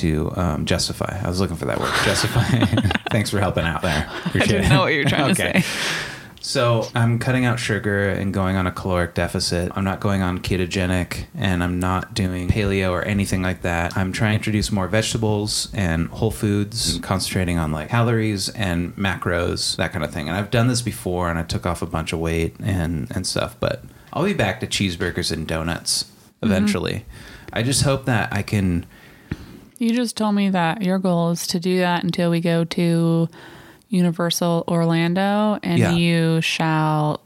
To 0.00 0.32
um, 0.36 0.64
justify. 0.66 1.20
I 1.22 1.28
was 1.28 1.40
looking 1.40 1.56
for 1.56 1.64
that 1.66 1.78
word, 1.80 1.92
justify. 2.04 2.42
Thanks 3.10 3.30
for 3.30 3.40
helping 3.40 3.64
out 3.64 3.82
there. 3.82 4.06
I 4.10 4.18
Appreciate 4.28 4.48
didn't 4.48 4.66
it. 4.66 4.68
know 4.70 4.80
what 4.82 4.92
you 4.92 5.04
were 5.04 5.08
trying 5.08 5.30
Okay. 5.32 5.52
to 5.52 5.60
say. 5.62 5.68
So 6.40 6.86
I'm 6.94 7.18
cutting 7.18 7.46
out 7.46 7.58
sugar 7.58 8.06
and 8.10 8.32
going 8.34 8.56
on 8.56 8.66
a 8.66 8.70
caloric 8.70 9.14
deficit. 9.14 9.72
I'm 9.74 9.84
not 9.84 10.00
going 10.00 10.20
on 10.20 10.40
ketogenic 10.40 11.24
and 11.34 11.64
I'm 11.64 11.80
not 11.80 12.12
doing 12.12 12.48
paleo 12.48 12.90
or 12.90 13.00
anything 13.02 13.40
like 13.40 13.62
that. 13.62 13.96
I'm 13.96 14.12
trying 14.12 14.32
to 14.32 14.36
introduce 14.36 14.70
more 14.70 14.86
vegetables 14.86 15.70
and 15.72 16.08
whole 16.08 16.30
foods, 16.30 16.96
and 16.96 17.02
concentrating 17.02 17.56
on 17.56 17.72
like 17.72 17.88
calories 17.88 18.50
and 18.50 18.94
macros, 18.94 19.76
that 19.76 19.92
kind 19.92 20.04
of 20.04 20.12
thing. 20.12 20.28
And 20.28 20.36
I've 20.36 20.50
done 20.50 20.68
this 20.68 20.82
before 20.82 21.30
and 21.30 21.38
I 21.38 21.44
took 21.44 21.64
off 21.64 21.80
a 21.80 21.86
bunch 21.86 22.12
of 22.12 22.18
weight 22.18 22.54
and, 22.62 23.10
and 23.16 23.26
stuff, 23.26 23.56
but 23.58 23.82
I'll 24.12 24.24
be 24.26 24.34
back 24.34 24.60
to 24.60 24.66
cheeseburgers 24.66 25.32
and 25.32 25.48
donuts 25.48 26.12
eventually. 26.42 27.06
I 27.54 27.62
just 27.62 27.84
hope 27.84 28.04
that 28.04 28.30
I 28.34 28.42
can 28.42 28.84
You 29.78 29.94
just 29.94 30.16
told 30.16 30.34
me 30.34 30.50
that 30.50 30.82
your 30.82 30.98
goal 30.98 31.30
is 31.30 31.46
to 31.48 31.60
do 31.60 31.78
that 31.78 32.04
until 32.04 32.30
we 32.30 32.40
go 32.40 32.64
to 32.64 33.28
Universal 33.88 34.64
Orlando, 34.68 35.58
and 35.62 35.78
Yeah. 35.78 35.92
you 35.92 36.40
shall 36.40 37.20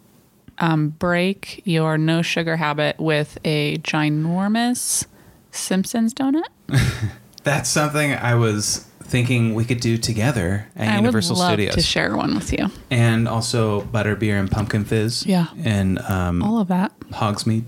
um, 0.59 0.89
break 0.91 1.63
your 1.65 1.97
no 1.99 2.21
sugar 2.23 2.57
habit 2.57 2.99
with 2.99 3.39
a 3.45 3.79
ginormous 3.79 5.07
Simpsons 5.53 6.13
donut. 6.13 6.49
That's 7.45 7.71
something 7.71 8.13
I 8.15 8.35
was 8.35 8.85
thinking 9.01 9.55
we 9.55 9.65
could 9.65 9.81
do 9.81 9.97
together 9.97 10.67
at 10.77 10.89
I 10.89 10.97
Universal 10.97 11.37
would 11.37 11.41
love 11.41 11.53
Studios. 11.53 11.75
to 11.77 11.81
share 11.81 12.15
one 12.17 12.35
with 12.35 12.53
you. 12.53 12.71
and 12.91 13.27
also 13.29 13.83
butterbeer 13.83 14.39
and 14.39 14.51
pumpkin 14.51 14.85
fizz. 14.85 15.25
Yeah. 15.27 15.47
And 15.65 15.99
um, 16.01 16.43
All 16.43 16.59
of 16.61 16.69
that 16.69 16.93
hogsmeade. 17.13 17.65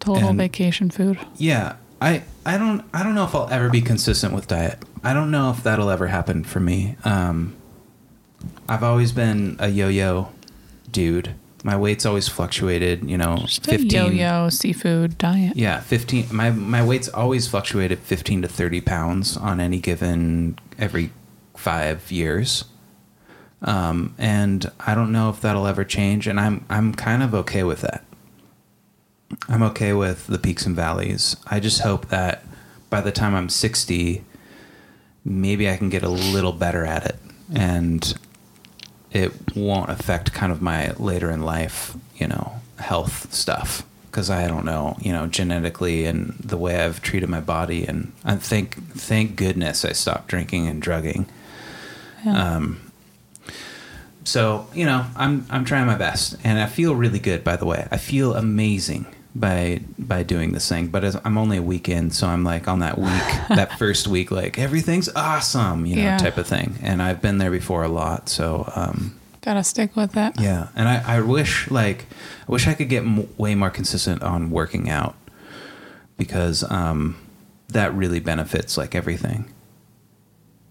total 0.00 0.30
And- 0.30 0.38
vacation 0.38 0.90
food. 0.90 1.18
Yeah. 1.38 1.76
I, 2.02 2.22
I 2.50 2.58
don't 2.58 2.84
I 2.92 3.04
don't 3.04 3.14
know 3.14 3.22
if 3.22 3.32
I'll 3.32 3.48
ever 3.48 3.70
be 3.70 3.80
consistent 3.80 4.34
with 4.34 4.48
diet. 4.48 4.84
I 5.04 5.14
don't 5.14 5.30
know 5.30 5.50
if 5.50 5.62
that'll 5.62 5.88
ever 5.88 6.08
happen 6.08 6.42
for 6.42 6.58
me. 6.58 6.96
Um, 7.04 7.54
I've 8.68 8.82
always 8.82 9.12
been 9.12 9.54
a 9.60 9.68
yo-yo 9.68 10.32
dude. 10.90 11.36
My 11.62 11.76
weight's 11.76 12.04
always 12.04 12.26
fluctuated. 12.26 13.08
You 13.08 13.18
know, 13.18 13.36
Just 13.46 13.68
a 13.68 13.80
yo-yo 13.80 14.48
seafood 14.48 15.16
diet. 15.16 15.56
Yeah, 15.56 15.78
fifteen. 15.78 16.26
My 16.32 16.50
my 16.50 16.84
weight's 16.84 17.08
always 17.08 17.46
fluctuated 17.46 18.00
fifteen 18.00 18.42
to 18.42 18.48
thirty 18.48 18.80
pounds 18.80 19.36
on 19.36 19.60
any 19.60 19.78
given 19.78 20.58
every 20.76 21.12
five 21.54 22.10
years, 22.10 22.64
um, 23.62 24.12
and 24.18 24.68
I 24.80 24.96
don't 24.96 25.12
know 25.12 25.30
if 25.30 25.40
that'll 25.40 25.68
ever 25.68 25.84
change. 25.84 26.26
And 26.26 26.40
I'm 26.40 26.64
I'm 26.68 26.94
kind 26.96 27.22
of 27.22 27.32
okay 27.32 27.62
with 27.62 27.82
that. 27.82 28.02
I'm 29.48 29.62
okay 29.62 29.92
with 29.92 30.26
the 30.26 30.38
peaks 30.38 30.66
and 30.66 30.74
valleys. 30.74 31.36
I 31.46 31.60
just 31.60 31.80
hope 31.80 32.08
that 32.08 32.44
by 32.88 33.00
the 33.00 33.12
time 33.12 33.34
I'm 33.34 33.48
sixty, 33.48 34.24
maybe 35.24 35.70
I 35.70 35.76
can 35.76 35.88
get 35.88 36.02
a 36.02 36.08
little 36.08 36.52
better 36.52 36.84
at 36.84 37.06
it, 37.06 37.16
and 37.52 38.14
it 39.12 39.32
won't 39.56 39.90
affect 39.90 40.32
kind 40.32 40.52
of 40.52 40.60
my 40.60 40.92
later 40.92 41.30
in 41.30 41.42
life, 41.42 41.96
you 42.16 42.26
know, 42.26 42.60
health 42.78 43.32
stuff. 43.32 43.84
Because 44.10 44.28
I 44.28 44.48
don't 44.48 44.64
know, 44.64 44.96
you 45.00 45.12
know, 45.12 45.28
genetically 45.28 46.04
and 46.04 46.34
the 46.40 46.56
way 46.56 46.82
I've 46.82 47.00
treated 47.00 47.28
my 47.28 47.40
body, 47.40 47.86
and 47.86 48.12
I 48.24 48.34
think, 48.34 48.74
thank 48.92 49.36
goodness, 49.36 49.84
I 49.84 49.92
stopped 49.92 50.26
drinking 50.26 50.66
and 50.66 50.82
drugging. 50.82 51.26
Yeah. 52.24 52.56
Um, 52.56 52.80
so 54.24 54.66
you 54.74 54.84
know, 54.84 55.06
I'm 55.14 55.46
I'm 55.48 55.64
trying 55.64 55.86
my 55.86 55.96
best, 55.96 56.34
and 56.42 56.58
I 56.58 56.66
feel 56.66 56.96
really 56.96 57.20
good. 57.20 57.44
By 57.44 57.54
the 57.54 57.66
way, 57.66 57.86
I 57.92 57.98
feel 57.98 58.34
amazing 58.34 59.06
by 59.34 59.80
by 59.98 60.22
doing 60.22 60.52
this 60.52 60.68
thing. 60.68 60.88
But 60.88 61.04
as, 61.04 61.16
I'm 61.24 61.38
only 61.38 61.56
a 61.58 61.62
week 61.62 61.88
in, 61.88 62.10
so 62.10 62.26
I'm 62.26 62.42
like 62.44 62.66
on 62.68 62.80
that 62.80 62.98
week, 62.98 63.08
that 63.48 63.78
first 63.78 64.08
week, 64.08 64.30
like 64.30 64.58
everything's 64.58 65.08
awesome, 65.14 65.86
you 65.86 65.96
know, 65.96 66.02
Yeah. 66.02 66.18
type 66.18 66.36
of 66.38 66.46
thing. 66.46 66.74
And 66.82 67.00
I've 67.02 67.22
been 67.22 67.38
there 67.38 67.50
before 67.50 67.82
a 67.84 67.88
lot, 67.88 68.28
so 68.28 68.70
um, 68.74 69.16
Gotta 69.42 69.62
stick 69.64 69.96
with 69.96 70.16
it. 70.16 70.34
yeah. 70.38 70.68
And 70.76 70.88
I, 70.88 71.16
I 71.16 71.20
wish 71.20 71.70
like 71.70 72.06
I 72.48 72.52
wish 72.52 72.66
I 72.68 72.74
could 72.74 72.88
get 72.88 73.04
m- 73.04 73.28
way 73.38 73.54
more 73.54 73.70
consistent 73.70 74.22
on 74.22 74.50
working 74.50 74.90
out 74.90 75.14
because 76.16 76.62
um, 76.70 77.16
that 77.68 77.94
really 77.94 78.20
benefits 78.20 78.76
like 78.76 78.94
everything, 78.94 79.44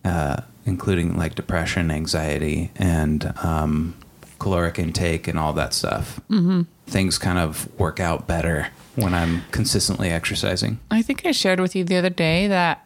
uh, 0.05 0.41
including 0.65 1.17
like 1.17 1.33
depression, 1.35 1.89
anxiety, 1.91 2.71
and 2.75 3.33
um, 3.41 3.95
caloric 4.39 4.79
intake 4.79 5.27
and 5.27 5.37
all 5.37 5.53
that 5.53 5.73
stuff. 5.73 6.19
Mm-hmm. 6.29 6.61
Things 6.87 7.17
kind 7.17 7.37
of 7.37 7.69
work 7.79 7.99
out 7.99 8.27
better 8.27 8.69
when 8.95 9.13
I'm 9.13 9.43
consistently 9.51 10.09
exercising. 10.09 10.79
I 10.89 11.01
think 11.01 11.25
I 11.25 11.31
shared 11.31 11.59
with 11.59 11.75
you 11.75 11.83
the 11.83 11.97
other 11.97 12.09
day 12.09 12.47
that 12.47 12.85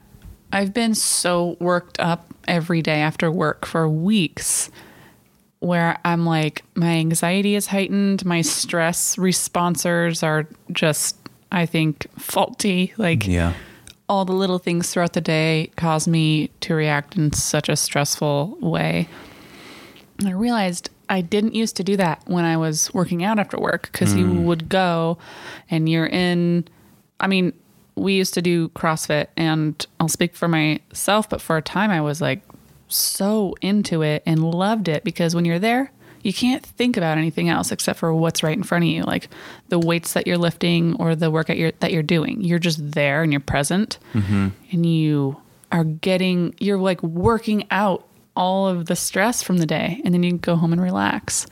I've 0.52 0.74
been 0.74 0.94
so 0.96 1.58
worked 1.60 2.00
up 2.00 2.34
every 2.48 2.82
day 2.82 3.00
after 3.02 3.32
work 3.32 3.66
for 3.66 3.88
weeks 3.88 4.70
where 5.60 5.98
I'm 6.04 6.26
like, 6.26 6.64
my 6.76 6.90
anxiety 6.98 7.56
is 7.56 7.68
heightened, 7.68 8.26
my 8.26 8.42
stress 8.42 9.18
responsors 9.18 10.22
are 10.22 10.46
just, 10.74 11.16
I 11.54 11.66
think, 11.66 12.06
faulty. 12.20 12.94
Like, 12.98 13.26
Yeah. 13.26 13.54
all 14.10 14.26
the 14.26 14.34
little 14.34 14.60
things 14.60 14.92
throughout 14.92 15.14
the 15.14 15.22
day 15.22 15.72
cause 15.78 16.06
me 16.08 16.50
to 16.60 16.76
react 16.76 17.16
in 17.16 17.32
such 17.32 17.70
a 17.70 17.78
stressful 17.78 18.58
way. 18.60 19.08
And 20.20 20.28
I 20.28 20.32
realized 20.34 20.90
I 21.10 21.22
didn't 21.22 21.56
used 21.56 21.76
to 21.78 21.84
do 21.84 21.98
that 21.98 22.22
when 22.26 22.46
I 22.46 22.58
was 22.58 22.94
working 22.94 23.24
out 23.24 23.40
after 23.40 23.58
work 23.58 23.90
because 23.92 24.16
you 24.16 24.26
hmm. 24.26 24.46
would 24.46 24.70
go 24.70 25.18
and 25.70 25.88
you're 25.88 26.08
in, 26.08 26.68
I 27.20 27.28
mean, 27.28 27.54
we 27.96 28.14
used 28.14 28.34
to 28.36 28.42
do 28.42 28.70
CrossFit, 28.70 29.28
and 29.38 29.86
I'll 30.00 30.08
speak 30.08 30.36
for 30.36 30.48
myself, 30.48 31.30
but 31.30 31.42
for 31.42 31.58
a 31.58 31.62
time 31.62 31.92
I 31.92 32.02
was 32.02 32.22
like 32.22 32.42
so 32.88 33.56
into 33.62 34.02
it 34.02 34.24
and 34.26 34.44
loved 34.44 34.88
it 34.88 35.04
because 35.04 35.36
when 35.36 35.46
you're 35.46 35.60
there, 35.60 35.92
you 36.24 36.34
can't 36.34 36.66
think 36.66 36.96
about 36.96 37.18
anything 37.18 37.50
else 37.50 37.72
except 37.72 38.00
for 38.00 38.14
what's 38.14 38.44
right 38.44 38.56
in 38.56 38.64
front 38.64 38.86
of 38.86 38.90
you, 38.90 39.04
like 39.04 39.30
the 39.70 39.80
weights 39.80 40.14
that 40.14 40.26
you're 40.26 40.38
lifting 40.38 40.96
or 40.96 41.16
the 41.16 41.30
workout 41.30 41.58
you're, 41.58 41.74
that 41.80 41.92
you're 41.92 42.02
doing. 42.02 42.42
You're 42.42 42.60
just 42.60 42.92
there 42.94 43.24
and 43.24 43.32
you're 43.32 43.42
present, 43.42 44.00
mm-hmm. 44.14 44.50
and 44.72 44.86
you 44.86 45.38
are 45.72 45.84
getting, 45.84 46.56
you're 46.60 46.78
like 46.78 47.04
working 47.04 47.68
out 47.72 48.08
all 48.36 48.68
of 48.68 48.86
the 48.86 48.96
stress 48.96 49.44
from 49.44 49.58
the 49.58 49.66
day, 49.66 50.02
and 50.04 50.14
then 50.14 50.24
you 50.24 50.32
can 50.32 50.38
go 50.40 50.56
home 50.56 50.74
and 50.74 50.82
relax. 50.82 51.48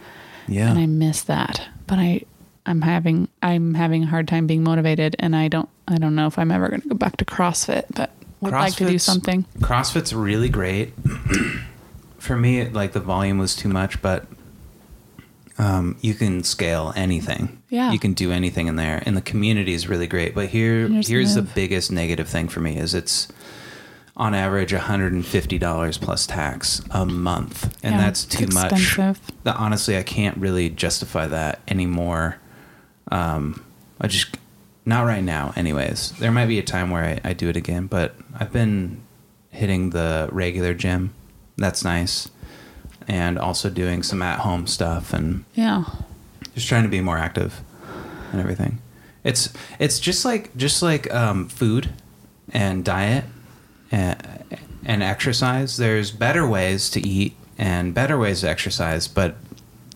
Yeah. 0.47 0.69
And 0.69 0.79
I 0.79 0.85
miss 0.85 1.23
that, 1.23 1.67
but 1.87 1.99
I, 1.99 2.21
I'm 2.65 2.81
having, 2.81 3.27
I'm 3.41 3.73
having 3.73 4.03
a 4.03 4.07
hard 4.07 4.27
time 4.27 4.47
being 4.47 4.63
motivated, 4.63 5.15
and 5.19 5.35
I 5.35 5.47
don't, 5.47 5.69
I 5.87 5.97
don't 5.97 6.15
know 6.15 6.27
if 6.27 6.37
I'm 6.37 6.51
ever 6.51 6.69
going 6.69 6.81
to 6.81 6.89
go 6.89 6.95
back 6.95 7.17
to 7.17 7.25
CrossFit, 7.25 7.85
but 7.95 8.11
would 8.41 8.53
like 8.53 8.75
to 8.75 8.87
do 8.87 8.97
something. 8.97 9.45
CrossFit's 9.59 10.13
really 10.13 10.49
great. 10.49 10.93
For 12.17 12.35
me, 12.35 12.59
it, 12.59 12.73
like 12.73 12.93
the 12.93 12.99
volume 12.99 13.37
was 13.37 13.55
too 13.55 13.69
much, 13.69 14.01
but 14.01 14.27
um, 15.57 15.95
you 16.01 16.13
can 16.13 16.43
scale 16.43 16.93
anything. 16.95 17.61
Yeah. 17.69 17.91
you 17.91 17.99
can 17.99 18.13
do 18.13 18.31
anything 18.31 18.67
in 18.67 18.75
there, 18.75 19.01
and 19.05 19.15
the 19.15 19.21
community 19.21 19.73
is 19.73 19.87
really 19.87 20.07
great. 20.07 20.35
But 20.35 20.49
here, 20.49 20.87
here's 20.87 21.35
the 21.35 21.41
biggest 21.41 21.91
negative 21.91 22.27
thing 22.27 22.47
for 22.47 22.59
me 22.59 22.77
is 22.77 22.93
it's 22.93 23.27
on 24.17 24.33
average 24.35 24.71
$150 24.73 26.01
plus 26.01 26.27
tax 26.27 26.81
a 26.91 27.05
month, 27.05 27.75
and 27.83 27.95
Yeah, 27.95 28.01
that's 28.01 28.25
too 28.25 28.47
much. 28.47 28.99
Honestly, 29.45 29.97
I 29.97 30.03
can't 30.03 30.37
really 30.37 30.69
justify 30.69 31.27
that 31.27 31.59
anymore. 31.67 32.37
Um, 33.09 33.63
I 33.99 34.07
just 34.07 34.37
not 34.85 35.05
right 35.05 35.23
now. 35.23 35.53
Anyways, 35.55 36.11
there 36.19 36.31
might 36.31 36.47
be 36.47 36.59
a 36.59 36.63
time 36.63 36.89
where 36.89 37.03
I, 37.03 37.29
I 37.29 37.33
do 37.33 37.49
it 37.49 37.55
again, 37.55 37.87
but 37.87 38.15
I've 38.37 38.51
been 38.51 39.01
hitting 39.49 39.91
the 39.91 40.27
regular 40.31 40.73
gym. 40.73 41.13
That's 41.57 41.83
nice, 41.83 42.29
and 43.07 43.37
also 43.37 43.69
doing 43.69 44.03
some 44.03 44.21
at 44.21 44.39
home 44.39 44.67
stuff 44.67 45.13
and 45.13 45.45
Yeah. 45.53 45.83
just 46.55 46.67
trying 46.67 46.83
to 46.83 46.89
be 46.89 47.01
more 47.01 47.17
active 47.17 47.61
and 48.31 48.41
everything. 48.41 48.79
It's 49.23 49.53
it's 49.79 49.99
just 49.99 50.25
like 50.25 50.55
just 50.57 50.81
like 50.81 51.13
um, 51.13 51.47
food 51.47 51.89
and 52.51 52.83
diet 52.83 53.25
and, 53.91 55.03
exercise. 55.03 55.77
There's 55.77 56.11
better 56.11 56.47
ways 56.47 56.89
to 56.91 57.05
eat 57.05 57.35
and 57.57 57.93
better 57.93 58.17
ways 58.17 58.41
to 58.41 58.49
exercise, 58.49 59.07
but 59.07 59.35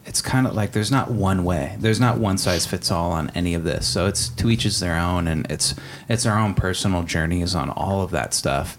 it's 0.05 0.21
kind 0.21 0.45
of 0.45 0.53
like 0.53 0.71
there's 0.73 0.91
not 0.91 1.09
one 1.09 1.43
way. 1.43 1.75
There's 1.79 1.99
not 1.99 2.19
one 2.19 2.37
size 2.37 2.65
fits 2.65 2.91
all 2.91 3.11
on 3.11 3.31
any 3.31 3.53
of 3.53 3.63
this. 3.63 3.87
So 3.87 4.05
it's 4.05 4.29
to 4.29 4.49
each 4.49 4.65
is 4.65 4.79
their 4.79 4.95
own, 4.95 5.27
and 5.27 5.49
it's 5.49 5.73
it's 6.07 6.25
our 6.25 6.37
own 6.37 6.53
personal 6.53 7.03
journeys 7.03 7.55
on 7.55 7.69
all 7.71 8.01
of 8.01 8.11
that 8.11 8.33
stuff, 8.33 8.77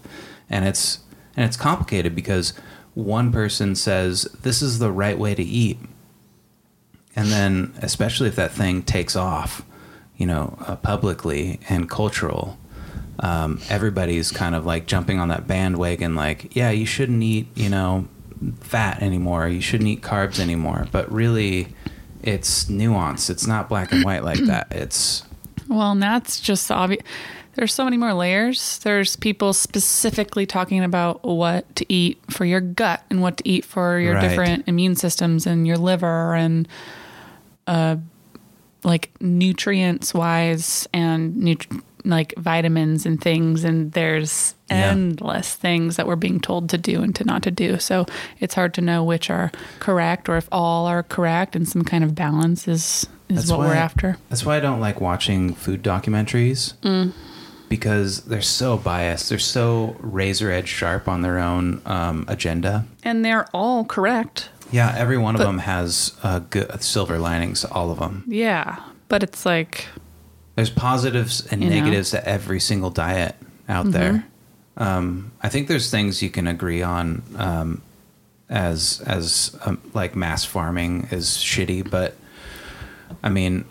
and 0.49 0.65
it's 0.65 0.99
and 1.35 1.45
it's 1.45 1.57
complicated 1.57 2.15
because 2.15 2.53
one 2.93 3.31
person 3.31 3.75
says 3.75 4.23
this 4.41 4.61
is 4.61 4.79
the 4.79 4.91
right 4.91 5.19
way 5.19 5.35
to 5.35 5.43
eat, 5.43 5.77
and 7.15 7.27
then 7.27 7.73
especially 7.81 8.29
if 8.29 8.35
that 8.37 8.51
thing 8.51 8.81
takes 8.81 9.15
off 9.15 9.63
you 10.15 10.25
know 10.25 10.57
uh, 10.61 10.75
publicly 10.77 11.59
and 11.69 11.89
cultural 11.89 12.57
um, 13.19 13.59
everybody's 13.69 14.31
kind 14.31 14.53
of 14.55 14.65
like 14.65 14.85
jumping 14.85 15.19
on 15.19 15.27
that 15.29 15.47
bandwagon 15.47 16.15
like 16.15 16.55
yeah 16.55 16.69
you 16.69 16.85
shouldn't 16.85 17.21
eat 17.23 17.47
you 17.55 17.69
know 17.69 18.07
fat 18.59 19.01
anymore 19.01 19.47
you 19.47 19.59
shouldn't 19.61 19.87
eat 19.89 20.01
carbs 20.01 20.39
anymore 20.39 20.87
but 20.91 21.11
really 21.11 21.67
it's 22.21 22.65
nuanced 22.65 23.29
it's 23.29 23.47
not 23.47 23.67
black 23.69 23.91
and 23.91 24.03
white 24.03 24.23
like 24.23 24.39
that 24.45 24.67
it's 24.71 25.23
Well, 25.67 25.91
and 25.91 26.01
that's 26.03 26.39
just 26.39 26.69
obvious. 26.71 27.03
There's 27.55 27.73
so 27.73 27.83
many 27.85 27.97
more 27.97 28.13
layers. 28.13 28.77
There's 28.79 29.15
people 29.15 29.51
specifically 29.51 30.45
talking 30.45 30.83
about 30.83 31.23
what 31.25 31.75
to 31.77 31.91
eat 31.91 32.19
for 32.29 32.45
your 32.45 32.61
gut 32.61 33.03
and 33.09 33.19
what 33.21 33.37
to 33.37 33.49
eat 33.49 33.65
for 33.65 33.97
your 33.99 34.13
Right. 34.13 34.21
different 34.29 34.67
immune 34.67 34.95
systems 34.95 35.47
and 35.47 35.65
your 35.65 35.77
liver 35.77 36.35
and 36.35 36.67
uh, 37.65 37.95
like 38.83 39.09
nutrients 39.19 40.13
wise 40.13 40.87
and 40.93 41.35
nut- 41.37 41.65
like 42.09 42.33
vitamins 42.37 43.05
and 43.05 43.19
things. 43.21 43.63
And 43.63 43.91
there's 43.93 44.55
Yeah. 44.69 44.91
endless 44.91 45.53
things 45.55 45.95
that 45.95 46.07
we're 46.07 46.15
being 46.15 46.39
told 46.39 46.69
to 46.69 46.77
do 46.77 47.01
and 47.01 47.15
to 47.15 47.23
not 47.23 47.43
to 47.43 47.51
do. 47.51 47.79
So 47.79 48.05
it's 48.39 48.55
hard 48.55 48.73
to 48.75 48.81
know 48.81 49.03
which 49.03 49.29
are 49.29 49.51
correct 49.79 50.27
or 50.29 50.37
if 50.37 50.47
all 50.51 50.85
are 50.87 51.03
correct 51.03 51.55
and 51.55 51.67
some 51.67 51.83
kind 51.83 52.03
of 52.03 52.15
balance 52.15 52.67
is 52.67 53.07
is 53.29 53.35
That's 53.35 53.51
what 53.51 53.59
we're 53.59 53.73
after. 53.73 54.15
That's 54.29 54.45
why 54.45 54.55
I 54.55 54.61
don't 54.61 54.79
like 54.79 55.01
watching 55.01 55.53
food 55.53 55.83
documentaries 55.83 56.73
because 57.69 58.21
they're 58.21 58.41
so 58.41 58.77
biased. 58.77 59.27
They're 59.29 59.37
so 59.39 59.97
razor 59.99 60.49
edge 60.51 60.69
sharp 60.69 61.07
on 61.09 61.21
their 61.21 61.37
own 61.37 61.81
um, 61.85 62.23
agenda. 62.29 62.85
and 63.03 63.25
they're 63.25 63.45
all 63.53 63.83
correct. 63.83 64.49
Yeah, 64.71 64.93
every 64.97 65.17
one 65.17 65.35
of 65.35 65.39
But- 65.39 65.45
them 65.45 65.59
has 65.59 66.13
uh, 66.23 66.39
good 66.49 66.81
silver 66.81 67.19
linings. 67.19 67.65
All 67.65 67.91
of 67.91 67.99
them. 67.99 68.23
Yeah, 68.27 68.77
but 69.09 69.23
it's 69.23 69.45
like 69.45 69.87
There's 70.57 70.71
positives 70.71 71.45
and 71.51 71.61
You 71.61 71.69
know? 71.69 71.75
negatives 71.75 72.09
to 72.11 72.27
every 72.27 72.59
single 72.59 72.89
diet 72.89 73.35
out 73.69 73.91
there. 73.91 74.25
Um, 74.75 75.31
I 75.39 75.49
think 75.49 75.67
there's 75.67 75.91
things 75.91 76.23
you 76.23 76.31
can 76.31 76.47
agree 76.47 76.81
on 76.81 77.21
um, 77.35 77.81
as 78.49 79.01
as 79.05 79.55
um, 79.65 79.79
like 79.93 80.15
mass 80.15 80.45
farming 80.45 81.09
is 81.11 81.27
shitty, 81.27 81.87
but 81.87 82.15
I 83.23 83.29
mean, 83.29 83.65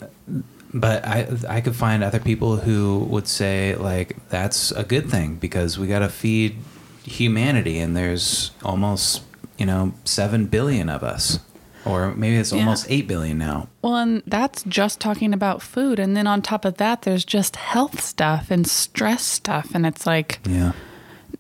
but 0.73 1.05
I 1.05 1.27
I 1.49 1.61
could 1.61 1.75
find 1.75 2.05
other 2.05 2.21
people 2.21 2.59
who 2.59 3.01
would 3.11 3.27
say 3.27 3.75
like 3.75 4.17
that's 4.29 4.71
a 4.71 4.85
good 4.85 5.11
thing 5.11 5.37
because 5.37 5.79
we 5.79 5.89
got 5.89 6.01
to 6.01 6.09
feed 6.09 6.57
humanity, 7.03 7.81
and 7.81 7.97
there's 7.97 8.53
almost 8.63 9.23
you 9.59 9.67
know 9.67 9.93
seven 10.05 10.47
billion 10.47 10.89
of 10.89 11.03
us, 11.03 11.41
or 11.87 12.13
maybe 12.15 12.37
it's 12.37 12.53
Yeah. 12.53 12.59
almost 12.61 12.87
eight 12.91 13.07
billion 13.09 13.39
now. 13.39 13.69
well, 13.83 13.97
and 13.97 14.23
that's 14.27 14.63
just 14.65 15.01
talking 15.01 15.33
about 15.33 15.63
food, 15.63 15.99
and 15.99 16.17
then 16.17 16.27
on 16.27 16.43
top 16.43 16.65
of 16.65 16.77
that, 16.79 17.03
there's 17.03 17.25
just 17.25 17.57
health 17.57 18.03
stuff 18.03 18.51
and 18.51 18.67
stress 18.67 19.23
stuff, 19.23 19.71
and 19.75 19.87
it's 19.87 20.07
like 20.07 20.41
Yeah. 20.49 20.73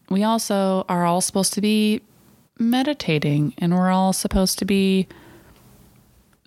we 0.08 0.22
also 0.22 0.84
are 0.88 1.04
all 1.04 1.20
supposed 1.20 1.52
to 1.54 1.60
be 1.60 2.00
meditating, 2.58 3.52
and 3.58 3.74
we're 3.74 3.90
all 3.90 4.12
supposed 4.12 4.58
to 4.60 4.64
be. 4.64 5.06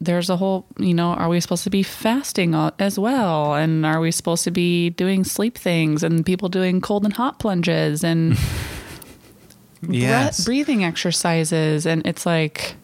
There's 0.01 0.29
a 0.29 0.37
whole, 0.37 0.65
you 0.77 0.93
know, 0.93 1.09
are 1.09 1.27
we 1.27 1.41
supposed 1.41 1.65
to 1.65 1.69
be 1.69 1.83
fasting 1.83 2.55
as 2.79 2.97
well? 2.97 3.53
And 3.55 3.85
are 3.85 3.99
we 3.99 4.11
supposed 4.11 4.45
to 4.45 4.51
be 4.51 4.91
doing 4.91 5.25
sleep 5.25 5.57
things 5.57 6.03
and 6.03 6.25
people 6.25 6.47
doing 6.47 6.79
cold 6.79 7.03
and 7.03 7.11
hot 7.13 7.37
plunges 7.37 8.01
and 8.01 8.37
Yes. 9.89 10.37
breath, 10.37 10.45
breathing 10.45 10.83
exercises 10.85 11.85
and 11.85 12.05
it's 12.07 12.25
like 12.25 12.75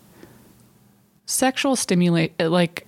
sexual 1.26 1.76
stimulate 1.76 2.40
like 2.40 2.88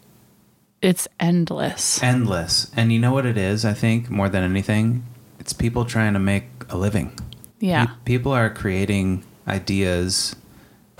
it's 0.81 1.07
endless 1.19 2.01
endless. 2.03 2.71
And 2.75 2.93
you 2.93 2.99
know 2.99 3.11
what 3.11 3.25
it 3.25 3.37
is, 3.37 3.65
I 3.65 3.73
think, 3.73 4.09
more 4.09 4.29
than 4.29 4.43
anything? 4.43 5.03
It's 5.39 5.51
people 5.53 5.85
trying 5.85 6.13
to 6.13 6.19
make 6.19 6.45
a 6.69 6.77
living. 6.77 7.17
yeah 7.59 7.85
Pe- 7.87 7.93
people 8.05 8.31
are 8.31 8.49
creating 8.49 9.23
ideas 9.47 10.35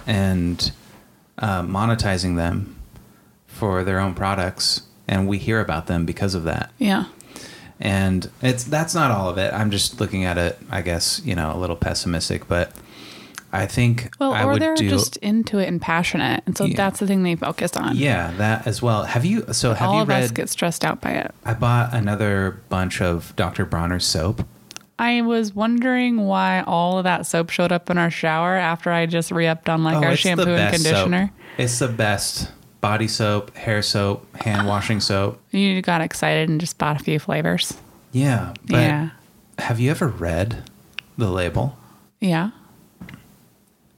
and 0.07 0.71
uh, 1.38 1.61
monetizing 1.61 2.35
them 2.38 2.75
for 3.45 3.83
their 3.83 3.99
own 3.99 4.13
products, 4.15 4.83
and 5.07 5.27
we 5.27 5.38
hear 5.38 5.59
about 5.59 5.88
them 5.88 6.05
because 6.05 6.33
of 6.33 6.43
that. 6.45 6.71
yeah 6.79 7.05
And 7.79 8.29
it's 8.41 8.63
that's 8.63 8.95
not 8.95 9.11
all 9.11 9.29
of 9.29 9.38
it. 9.38 9.53
I'm 9.53 9.69
just 9.69 9.99
looking 9.99 10.25
at 10.25 10.38
it, 10.39 10.57
I 10.71 10.81
guess, 10.81 11.21
you 11.23 11.35
know, 11.35 11.51
a 11.53 11.57
little 11.57 11.75
pessimistic, 11.75 12.47
but 12.47 12.71
I 13.57 13.65
think 13.65 14.11
well 14.19 14.33
I 14.33 14.43
or 14.43 14.53
would 14.53 14.61
they're 14.61 14.75
do 14.75 14.89
just 14.89 15.17
into 15.17 15.57
it 15.59 15.67
and 15.67 15.81
passionate 15.81 16.43
and 16.45 16.57
so 16.57 16.65
Yeah. 16.65 16.77
that's 16.77 16.99
the 16.99 17.07
thing 17.07 17.23
they 17.23 17.35
focus 17.35 17.75
on 17.75 17.95
yeah, 17.97 18.31
that 18.37 18.67
as 18.67 18.81
well. 18.81 19.03
Have 19.03 19.25
you 19.25 19.45
so 19.53 19.73
have 19.73 19.89
all 19.89 19.95
you 19.95 20.01
of 20.03 20.07
read 20.07 20.23
us 20.23 20.31
get 20.31 20.49
stressed 20.49 20.85
out 20.85 21.01
by 21.01 21.11
it 21.11 21.33
I 21.45 21.53
bought 21.53 21.93
another 21.93 22.59
bunch 22.69 23.01
of 23.01 23.33
Dr. 23.35 23.65
Bronner's 23.65 24.05
soap. 24.05 24.45
i 24.99 25.21
was 25.21 25.53
wondering 25.53 26.25
why 26.25 26.61
all 26.65 26.97
of 26.97 27.03
that 27.03 27.25
soap 27.25 27.49
showed 27.49 27.71
up 27.71 27.89
in 27.89 27.97
our 27.97 28.09
shower 28.11 28.55
after 28.55 28.91
i 28.91 29.05
just 29.05 29.31
re-upped 29.31 29.69
on 29.69 29.83
like 29.83 29.97
Oh, 29.97 30.03
our 30.07 30.15
shampoo 30.15 30.49
and 30.55 30.73
conditioner 30.73 31.27
Soap. 31.27 31.59
It's 31.59 31.79
the 31.79 31.87
best 31.87 32.51
body 32.81 33.07
soap, 33.07 33.55
hair 33.57 33.81
soap, 33.81 34.25
hand 34.37 34.67
washing 34.67 34.99
soap. 34.99 35.39
you 35.51 35.81
got 35.81 36.01
excited 36.01 36.47
and 36.49 36.59
just 36.61 36.77
bought 36.77 36.99
a 36.99 37.03
few 37.03 37.19
flavors 37.19 37.75
Yeah. 38.11 38.53
But 38.65 38.77
yeah 38.81 39.09
have 39.59 39.79
you 39.79 39.89
ever 39.89 40.07
read 40.07 40.63
the 41.17 41.29
label? 41.31 41.77
yeah 42.19 42.51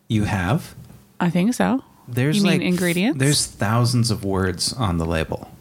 You 0.10 0.26
have? 0.26 0.76
i 1.22 1.30
think 1.30 1.53
so 1.53 1.84
There's 2.07 2.38
You 2.38 2.43
mean 2.43 2.51
like 2.53 2.62
ingredients? 2.62 3.20
There's 3.20 3.45
thousands 3.45 4.10
of 4.10 4.26
words 4.26 4.74
on 4.74 4.97
the 4.97 5.05
label. 5.05 5.51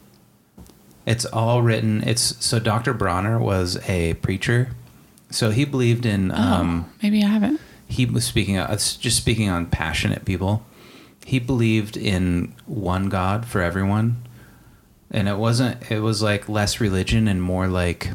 It's 1.04 1.24
all 1.24 1.62
written. 1.62 2.02
It's 2.02 2.44
so 2.44 2.58
Dr. 2.58 2.92
Bronner 2.94 3.38
was 3.38 3.76
a 3.88 4.14
preacher. 4.14 4.70
So 5.30 5.50
he 5.50 5.64
believed 5.64 6.04
in 6.06 6.30
um 6.30 6.86
oh, 6.88 6.92
maybe 7.02 7.22
i 7.22 7.28
haven't 7.28 7.60
he 7.86 8.06
was 8.06 8.24
speaking 8.24 8.56
uh, 8.56 8.76
just 8.76 9.16
speaking 9.16 9.48
on 9.48 9.66
passionate 9.66 10.24
people 10.24 10.64
he 11.24 11.38
believed 11.38 11.96
in 11.96 12.54
one 12.66 13.08
god 13.10 13.44
for 13.46 13.60
everyone 13.60 14.22
and 15.10 15.28
it 15.28 15.36
wasn't 15.36 15.90
it 15.90 16.00
was 16.00 16.22
like 16.22 16.48
less 16.48 16.80
religion 16.80 17.28
and 17.28 17.42
more 17.42 17.66
like 17.68 18.12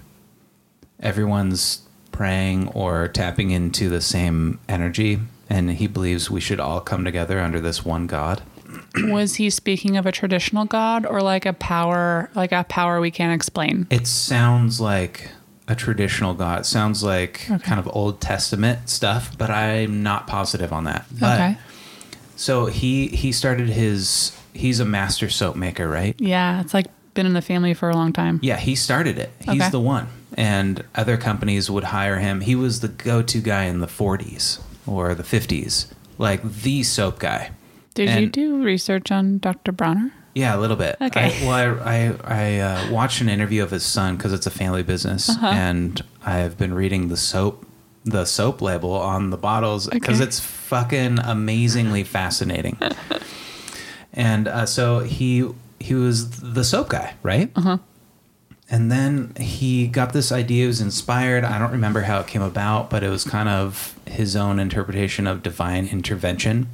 everyone's 0.99 1.83
praying 2.11 2.69
or 2.69 3.07
tapping 3.09 3.51
into 3.51 3.89
the 3.89 3.99
same 4.01 4.59
energy, 4.69 5.19
and 5.53 5.69
he 5.71 5.85
believes 5.87 6.31
we 6.31 6.41
should 6.41 6.59
all 6.59 6.81
come 6.81 7.05
together 7.05 7.39
under 7.39 7.61
this 7.61 7.85
one 7.85 8.07
God. 8.07 8.41
Was 9.03 9.35
he 9.35 9.49
speaking 9.51 9.97
of 9.97 10.05
a 10.07 10.11
traditional 10.11 10.65
god 10.65 11.05
or 11.05 11.21
like 11.21 11.45
a 11.45 11.53
power, 11.53 12.29
like 12.33 12.51
a 12.51 12.63
power 12.63 12.99
we 12.99 13.11
can't 13.11 13.33
explain? 13.33 13.85
It 13.91 14.07
sounds 14.07 14.81
like 14.81 15.29
a 15.67 15.75
traditional 15.75 16.33
God. 16.33 16.61
It 16.61 16.65
sounds 16.65 17.03
like 17.03 17.45
kind 17.61 17.79
of 17.79 17.87
Old 17.95 18.19
Testament 18.19 18.89
stuff, 18.89 19.37
but 19.37 19.51
I'm 19.51 20.01
not 20.01 20.25
positive 20.25 20.73
on 20.73 20.85
that. 20.85 21.05
But, 21.19 21.39
okay. 21.39 21.57
So 22.35 22.65
he 22.65 23.07
he 23.09 23.31
started 23.31 23.69
his. 23.69 24.35
He's 24.53 24.79
a 24.79 24.85
master 24.85 25.29
soap 25.29 25.55
maker, 25.55 25.87
right? 25.87 26.15
Yeah, 26.19 26.61
it's 26.61 26.73
like 26.73 26.87
been 27.13 27.25
in 27.25 27.33
the 27.33 27.41
family 27.41 27.73
for 27.75 27.89
a 27.89 27.95
long 27.95 28.11
time. 28.11 28.39
Yeah, 28.41 28.57
he 28.57 28.75
started 28.75 29.17
it. 29.19 29.31
He's 29.39 29.61
Okay. 29.61 29.69
the 29.69 29.79
one. 29.79 30.07
And 30.35 30.83
other 30.95 31.15
companies 31.17 31.69
would 31.69 31.85
hire 31.85 32.17
him. 32.17 32.41
He 32.41 32.55
was 32.55 32.79
the 32.79 32.87
go-to 32.87 33.39
guy 33.39 33.65
in 33.65 33.79
the 33.81 33.87
40s 33.87 34.59
or 34.87 35.15
the 35.15 35.23
50s, 35.23 35.91
like 36.17 36.43
the 36.43 36.83
soap 36.83 37.19
guy. 37.19 37.51
Did 37.93 38.19
you 38.19 38.27
do 38.27 38.63
research 38.63 39.11
on 39.11 39.37
Dr. 39.39 39.71
Bronner? 39.71 40.11
Yeah, 40.35 40.55
a 40.55 40.59
little 40.59 40.75
bit. 40.77 40.95
Okay. 40.99 41.25
I, 41.43 41.45
well, 41.47 41.79
I 41.87 42.07
I, 42.07 42.15
I 42.25 42.59
uh, 42.59 42.91
watched 42.91 43.21
an 43.21 43.29
interview 43.29 43.61
of 43.61 43.69
his 43.69 43.85
son 43.85 44.15
because 44.17 44.33
it's 44.33 44.47
a 44.47 44.51
family 44.51 44.81
business, 44.81 45.29
Uh-huh. 45.29 45.45
and 45.45 46.01
I've 46.25 46.57
been 46.57 46.73
reading 46.73 47.09
the 47.09 47.17
soap 47.17 47.67
the 48.05 48.25
soap 48.25 48.61
label 48.61 48.91
on 48.93 49.29
the 49.29 49.37
bottles 49.37 49.87
because 49.87 50.17
Okay. 50.19 50.27
it's 50.27 50.39
fucking 50.39 51.19
amazingly 51.19 52.03
fascinating. 52.03 52.77
and 54.13 54.47
uh, 54.47 54.65
so 54.65 54.99
he 54.99 55.47
he 55.79 55.93
was 55.93 56.39
the 56.39 56.63
soap 56.63 56.89
guy, 56.89 57.13
right? 57.23 57.51
Uh-huh. 57.55 57.77
And 58.69 58.91
then 58.91 59.33
he 59.35 59.87
got 59.87 60.13
this 60.13 60.31
idea. 60.31 60.63
He 60.63 60.67
was 60.67 60.81
inspired. 60.81 61.43
I 61.43 61.59
don't 61.59 61.71
remember 61.71 62.01
how 62.01 62.19
it 62.19 62.27
came 62.27 62.41
about, 62.41 62.89
but 62.89 63.03
it 63.03 63.09
was 63.09 63.23
kind 63.23 63.49
of 63.49 63.97
his 64.05 64.35
own 64.35 64.59
interpretation 64.59 65.27
of 65.27 65.43
divine 65.43 65.87
intervention. 65.87 66.69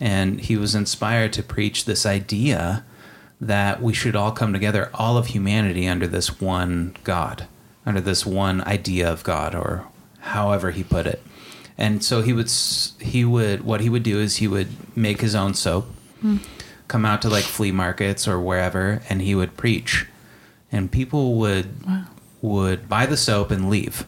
And 0.00 0.40
he 0.40 0.56
was 0.56 0.74
inspired 0.74 1.32
to 1.34 1.42
preach 1.42 1.84
this 1.84 2.04
idea 2.04 2.84
that 3.40 3.80
we 3.80 3.94
should 3.94 4.16
all 4.16 4.32
come 4.32 4.52
together, 4.52 4.90
all 4.92 5.16
of 5.16 5.28
humanity, 5.28 5.86
under 5.86 6.06
this 6.06 6.40
one 6.40 6.94
God, 7.04 7.46
under 7.86 8.00
this 8.00 8.26
one 8.26 8.60
idea 8.62 9.10
of 9.10 9.22
God, 9.22 9.54
or 9.54 9.86
however 10.18 10.72
he 10.72 10.82
put 10.82 11.06
it. 11.06 11.22
And 11.78 12.04
so 12.04 12.20
he 12.20 12.34
would, 12.34 12.50
he 13.00 13.24
would, 13.24 13.64
what 13.64 13.80
he 13.80 13.88
would 13.88 14.02
do 14.02 14.18
is 14.18 14.36
he 14.36 14.48
would 14.48 14.68
make 14.94 15.22
his 15.22 15.34
own 15.34 15.54
soap, 15.54 15.86
hmm. 16.20 16.38
come 16.88 17.06
out 17.06 17.22
to 17.22 17.30
like 17.30 17.44
flea 17.44 17.72
markets 17.72 18.28
or 18.28 18.38
wherever, 18.38 19.00
and 19.08 19.22
he 19.22 19.34
would 19.34 19.56
preach 19.56 20.06
and 20.72 20.90
people 20.90 21.34
would 21.36 21.84
Wow. 21.86 22.04
would 22.42 22.88
buy 22.88 23.06
the 23.06 23.16
soap 23.16 23.50
and 23.50 23.68
leave. 23.70 24.06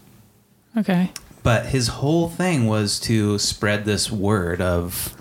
Okay. 0.77 1.11
But 1.43 1.67
his 1.67 1.89
whole 1.89 2.29
thing 2.29 2.67
was 2.67 3.01
to 3.01 3.39
spread 3.39 3.85
this 3.85 4.11
word 4.11 4.61
of 4.61 5.15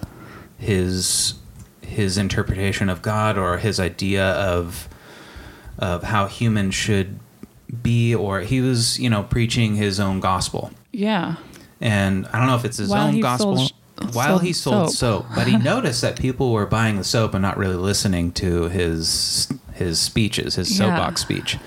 his 0.57 1.35
his 1.81 2.17
interpretation 2.17 2.87
of 2.89 3.01
God 3.01 3.37
or 3.37 3.57
his 3.57 3.79
idea 3.79 4.25
of 4.33 4.87
of 5.79 6.03
how 6.03 6.27
humans 6.27 6.75
should 6.75 7.19
be 7.83 8.13
or 8.13 8.41
he 8.41 8.61
was, 8.61 8.99
you 8.99 9.09
know, 9.09 9.23
preaching 9.23 9.75
his 9.75 9.99
own 9.99 10.19
gospel. 10.19 10.71
Yeah. 10.91 11.35
And 11.79 12.27
I 12.31 12.37
don't 12.37 12.47
know 12.47 12.55
if 12.55 12.65
it's 12.65 12.77
his 12.77 12.89
While 12.89 13.07
own 13.07 13.19
gospel 13.19 13.57
sold- 13.57 13.73
while 14.13 14.39
he 14.39 14.51
sold 14.53 14.91
soap. 14.91 15.23
soap, 15.23 15.35
but 15.35 15.47
he 15.47 15.57
noticed 15.73 16.01
that 16.01 16.17
people 16.19 16.51
were 16.51 16.65
buying 16.65 16.97
the 16.97 17.03
soap 17.03 17.33
and 17.33 17.41
not 17.41 17.57
really 17.57 17.75
listening 17.75 18.31
to 18.33 18.63
his 18.69 19.51
his 19.81 19.99
speeches, 19.99 20.55
his 20.55 20.71
Yeah. 20.71 20.85
soapbox 20.85 21.21
speech, 21.21 21.57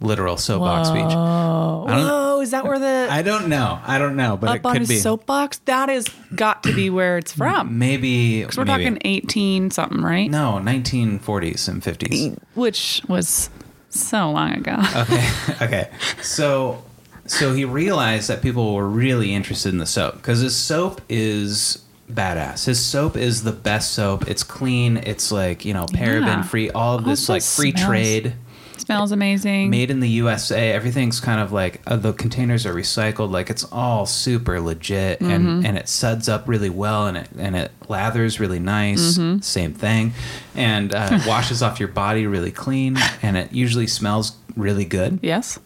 literal 0.00 0.36
soapbox 0.36 0.88
speech. 0.88 1.04
Oh, 1.06 1.84
I 1.88 1.90
don't- 1.96 2.06
whoa! 2.06 2.40
Is 2.42 2.50
that 2.50 2.64
where 2.64 2.78
the 2.78 3.08
I 3.10 3.22
don't 3.22 3.48
know. 3.48 3.78
I 3.84 3.98
don't 3.98 4.14
know, 4.14 4.36
but 4.36 4.50
it 4.50 4.58
up 4.60 4.66
on 4.66 4.72
could 4.74 4.80
his 4.82 4.88
be. 4.90 4.98
soapbox? 4.98 5.58
That 5.64 5.88
is 5.88 6.06
got 6.34 6.62
to 6.64 6.72
be 6.74 6.90
where 6.90 7.16
it's 7.18 7.32
from. 7.32 7.78
maybe 7.78 8.42
Because 8.42 8.56
we're 8.58 8.64
maybe. 8.66 8.84
talking 8.84 8.98
eighteen 9.04 9.70
something, 9.70 10.02
right? 10.02 10.30
no 10.30 10.60
1940s 10.62 11.66
and 11.68 11.82
50s. 11.82 12.36
Which 12.54 13.02
was 13.08 13.48
so 13.88 14.30
long 14.30 14.52
ago. 14.52 14.76
Okay, 14.96 15.28
okay. 15.62 15.88
So 16.22 16.82
so 17.26 17.54
he 17.54 17.64
realized 17.64 18.28
that 18.28 18.42
people 18.42 18.74
were 18.74 18.86
really 18.86 19.34
interested 19.34 19.70
in 19.72 19.78
the 19.78 19.86
soap 19.86 20.16
because 20.16 20.40
his 20.40 20.54
soap 20.54 21.00
is 21.08 21.78
badass. 22.10 22.66
His 22.66 22.84
soap 22.84 23.16
is 23.16 23.42
the 23.42 23.52
best 23.52 23.92
soap. 23.92 24.28
It's 24.28 24.42
clean. 24.42 24.96
It's 24.98 25.30
like 25.32 25.64
you 25.64 25.74
know 25.74 25.84
paraben 25.86 26.26
Yeah. 26.26 26.42
free. 26.42 26.70
All 26.70 26.96
of 26.96 27.04
this 27.04 27.28
Also 27.28 27.32
like 27.34 27.42
free 27.42 27.72
smells 27.72 27.86
trade. 27.88 28.34
Smells 28.78 29.10
amazing. 29.10 29.70
Made 29.70 29.90
in 29.90 29.98
the 30.00 30.08
USA, 30.08 30.70
everything's 30.70 31.18
kind 31.18 31.40
of 31.40 31.50
like 31.50 31.80
uh, 31.88 31.96
the 31.96 32.12
containers 32.12 32.66
are 32.66 32.74
recycled. 32.74 33.30
Like 33.32 33.50
it's 33.50 33.64
all 33.72 34.06
super 34.06 34.60
legit, 34.60 35.18
Mm-hmm. 35.18 35.30
and 35.32 35.66
and 35.66 35.76
it 35.78 35.88
suds 35.88 36.28
up 36.28 36.46
really 36.46 36.70
well, 36.70 37.06
and 37.08 37.16
it 37.16 37.28
and 37.38 37.56
it 37.56 37.72
lathers 37.88 38.38
really 38.38 38.60
nice. 38.60 39.18
Mm-hmm. 39.18 39.40
Same 39.40 39.72
thing, 39.74 40.12
and 40.54 40.94
uh, 40.94 41.08
it 41.12 41.26
washes 41.26 41.62
off 41.62 41.80
your 41.80 41.88
body 41.88 42.26
really 42.26 42.52
clean, 42.52 42.96
and 43.22 43.36
it 43.36 43.52
usually 43.52 43.86
smells 43.88 44.36
really 44.56 44.84
good. 44.84 45.18
yes. 45.22 45.58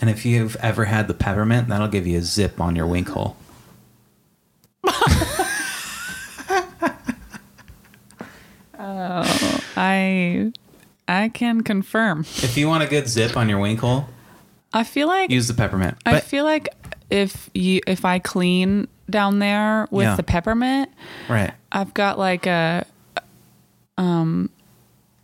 And 0.00 0.08
if 0.08 0.24
you've 0.24 0.56
ever 0.56 0.86
had 0.86 1.08
the 1.08 1.14
peppermint, 1.14 1.68
that'll 1.68 1.88
give 1.88 2.06
you 2.06 2.18
a 2.18 2.22
zip 2.22 2.60
on 2.60 2.74
your 2.76 2.86
wink 2.86 3.08
hole. 3.08 3.36
I 9.76 10.52
I 11.08 11.28
can 11.30 11.62
confirm. 11.62 12.20
If 12.20 12.56
you 12.56 12.68
want 12.68 12.82
a 12.82 12.86
good 12.86 13.08
zip 13.08 13.36
on 13.36 13.48
your 13.48 13.58
wink 13.58 13.80
hole, 13.80 14.06
I 14.72 14.84
feel 14.84 15.08
like 15.08 15.30
use 15.30 15.48
the 15.48 15.54
peppermint. 15.54 15.96
I 16.06 16.12
But 16.12 16.22
feel 16.24 16.44
like 16.44 16.68
if 17.10 17.50
you 17.54 17.80
if 17.86 18.04
I 18.04 18.18
clean 18.18 18.88
down 19.10 19.38
there 19.38 19.86
with 19.90 20.04
Yeah. 20.04 20.16
the 20.16 20.22
peppermint, 20.22 20.90
right, 21.28 21.52
I've 21.70 21.92
got 21.94 22.18
like 22.18 22.46
a 22.46 22.86
um 23.98 24.50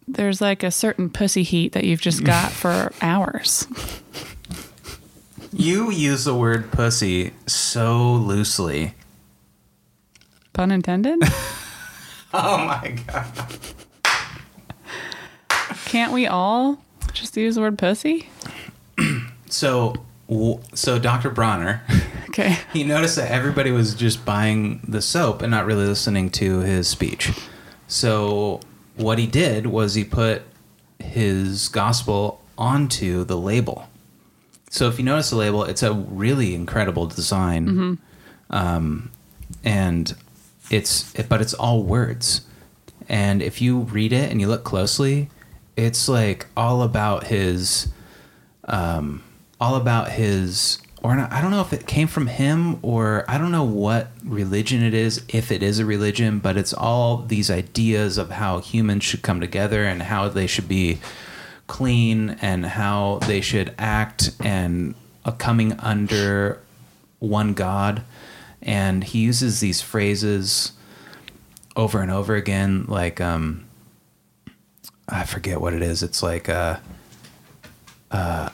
there's 0.06 0.40
like 0.40 0.62
a 0.62 0.70
certain 0.70 1.08
pussy 1.08 1.42
heat 1.44 1.72
that 1.72 1.84
you've 1.84 2.00
just 2.00 2.24
got 2.24 2.50
for 2.52 2.92
hours. 3.00 3.66
you 5.52 5.90
use 5.90 6.24
the 6.24 6.34
word 6.34 6.70
pussy 6.72 7.32
so 7.46 8.12
loosely. 8.14 8.94
Pun 10.52 10.70
intended? 10.72 11.20
Oh 12.34 12.64
my 12.64 12.96
god. 13.06 13.26
Can't 15.86 16.12
we 16.12 16.26
all 16.26 16.80
just 17.12 17.36
use 17.36 17.56
the 17.56 17.60
word 17.60 17.78
pussy? 17.78 18.28
So, 19.52 19.96
so 20.74 21.00
Dr. 21.00 21.28
Bronner, 21.28 21.82
Okay. 22.30 22.58
he 22.72 22.84
noticed 22.84 23.16
that 23.16 23.30
everybody 23.30 23.72
was 23.72 23.94
just 23.94 24.24
buying 24.24 24.80
the 24.86 25.02
soap 25.02 25.42
and 25.42 25.50
not 25.50 25.66
really 25.66 25.86
listening 25.86 26.30
to 26.30 26.60
his 26.60 26.88
speech. 26.88 27.32
So, 27.88 28.60
what 28.96 29.18
he 29.18 29.26
did 29.26 29.66
was 29.66 29.94
he 29.94 30.04
put 30.04 30.42
his 31.00 31.68
gospel 31.68 32.40
onto 32.56 33.24
the 33.24 33.36
label. 33.36 33.88
So, 34.70 34.88
if 34.88 34.98
you 34.98 35.04
notice 35.04 35.30
the 35.30 35.36
label, 35.36 35.64
it's 35.64 35.82
a 35.82 35.92
really 35.92 36.54
incredible 36.54 37.06
design, 37.06 37.98
um, 38.50 39.10
and 39.64 40.14
it's 40.70 41.12
but 41.28 41.40
it's 41.40 41.54
all 41.54 41.82
words. 41.82 42.42
And 43.08 43.42
if 43.42 43.60
you 43.60 43.80
read 43.80 44.12
it 44.12 44.30
and 44.30 44.40
you 44.40 44.46
look 44.46 44.64
closely, 44.64 45.28
it's 45.76 46.08
like 46.08 46.46
all 46.56 46.82
about 46.82 47.24
his 47.24 47.88
um, 48.64 49.22
all 49.60 49.76
about 49.76 50.10
his 50.12 50.78
or 51.02 51.16
not, 51.16 51.32
I 51.32 51.40
don't 51.40 51.50
know 51.50 51.62
if 51.62 51.72
it 51.72 51.86
came 51.86 52.08
from 52.08 52.26
him 52.26 52.78
or 52.82 53.24
I 53.26 53.38
don't 53.38 53.52
know 53.52 53.64
what 53.64 54.08
religion 54.22 54.82
it 54.82 54.92
is 54.94 55.24
if 55.28 55.50
it 55.50 55.62
is 55.62 55.78
a 55.78 55.86
religion 55.86 56.38
but 56.38 56.56
it's 56.56 56.74
all 56.74 57.18
these 57.18 57.50
ideas 57.50 58.18
of 58.18 58.30
how 58.30 58.58
humans 58.58 59.04
should 59.04 59.22
come 59.22 59.40
together 59.40 59.84
and 59.84 60.02
how 60.02 60.28
they 60.28 60.46
should 60.46 60.68
be 60.68 60.98
clean 61.66 62.36
and 62.42 62.66
how 62.66 63.20
they 63.26 63.40
should 63.40 63.74
act 63.78 64.32
and 64.40 64.94
coming 65.38 65.72
under 65.80 66.60
one 67.18 67.54
god 67.54 68.02
and 68.62 69.02
he 69.04 69.20
uses 69.20 69.60
these 69.60 69.80
phrases 69.80 70.72
over 71.76 72.00
and 72.02 72.10
over 72.10 72.34
again 72.34 72.84
like 72.88 73.20
um 73.20 73.64
I 75.08 75.24
forget 75.24 75.60
what 75.60 75.72
it 75.74 75.82
is. 75.82 76.02
It's 76.04 76.22
like 76.22 76.48
uh, 76.48 76.76
uh, 78.12 78.48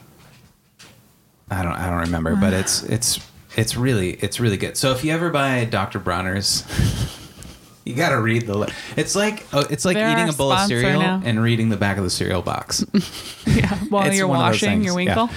I 1.50 1.62
don't 1.62 1.72
I 1.72 1.90
don't 1.90 2.00
remember, 2.00 2.34
but 2.36 2.52
it's 2.54 2.82
it's 2.84 3.20
it's 3.56 3.76
really 3.76 4.12
it's 4.14 4.40
really 4.40 4.56
good. 4.56 4.76
So 4.76 4.92
if 4.92 5.04
you 5.04 5.12
ever 5.12 5.28
buy 5.30 5.64
Dr. 5.66 5.98
Bronner's, 6.00 6.64
you 7.84 7.94
got 7.94 8.08
to 8.10 8.20
read 8.20 8.46
the. 8.46 8.56
li- 8.56 8.72
It's 8.96 9.14
like 9.14 9.46
oh, 9.52 9.66
it's 9.68 9.84
like 9.84 9.96
They're 9.96 10.10
eating 10.12 10.24
our 10.24 10.30
a 10.30 10.32
bowl 10.32 10.50
of 10.52 10.58
sponsor 10.60 10.80
cereal 10.80 11.00
now. 11.00 11.20
and 11.24 11.42
reading 11.42 11.68
the 11.68 11.76
back 11.76 11.98
of 11.98 12.04
the 12.04 12.10
cereal 12.10 12.42
box. 12.42 12.84
Yeah. 13.46 13.74
While 13.90 14.06
It's 14.08 14.16
you're 14.16 14.26
one 14.26 14.40
of 14.40 14.52
those 14.52 14.62
washing 14.62 14.82
your 14.82 14.98
yeah. 15.00 15.14
winkle. 15.16 15.36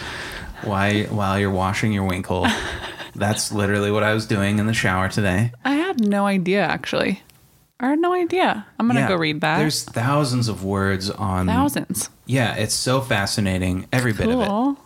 Why 0.64 1.04
while 1.04 1.38
you're 1.38 1.52
washing 1.52 1.92
your 1.94 2.06
winkle. 2.06 2.48
That's 3.16 3.52
literally 3.52 3.92
what 3.92 4.04
I 4.04 4.14
was 4.14 4.26
doing 4.26 4.60
in 4.60 4.66
the 4.68 4.74
shower 4.74 5.10
today. 5.10 5.52
I 5.66 5.74
had 5.74 6.00
no 6.06 6.26
idea 6.26 6.62
actually. 6.62 7.22
I 7.80 7.88
had 7.90 8.00
no 8.00 8.14
idea. 8.14 8.66
I'm 8.78 8.88
gonna 8.88 9.02
Yeah, 9.02 9.08
go 9.08 9.16
read 9.16 9.42
that. 9.42 9.58
There's 9.60 9.84
thousands 9.84 10.48
of 10.50 10.64
words 10.64 11.10
on 11.10 11.48
thousands. 11.48 12.10
Yeah, 12.26 12.56
it's 12.56 12.74
so 12.74 13.00
fascinating. 13.02 13.88
Every 13.94 14.12
bit 14.12 14.28
of 14.30 14.42
it. 14.42 14.48
Cool. 14.48 14.78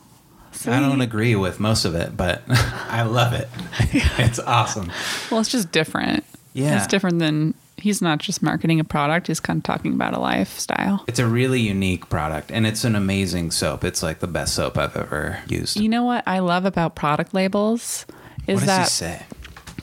I 0.67 0.79
don't 0.79 1.01
agree 1.01 1.35
with 1.35 1.59
most 1.59 1.83
of 1.85 1.95
it, 1.95 2.15
but 2.15 2.43
I 2.47 3.01
love 3.03 3.33
it. 3.33 3.49
it's 4.19 4.39
awesome. 4.39 4.91
Well, 5.31 5.39
it's 5.41 5.49
just 5.49 5.71
different. 5.71 6.23
Yeah. 6.53 6.77
It's 6.77 6.87
different 6.87 7.17
than 7.19 7.55
he's 7.77 8.01
not 8.01 8.19
just 8.19 8.41
marketing 8.41 8.79
a 8.79 8.83
product, 8.83 9.27
he's 9.27 9.39
kind 9.39 9.57
of 9.57 9.63
talking 9.63 9.93
about 9.93 10.13
a 10.13 10.19
lifestyle. 10.19 11.03
It's 11.07 11.19
a 11.19 11.27
really 11.27 11.59
unique 11.59 12.09
product 12.09 12.51
and 12.51 12.65
it's 12.65 12.83
an 12.83 12.95
amazing 12.95 13.51
soap. 13.51 13.83
It's 13.83 14.01
like 14.03 14.19
the 14.19 14.27
best 14.27 14.55
soap 14.55 14.77
I've 14.77 14.95
ever 14.95 15.39
used. 15.47 15.77
You 15.77 15.89
know 15.89 16.03
what 16.03 16.23
I 16.27 16.39
love 16.39 16.65
about 16.65 16.95
product 16.95 17.33
labels 17.33 18.05
is 18.47 18.61
what 18.61 18.67
does 18.67 18.99
that 18.99 19.25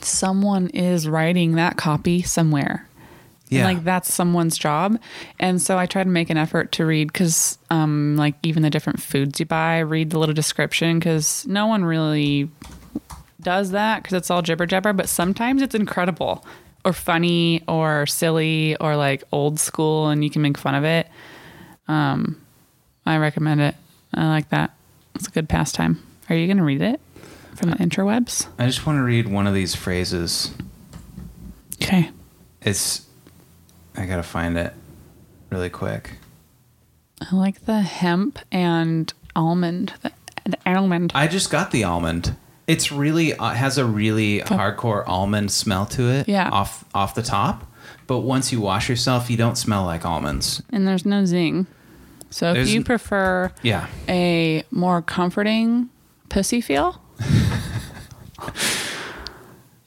someone 0.03 0.68
is 0.68 1.09
writing 1.09 1.57
that 1.57 1.76
copy 1.76 2.22
somewhere. 2.22 2.86
And, 3.51 3.59
Yeah. 3.59 3.64
like 3.64 3.84
that's 3.84 4.12
someone's 4.12 4.57
job. 4.57 4.99
And 5.38 5.61
so 5.61 5.76
I 5.76 5.86
try 5.86 6.05
to 6.05 6.09
make 6.09 6.30
an 6.30 6.36
effort 6.36 6.70
to 6.72 6.86
read 6.86 7.12
because, 7.12 7.59
um, 7.68 8.16
like 8.16 8.34
even 8.45 8.62
the 8.62 8.70
different 8.70 9.03
foods 9.03 9.41
you 9.41 9.47
buy, 9.47 9.80
read 9.80 10.11
the 10.11 10.18
little 10.18 10.34
description 10.34 10.99
because 10.99 11.45
no 11.49 11.66
one 11.66 11.84
really 11.84 12.49
does 13.43 13.72
that 13.72 14.03
because 14.03 14.16
it's 14.16 14.30
all 14.30 14.43
jibber 14.43 14.66
jabber. 14.66 14.93
But 14.93 15.09
sometimes 15.09 15.62
it's 15.62 15.74
incredible 15.74 16.45
or 16.85 16.93
funny 16.93 17.62
or 17.68 18.07
silly 18.07 18.76
or 18.76 18.97
like 18.97 19.24
old 19.33 19.61
school 19.61 20.09
and 20.09 20.24
you 20.24 20.31
can 20.31 20.43
make 20.43 20.59
fun 20.59 20.74
of 20.74 20.85
it. 20.85 21.09
Um, 21.89 22.41
I 23.07 23.16
recommend 23.18 23.61
it. 23.61 23.74
I 24.14 24.28
like 24.28 24.49
that. 24.51 24.74
It's 25.14 25.28
a 25.28 25.31
good 25.31 25.49
pastime. 25.49 26.03
Are 26.28 26.37
you 26.37 26.47
going 26.47 26.57
to 26.59 26.62
read 26.64 26.83
it 26.83 27.01
from 27.55 27.70
the 27.70 27.76
interwebs? 27.76 28.47
I 28.59 28.66
just 28.66 28.87
want 28.87 28.99
to 28.99 29.03
read 29.03 29.28
one 29.28 29.47
of 29.47 29.55
these 29.55 29.74
phrases. 29.74 30.53
Okay. 31.83 32.11
It's 32.62 33.07
I 33.97 34.07
got 34.07 34.16
to 34.16 34.22
find 34.22 34.57
it 34.57 34.72
really 35.51 35.70
quick. 35.70 36.12
I 37.20 37.35
like 37.35 37.66
the 37.66 37.83
hemp 37.83 38.39
and 38.51 39.12
almond. 39.37 39.95
The, 40.03 40.12
the 40.45 40.59
almond. 40.64 41.12
I 41.14 41.26
just 41.26 41.51
got 41.51 41.70
the 41.70 41.85
almond. 41.85 42.37
It's 42.70 42.92
really 42.92 43.34
uh, 43.34 43.50
has 43.50 43.78
a 43.78 43.84
really 43.84 44.40
hardcore 44.40 45.02
almond 45.06 45.50
smell 45.50 45.86
to 45.86 46.08
it. 46.10 46.28
Yeah. 46.28 46.48
Off 46.50 46.84
off 46.94 47.14
the 47.14 47.22
top, 47.22 47.66
but 48.06 48.18
once 48.20 48.52
you 48.52 48.60
wash 48.60 48.88
yourself, 48.88 49.28
you 49.30 49.36
don't 49.36 49.56
smell 49.56 49.84
like 49.84 50.04
almonds. 50.04 50.62
and 50.70 50.86
there's 50.86 51.04
no 51.04 51.24
zing. 51.24 51.66
So 52.32 52.50
if 52.50 52.54
There's 52.54 52.74
you 52.74 52.84
prefer 52.84 53.50
Yeah. 53.62 53.88
a 54.08 54.62
more 54.70 55.02
comforting 55.02 55.90
pussy 56.28 56.60
feel, 56.60 57.00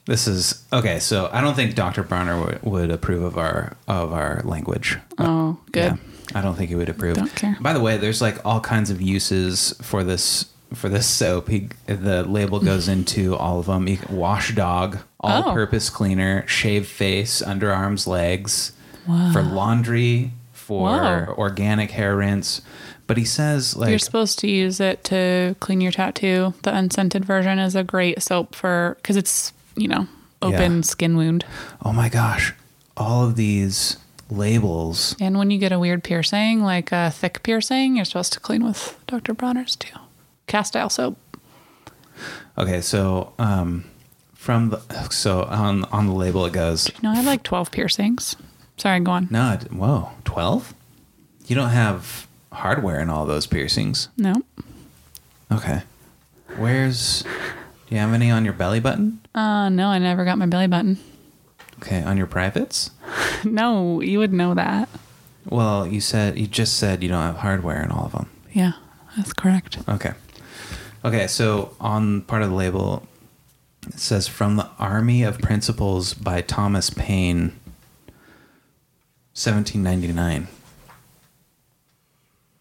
This 0.06 0.26
is 0.28 0.62
okay. 0.70 0.98
So 0.98 1.30
I 1.32 1.40
don't 1.40 1.54
think 1.54 1.74
Dr. 1.74 2.02
Bronner 2.02 2.38
would, 2.38 2.62
would 2.62 2.90
approve 2.90 3.22
of 3.22 3.38
our 3.38 3.74
of 3.88 4.12
our 4.12 4.42
language. 4.44 4.98
oh, 5.18 5.56
good. 5.72 5.96
Yeah, 5.98 6.38
I 6.38 6.42
don't 6.42 6.54
think 6.56 6.68
he 6.68 6.74
would 6.74 6.90
approve. 6.90 7.16
Don't 7.16 7.34
care. 7.34 7.56
By 7.58 7.72
the 7.72 7.80
way, 7.80 7.96
there's 7.96 8.20
like 8.20 8.44
all 8.44 8.60
kinds 8.60 8.90
of 8.90 9.00
uses 9.00 9.72
for 9.80 10.04
this 10.04 10.44
for 10.74 10.88
this 10.88 11.06
soap. 11.06 11.48
He, 11.48 11.68
the 11.86 12.24
label 12.24 12.60
goes 12.60 12.88
into 12.88 13.36
all 13.36 13.60
of 13.60 13.66
them. 13.66 13.88
You 13.88 13.96
can 13.96 14.16
wash 14.16 14.54
dog, 14.54 14.98
all 15.20 15.48
oh. 15.48 15.52
purpose 15.52 15.90
cleaner, 15.90 16.46
shave 16.46 16.86
face, 16.86 17.42
underarms, 17.42 18.06
legs, 18.06 18.72
for 19.32 19.42
laundry, 19.42 20.32
for 20.52 20.88
Whoa. 20.88 21.34
organic 21.36 21.90
hair 21.92 22.16
rinse. 22.16 22.62
But 23.06 23.18
he 23.18 23.24
says 23.24 23.76
like 23.76 23.90
You're 23.90 23.98
supposed 23.98 24.38
to 24.38 24.48
use 24.48 24.80
it 24.80 25.04
to 25.04 25.56
clean 25.60 25.80
your 25.82 25.92
tattoo. 25.92 26.54
The 26.62 26.74
unscented 26.74 27.24
version 27.24 27.58
is 27.58 27.76
a 27.76 27.84
great 27.84 28.22
soap 28.22 28.54
for 28.54 28.96
because 28.96 29.16
it's 29.16 29.52
you 29.76 29.88
know 29.88 30.08
open 30.40 30.76
Yeah. 30.76 30.80
skin 30.82 31.16
wound. 31.16 31.44
oh 31.84 31.92
my 31.92 32.08
gosh, 32.08 32.54
all 32.96 33.26
of 33.26 33.36
these 33.36 33.98
labels. 34.30 35.16
And 35.20 35.36
when 35.38 35.50
you 35.50 35.58
get 35.58 35.70
a 35.70 35.78
weird 35.78 36.02
piercing, 36.02 36.62
like 36.62 36.92
a 36.92 37.10
thick 37.10 37.42
piercing, 37.42 37.96
you're 37.96 38.06
supposed 38.06 38.32
to 38.32 38.40
clean 38.40 38.64
with 38.64 38.98
Dr. 39.06 39.34
Bronner's 39.34 39.76
too. 39.76 39.98
Castile 40.46 40.90
soap. 40.90 41.18
Okay, 42.56 42.80
so 42.80 43.32
um, 43.38 43.84
from 44.34 44.70
the 44.70 44.78
so 45.10 45.42
on 45.44 45.84
on 45.86 46.06
the 46.06 46.12
label 46.12 46.44
it 46.46 46.52
goes 46.52 46.88
You 46.88 46.94
No, 47.02 47.10
I 47.10 47.16
have 47.16 47.24
like 47.26 47.42
12 47.42 47.70
piercings. 47.70 48.36
Sorry, 48.76 49.00
go 49.00 49.12
on. 49.12 49.28
no, 49.30 49.52
it- 49.52 49.72
whoa, 49.72 50.10
twelve. 50.24 50.74
You 51.46 51.54
don't 51.56 51.70
have 51.70 52.26
hardware 52.52 53.00
in 53.00 53.10
all 53.10 53.26
those 53.26 53.46
piercings. 53.46 54.08
No. 54.16 54.34
Okay. 55.52 55.82
Where's 56.56 57.22
do 57.22 57.28
you 57.94 57.98
have 57.98 58.12
any 58.12 58.30
on 58.30 58.44
your 58.44 58.54
belly 58.54 58.80
button? 58.80 59.20
Uh, 59.34 59.68
no, 59.68 59.88
I 59.88 59.98
never 59.98 60.24
got 60.24 60.38
my 60.38 60.46
belly 60.46 60.66
button. 60.68 60.98
Okay, 61.82 62.02
on 62.02 62.16
your 62.16 62.26
privates? 62.26 62.90
no, 63.44 64.00
you 64.00 64.18
would 64.20 64.32
know 64.32 64.54
that. 64.54 64.88
Well, 65.48 65.86
you 65.86 66.00
said 66.00 66.38
you 66.38 66.46
just 66.46 66.78
said 66.78 67.02
you 67.02 67.08
don't 67.08 67.22
have 67.22 67.36
hardware 67.38 67.82
in 67.82 67.90
all 67.90 68.06
of 68.06 68.12
them. 68.12 68.30
Yeah, 68.52 68.72
that's 69.16 69.32
correct. 69.32 69.78
Okay. 69.88 70.12
Okay, 71.04 71.26
so 71.26 71.76
on 71.80 72.22
part 72.22 72.42
of 72.42 72.48
the 72.48 72.56
label 72.56 73.06
it 73.86 74.00
says 74.00 74.26
from 74.26 74.56
the 74.56 74.68
Army 74.78 75.22
of 75.22 75.38
Principles 75.38 76.14
by 76.14 76.40
Thomas 76.40 76.88
Paine 76.88 77.52
1799. 79.34 80.48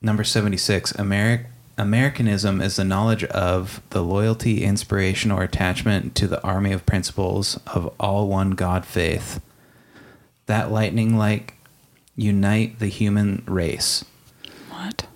Number 0.01 0.25
76, 0.25 0.91
Ameri- 0.93 1.45
Americanism 1.77 2.59
is 2.59 2.75
the 2.75 2.83
knowledge 2.83 3.23
of 3.23 3.81
the 3.91 4.03
loyalty, 4.03 4.65
inspiration, 4.65 5.31
or 5.31 5.43
attachment 5.43 6.13
to 6.15 6.27
the 6.27 6.43
army 6.43 6.73
of 6.73 6.85
principles 6.85 7.57
of 7.67 7.93
all 7.97 8.27
one 8.27 8.51
God 8.51 8.85
faith. 8.85 9.39
That 10.47 10.69
lightning 10.69 11.17
like 11.17 11.53
unite 12.17 12.79
the 12.79 12.87
human 12.87 13.43
race. 13.47 14.03
What? 14.69 15.07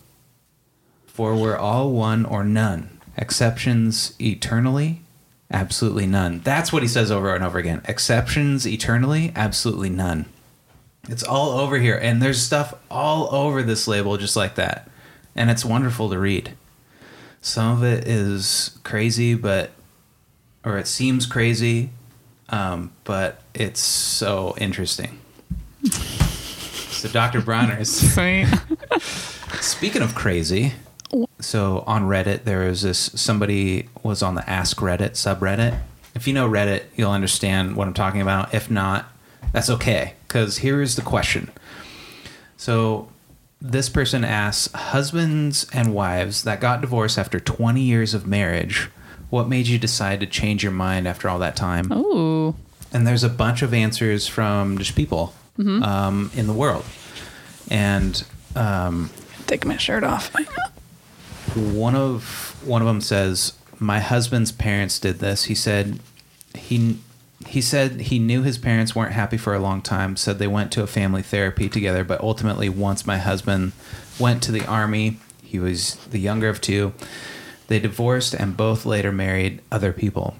For 1.06 1.36
we're 1.36 1.58
all 1.58 1.92
one 1.92 2.24
or 2.24 2.46
none. 2.46 2.97
Exceptions 3.18 4.14
eternally? 4.22 5.02
Absolutely 5.52 6.06
none. 6.06 6.42
That's 6.44 6.74
what 6.74 6.84
he 6.84 6.90
says 6.90 7.10
over 7.10 7.34
and 7.34 7.44
over 7.44 7.58
again. 7.58 7.82
Exceptions 7.86 8.68
eternally? 8.68 9.32
Absolutely 9.36 9.90
none. 9.90 10.26
It's 11.10 11.24
all 11.24 11.52
over 11.60 11.80
here. 11.80 11.98
And 11.98 12.22
there's 12.22 12.42
stuff 12.42 12.74
all 12.92 13.34
over 13.34 13.64
this 13.64 13.88
label 13.88 14.18
just 14.18 14.36
like 14.36 14.56
that. 14.56 14.90
And 15.36 15.50
it's 15.50 15.64
wonderful 15.64 16.10
to 16.10 16.20
read. 16.20 16.54
Some 17.42 17.78
of 17.78 17.84
it 17.84 18.08
is 18.08 18.78
crazy, 18.84 19.36
but, 19.36 19.72
or 20.66 20.78
it 20.78 20.88
seems 20.88 21.26
crazy, 21.26 21.92
um, 22.50 22.92
but 23.04 23.42
it's 23.54 23.80
so 23.80 24.54
interesting. 24.58 25.20
so, 25.92 27.08
Dr. 27.08 27.40
Bronner's. 27.42 27.90
Speaking 29.62 30.02
of 30.02 30.14
crazy, 30.14 30.74
so 31.40 31.84
on 31.88 32.04
Reddit 32.04 32.44
there 32.44 32.68
is 32.68 32.82
this 32.82 32.98
somebody 33.16 33.90
was 34.04 34.22
on 34.24 34.36
the 34.36 34.50
Ask 34.50 34.78
Reddit 34.78 35.12
subreddit. 35.12 35.80
If 36.16 36.28
you 36.28 36.34
know 36.34 36.50
Reddit, 36.50 36.84
you'll 36.96 37.12
understand 37.12 37.76
what 37.76 37.88
I'm 37.88 37.94
talking 37.94 38.22
about. 38.22 38.54
If 38.54 38.72
not, 38.72 39.06
that's 39.54 39.70
okay 39.70 40.14
cuz 40.28 40.58
here's 40.58 40.96
the 40.96 41.02
question. 41.02 41.52
So 42.58 43.10
this 43.62 43.90
person 43.90 44.24
asks 44.24 44.72
husbands 44.74 45.68
and 45.74 45.94
wives 45.94 46.44
that 46.44 46.60
got 46.62 46.82
divorced 46.82 47.18
after 47.18 47.40
20 47.40 47.82
years 47.82 48.14
of 48.14 48.28
marriage, 48.28 48.90
what 49.30 49.48
made 49.48 49.68
you 49.68 49.78
decide 49.80 50.20
to 50.20 50.26
change 50.26 50.64
your 50.64 50.72
mind 50.72 51.08
after 51.08 51.28
all 51.30 51.40
that 51.40 51.56
time? 51.56 51.92
Ooh. 51.92 52.56
and 52.94 53.06
there's 53.06 53.24
a 53.24 53.30
bunch 53.30 53.62
of 53.62 53.74
answers 53.74 54.28
from 54.28 54.78
just 54.78 54.96
people 54.96 55.34
um, 55.60 56.32
in 56.36 56.48
the 56.48 56.54
world. 56.54 56.86
And 57.70 58.24
um, 58.56 59.10
Take 59.48 59.66
my 59.66 59.78
shirt 59.78 60.04
off. 60.04 60.32
one 61.56 61.96
of 61.96 62.56
one 62.66 62.82
of 62.82 62.88
them 62.88 63.02
says 63.02 63.54
my 63.80 64.00
husband's 64.00 64.52
parents 64.52 65.00
did 65.00 65.20
this. 65.20 65.46
He 65.46 65.56
said 65.56 66.00
he 66.54 67.00
he 67.46 67.62
said 67.62 68.02
he 68.02 68.20
knew 68.20 68.44
his 68.44 68.58
parents 68.58 68.96
weren't 68.96 69.14
happy 69.14 69.38
for 69.38 69.54
a 69.54 69.60
long 69.60 69.82
time 69.82 70.18
said 70.18 70.40
they 70.40 70.48
went 70.48 70.72
to 70.72 70.82
a 70.82 70.88
family 70.88 71.22
therapy 71.22 71.70
together 71.70 72.04
but 72.04 72.20
ultimately 72.20 72.68
once 72.68 73.06
my 73.06 73.18
husband 73.18 73.72
went 74.20 74.42
to 74.42 74.52
the 74.52 74.66
army 74.66 75.18
he 75.44 75.60
was 75.60 75.96
the 76.08 76.20
younger 76.20 76.50
of 76.50 76.60
two 76.60 76.92
they 77.68 77.80
divorced 77.80 78.34
and 78.34 78.58
both 78.58 78.86
later 78.86 79.12
married 79.12 79.62
other 79.72 79.94
people. 79.94 80.36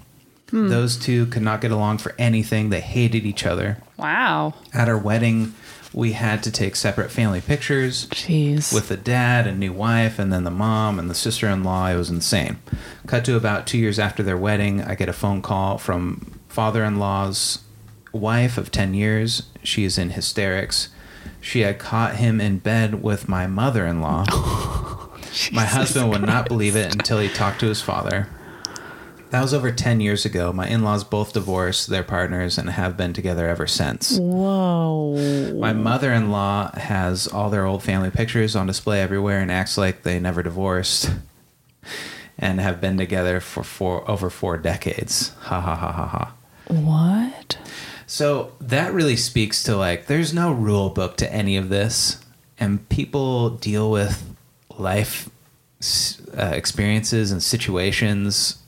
Hmm. 0.50 0.68
Those 0.68 0.96
two 0.96 1.26
could 1.26 1.42
not 1.42 1.60
get 1.60 1.70
along 1.70 1.98
for 1.98 2.14
anything. 2.18 2.70
They 2.70 2.80
hated 2.80 3.24
each 3.26 3.44
other. 3.46 3.78
Wow. 3.98 4.54
at 4.72 4.88
our 4.88 4.96
wedding 4.96 5.54
we 5.92 6.12
had 6.12 6.42
to 6.42 6.50
take 6.50 6.76
separate 6.76 7.10
family 7.10 7.40
pictures 7.40 8.06
Jeez. 8.08 8.72
with 8.72 8.88
the 8.88 8.96
dad 8.96 9.46
and 9.46 9.58
new 9.58 9.72
wife 9.72 10.18
and 10.18 10.32
then 10.32 10.44
the 10.44 10.50
mom 10.50 10.98
and 10.98 11.08
the 11.08 11.14
sister-in-law. 11.14 11.88
It 11.88 11.96
was 11.96 12.10
insane. 12.10 12.58
Cut 13.06 13.24
to 13.24 13.36
about 13.36 13.66
two 13.66 13.78
years 13.78 13.98
after 13.98 14.22
their 14.22 14.36
wedding 14.36 14.82
i 14.82 14.94
get 14.94 15.08
a 15.08 15.14
phone 15.14 15.40
call 15.42 15.78
from 15.78 16.40
father-in-law's 16.48 17.60
wife 18.12 18.58
of 18.58 18.70
10 18.70 18.94
years. 18.94 19.44
She 19.62 19.84
is 19.84 19.98
in 19.98 20.10
hysterics. 20.10 20.88
She 21.40 21.60
had 21.60 21.78
caught 21.78 22.16
him 22.16 22.40
in 22.40 22.58
bed 22.58 23.02
with 23.02 23.28
my 23.28 23.46
mother-in-law. 23.46 24.26
My 25.52 25.64
husband 25.64 26.08
would 26.10 26.22
not 26.22 26.48
believe 26.48 26.74
it 26.74 26.92
until 26.92 27.20
he 27.20 27.28
talked 27.28 27.60
to 27.60 27.66
his 27.66 27.82
father 27.82 28.28
that 29.30 29.42
was 29.42 29.52
over 29.54 29.70
10 29.70 30.00
years 30.00 30.24
ago 30.24 30.52
my 30.52 30.66
in-laws 30.66 31.04
both 31.04 31.32
divorced 31.32 31.88
their 31.88 32.02
partners 32.04 32.58
and 32.58 32.70
have 32.70 32.96
been 32.96 33.12
together 33.12 33.48
ever 33.48 33.66
since 33.66 34.18
Whoa. 34.18 35.54
my 35.58 35.72
mother 35.72 36.12
in 36.12 36.30
law 36.30 36.70
has 36.76 37.26
all 37.26 37.50
their 37.50 37.64
old 37.66 37.82
family 37.82 38.10
pictures 38.10 38.56
on 38.56 38.66
display 38.66 39.00
everywhere 39.00 39.40
and 39.40 39.50
acts 39.50 39.76
like 39.78 40.02
they 40.02 40.18
never 40.18 40.42
divorced. 40.42 41.10
and 42.38 42.60
have 42.60 42.80
been 42.80 42.96
together 42.96 43.40
for 43.40 43.64
four 43.64 44.08
over 44.08 44.30
four 44.30 44.56
decades. 44.56 45.30
Ha 45.40 45.60
ha 45.60 45.74
ha 45.74 45.92
ha 45.92 46.06
ha. 46.06 46.34
What? 46.68 47.58
So 48.06 48.52
that 48.60 48.92
really 48.92 49.16
speaks 49.16 49.62
to 49.64 49.76
like 49.76 50.06
there's 50.06 50.32
no 50.32 50.52
rule 50.52 50.90
book 50.90 51.16
to 51.18 51.32
any 51.32 51.56
of 51.56 51.68
this, 51.68 52.22
and 52.58 52.88
people 52.88 53.50
deal 53.50 53.90
with 53.90 54.34
life 54.76 55.28
uh, 56.36 56.52
experiences 56.54 57.32
and 57.32 57.42
situations 57.42 58.58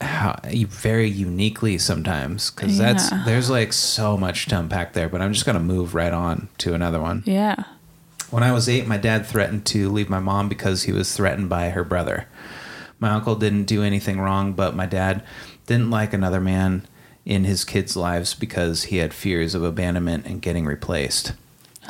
how 0.00 0.38
very 0.44 1.08
uniquely 1.08 1.78
sometimes 1.78 2.50
because 2.50 2.76
that's 2.76 3.08
there's 3.24 3.48
like 3.48 3.72
so 3.72 4.16
much 4.16 4.46
to 4.46 4.58
unpack 4.58 4.92
there 4.92 5.08
but 5.08 5.22
i'm 5.22 5.32
just 5.32 5.46
gonna 5.46 5.58
move 5.58 5.94
right 5.94 6.12
on 6.12 6.48
to 6.58 6.74
another 6.74 7.00
one. 7.00 7.22
Yeah. 7.24 7.64
when 8.30 8.42
i 8.42 8.52
was 8.52 8.68
eight 8.68 8.86
my 8.86 8.98
dad 8.98 9.24
threatened 9.24 9.64
to 9.66 9.88
leave 9.88 10.10
my 10.10 10.18
mom 10.20 10.48
because 10.48 10.82
he 10.82 10.92
was 10.92 11.14
threatened 11.16 11.48
by 11.48 11.70
her 11.70 11.84
brother. 11.84 12.26
My 12.98 13.10
uncle 13.10 13.36
didn't 13.36 13.64
do 13.64 13.82
anything 13.82 14.20
wrong 14.20 14.52
but 14.52 14.76
my 14.76 14.86
dad 14.86 15.22
didn't 15.66 15.90
like 15.90 16.12
another 16.12 16.40
man 16.40 16.86
in 17.24 17.44
his 17.44 17.64
kids 17.64 17.96
lives 17.96 18.34
because 18.34 18.84
he 18.84 18.98
had 18.98 19.12
fears 19.12 19.54
of 19.54 19.64
abandonment 19.64 20.26
and 20.26 20.40
getting 20.40 20.64
replaced. 20.64 21.32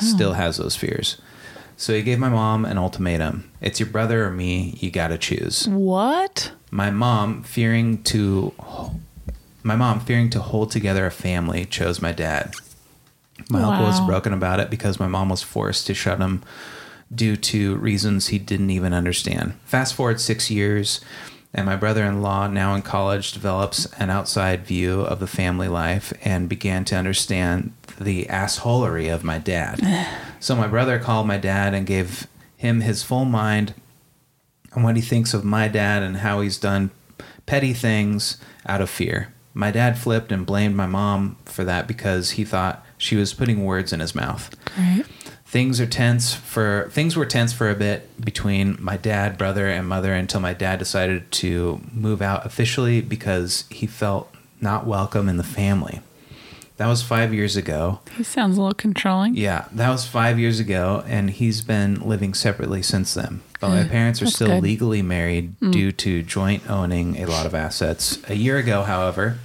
Oh. 0.01 0.05
Still 0.05 0.33
has 0.33 0.57
those 0.57 0.75
fears. 0.75 1.17
So 1.77 1.93
he 1.93 2.01
gave 2.01 2.17
my 2.17 2.29
mom 2.29 2.65
an 2.65 2.79
ultimatum. 2.79 3.49
It's 3.61 3.79
your 3.79 3.87
brother 3.89 4.25
or 4.25 4.31
me 4.31 4.75
you 4.79 4.89
gotta 4.89 5.17
choose. 5.17 5.67
What? 5.67 6.51
My 6.71 6.89
mom 6.89 7.43
fearing 7.43 8.01
to 8.03 8.53
my 9.63 9.75
mom 9.75 9.99
fearing 9.99 10.29
to 10.29 10.39
hold 10.39 10.71
together 10.71 11.05
a 11.05 11.11
family 11.11 11.65
chose 11.65 12.01
my 12.01 12.11
dad. 12.11 12.53
My 13.49 13.61
uncle 13.61 13.85
was 13.85 13.99
broken 14.01 14.33
about 14.33 14.59
it 14.59 14.69
because 14.69 14.99
my 14.99 15.07
mom 15.07 15.29
was 15.29 15.43
forced 15.43 15.87
to 15.87 15.93
shut 15.93 16.19
him 16.19 16.41
due 17.13 17.35
to 17.37 17.75
reasons 17.75 18.27
he 18.27 18.39
didn't 18.39 18.69
even 18.69 18.93
understand. 18.93 19.53
Fast 19.65 19.93
forward 19.93 20.19
six 20.19 20.49
years 20.49 21.01
and 21.53 21.65
my 21.65 21.75
brother-in-law 21.75 22.47
now 22.47 22.75
in 22.75 22.81
college 22.81 23.31
develops 23.31 23.85
an 23.93 24.09
outside 24.09 24.65
view 24.65 25.01
of 25.01 25.19
the 25.19 25.27
family 25.27 25.67
life 25.67 26.13
and 26.23 26.49
began 26.49 26.85
to 26.85 26.95
understand 26.95 27.73
the 27.99 28.25
assholery 28.25 29.13
of 29.13 29.23
my 29.23 29.37
dad. 29.37 29.79
So 30.39 30.55
my 30.55 30.67
brother 30.67 30.99
called 30.99 31.25
my 31.25 31.39
dad 31.39 31.73
and 31.73 31.87
gave 31.87 32.27
him 32.57 32.81
his 32.81 33.01
full 33.01 33.25
mind 33.25 33.73
on 34.73 34.83
what 34.83 34.95
he 34.95 35.01
thinks 35.01 35.33
of 35.33 35.43
my 35.43 35.67
dad 35.67 36.03
and 36.03 36.17
how 36.17 36.41
he's 36.41 36.57
done 36.57 36.91
petty 37.45 37.73
things 37.73 38.37
out 38.65 38.81
of 38.81 38.89
fear. 38.89 39.33
My 39.53 39.71
dad 39.71 39.97
flipped 39.97 40.31
and 40.31 40.45
blamed 40.45 40.75
my 40.75 40.85
mom 40.85 41.37
for 41.45 41.63
that 41.63 41.87
because 41.87 42.31
he 42.31 42.45
thought 42.45 42.85
she 42.97 43.15
was 43.15 43.33
putting 43.33 43.65
words 43.65 43.91
in 43.91 43.99
his 43.99 44.13
mouth. 44.13 44.55
Right. 44.77 45.03
Things 45.45 45.79
are 45.79 45.87
tense 45.87 46.33
for 46.33 46.89
things 46.91 47.15
were 47.15 47.25
tense 47.25 47.53
for 47.53 47.69
a 47.69 47.75
bit 47.75 48.23
between 48.23 48.77
my 48.79 48.97
dad, 48.97 49.37
brother, 49.37 49.67
and 49.67 49.87
mother 49.87 50.13
until 50.13 50.41
my 50.41 50.53
dad 50.53 50.77
decided 50.77 51.31
to 51.31 51.81
move 51.91 52.21
out 52.21 52.45
officially 52.45 53.01
because 53.01 53.63
he 53.69 53.87
felt 53.87 54.31
not 54.59 54.85
welcome 54.85 55.29
in 55.29 55.37
the 55.37 55.43
family. 55.43 56.01
That 56.75 56.87
was 56.87 57.01
5 57.01 57.33
years 57.33 57.55
ago. 57.55 58.01
He 58.17 58.23
sounds 58.23 58.57
a 58.57 58.61
little 58.61 58.75
controlling. 58.75 59.35
Yeah, 59.35 59.67
that 59.71 59.89
was 59.89 60.05
five 60.05 60.37
years 60.37 60.59
ago, 60.59 61.03
and 61.07 61.31
he's 61.31 61.61
been 61.61 61.95
living 62.01 62.35
separately 62.35 62.83
since 62.83 63.15
then. 63.15 63.41
But 63.59 63.69
my 63.69 63.83
parents 63.85 64.21
are 64.21 64.25
That's 64.25 64.35
still 64.35 64.47
good. 64.47 64.63
legally 64.63 65.01
married 65.01 65.59
mm. 65.59 65.71
due 65.71 65.91
to 65.91 66.21
joint 66.21 66.69
owning 66.69 67.17
a 67.17 67.25
lot 67.25 67.45
of 67.45 67.55
assets. 67.55 68.19
A 68.29 68.35
year 68.35 68.57
ago, 68.57 68.83
however, 68.83 69.39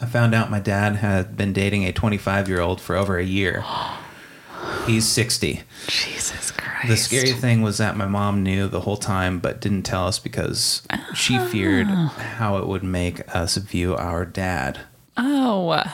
I 0.00 0.06
found 0.06 0.34
out 0.34 0.50
my 0.50 0.58
dad 0.58 0.96
had 0.96 1.36
been 1.36 1.52
dating 1.52 1.84
a 1.84 1.92
25 1.92 2.48
year 2.48 2.60
old 2.60 2.80
for 2.80 2.96
over 2.96 3.16
a 3.18 3.24
year. 3.24 3.64
He's 4.86 5.06
60. 5.06 5.62
Jesus 5.86 6.50
Christ. 6.50 6.88
The 6.88 6.96
scary 6.96 7.32
thing 7.32 7.62
was 7.62 7.78
that 7.78 7.96
my 7.96 8.06
mom 8.06 8.42
knew 8.42 8.66
the 8.68 8.80
whole 8.80 8.96
time 8.96 9.38
but 9.38 9.60
didn't 9.60 9.82
tell 9.82 10.06
us 10.06 10.18
because 10.18 10.82
she 11.14 11.36
ah. 11.36 11.46
feared 11.46 11.86
how 11.86 12.58
it 12.58 12.66
would 12.66 12.82
make 12.82 13.34
us 13.34 13.56
view 13.56 13.94
our 13.94 14.24
dad. 14.24 14.80
Oh. 15.16 15.84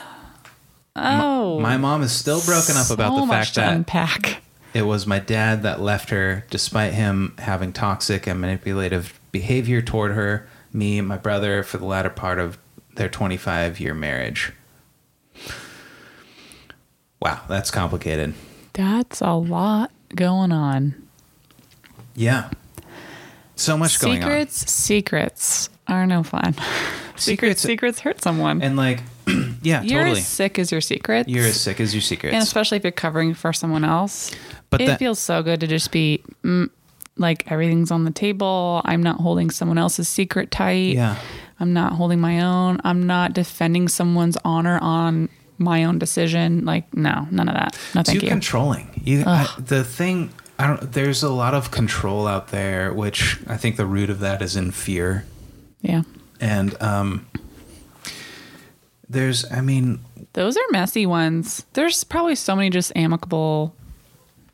Oh. 0.97 1.61
My 1.61 1.77
mom 1.77 2.03
is 2.03 2.13
still 2.13 2.41
broken 2.45 2.77
up 2.77 2.91
about 2.91 3.15
So 3.15 3.21
the 3.21 3.27
much 3.27 3.37
fact 3.37 3.55
to 3.55 3.61
that 3.61 3.77
unpack. 3.77 4.40
It 4.73 4.83
was 4.83 5.07
my 5.07 5.19
dad 5.19 5.63
that 5.65 5.81
left 5.81 6.11
her 6.11 6.45
despite 6.51 6.93
him 6.95 7.35
having 7.39 7.73
toxic 7.73 8.27
and 8.27 8.41
manipulative 8.41 9.19
behavior 9.33 9.83
toward 9.83 10.13
her, 10.13 10.47
me, 10.73 10.99
and 10.99 11.09
my 11.09 11.17
brother 11.17 11.63
for 11.63 11.79
the 11.79 11.85
latter 11.87 12.11
part 12.11 12.39
of 12.39 12.57
their 12.95 13.09
25 13.09 13.81
year 13.81 13.95
marriage. 13.95 14.53
Wow, 17.21 17.41
that's 17.49 17.71
complicated. 17.71 18.35
That's 18.73 19.21
a 19.21 19.33
lot 19.35 19.91
going 20.15 20.53
on. 20.53 20.95
Yeah. 22.15 22.51
So 23.57 23.77
much 23.77 24.01
going 24.01 24.23
on. 24.23 24.31
secrets, 24.31 24.71
secrets 24.73 25.71
are 25.87 26.07
no 26.07 26.23
fun. 26.23 26.55
secrets, 27.17 27.25
Secrets- 27.25 27.61
secrets 27.61 28.01
hurt 28.01 28.23
someone. 28.23 28.63
And 28.63 28.77
like, 28.77 29.01
yeah, 29.63 29.83
you're 29.83 30.01
totally. 30.01 30.21
as 30.21 30.27
sick 30.27 30.59
as 30.59 30.71
your 30.73 30.81
secrets. 30.81 31.29
You're 31.29 31.47
as 31.47 31.61
sick 31.61 31.81
as 31.81 31.95
your 31.95 32.01
secrets. 32.03 32.35
and 32.35 32.43
especially 32.43 32.77
if 32.79 32.85
you're 32.85 32.93
covering 32.93 33.35
for 33.35 33.53
someone 33.53 33.85
else. 33.85 34.31
But 34.71 34.81
it 34.81 34.87
that- 34.87 34.99
feels 34.99 35.19
so 35.19 35.43
good 35.43 35.61
to 35.61 35.67
just 35.67 35.91
be 35.91 36.23
mm, 36.45 36.71
like 37.17 37.51
everything's 37.51 37.91
on 37.91 38.05
the 38.05 38.11
table. 38.11 38.81
I'm 38.85 39.03
not 39.03 39.17
holding 39.21 39.51
someone 39.51 39.79
else's 39.79 40.09
secret 40.09 40.51
tight. 40.51 40.95
yeah. 40.95 41.17
I'm 41.59 41.75
not 41.75 41.93
holding 41.93 42.21
my 42.21 42.41
own. 42.41 42.81
I'm 42.85 43.07
not 43.07 43.35
defending 43.35 43.87
someone's 43.89 44.39
honor 44.47 44.79
on 44.81 45.29
my 45.59 45.85
own 45.85 45.99
decision. 45.99 46.65
Like, 46.65 46.95
no, 46.97 47.29
none 47.31 47.49
of 47.51 47.55
that. 47.55 47.75
No, 47.95 48.03
thank 48.03 48.21
too 48.21 48.25
you. 48.27 48.31
controlling. 48.31 48.89
You, 49.05 49.25
I, 49.27 49.47
the 49.59 49.85
thing, 49.85 50.31
I 50.59 50.67
don't. 50.69 50.91
There's 50.93 51.23
a 51.23 51.29
lot 51.29 51.53
of 51.53 51.71
control 51.71 52.27
out 52.27 52.49
there, 52.49 52.95
which 52.95 53.39
I 53.47 53.59
think 53.59 53.77
the 53.77 53.85
root 53.85 54.09
of 54.09 54.21
that 54.21 54.41
is 54.41 54.57
in 54.57 54.71
fear. 54.71 55.27
yeah. 55.83 56.03
And 56.41 56.81
um, 56.83 57.27
there's, 59.11 59.51
I 59.51 59.61
mean, 59.61 59.99
Those 60.35 60.57
are 60.57 60.63
messy 60.71 61.05
ones. 61.05 61.67
There's 61.73 62.05
probably 62.05 62.37
so 62.37 62.55
many 62.55 62.71
just 62.71 62.93
amicable 62.95 63.75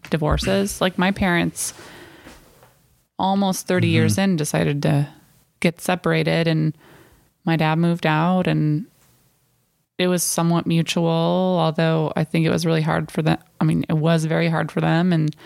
divorces. 0.08 0.80
Like 0.80 0.96
my 0.96 1.10
parents, 1.10 1.74
almost 3.18 3.66
30 3.66 3.88
years 3.88 4.12
mm-hmm. 4.14 4.30
in, 4.30 4.36
decided 4.36 4.82
to 4.82 5.08
get 5.60 5.80
separated, 5.80 6.48
and 6.48 6.76
my 7.44 7.56
dad 7.56 7.78
moved 7.78 8.06
out, 8.06 8.46
and 8.46 8.86
it 9.98 10.08
was 10.08 10.22
somewhat 10.22 10.66
mutual. 10.66 11.58
Although 11.60 12.14
I 12.16 12.24
think 12.24 12.46
it 12.46 12.50
was 12.50 12.64
really 12.64 12.82
hard 12.82 13.10
for 13.10 13.20
them. 13.20 13.38
I 13.60 13.64
mean, 13.64 13.84
it 13.90 13.98
was 13.98 14.24
very 14.24 14.48
hard 14.48 14.72
for 14.72 14.80
them, 14.80 15.12
and 15.12 15.36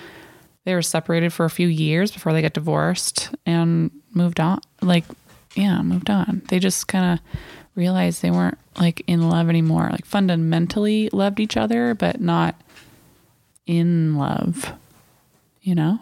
they 0.65 0.75
were 0.75 0.83
separated 0.83 1.33
for 1.33 1.45
a 1.45 1.51
few 1.51 1.67
years 1.67 2.13
before 2.13 2.33
they 2.33 2.43
got 2.43 2.53
divorced 2.53 3.35
and 3.45 3.91
moved 4.13 4.39
on. 4.39 4.61
Like, 4.81 5.05
yeah, 5.57 5.83
moved 5.83 6.11
on. 6.11 6.43
They 6.49 6.61
just 6.61 6.87
kind 6.87 7.19
of 7.19 7.41
realized 7.75 8.23
they 8.23 8.31
weren't 8.31 8.59
like 8.79 9.03
in 9.07 9.29
love 9.29 9.49
anymore. 9.49 9.89
Like 9.91 10.05
fundamentally 10.05 11.09
loved 11.13 11.41
each 11.41 11.57
other, 11.57 11.95
but 11.95 12.21
not 12.21 12.61
in 13.67 14.17
love. 14.17 14.73
You 15.63 15.75
know? 15.75 16.01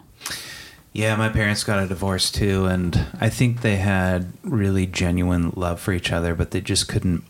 yeah, 0.93 1.15
my 1.15 1.29
parents 1.29 1.63
got 1.63 1.83
a 1.83 1.87
divorce 1.87 2.31
too, 2.31 2.65
and 2.65 3.05
I 3.19 3.29
think 3.29 3.61
they 3.61 3.77
had 3.77 4.33
really 4.43 4.85
genuine 4.85 5.53
love 5.55 5.79
for 5.79 5.93
each 5.93 6.11
other, 6.11 6.33
but 6.33 6.51
they 6.51 6.61
just 6.61 6.87
couldn't. 6.87 7.23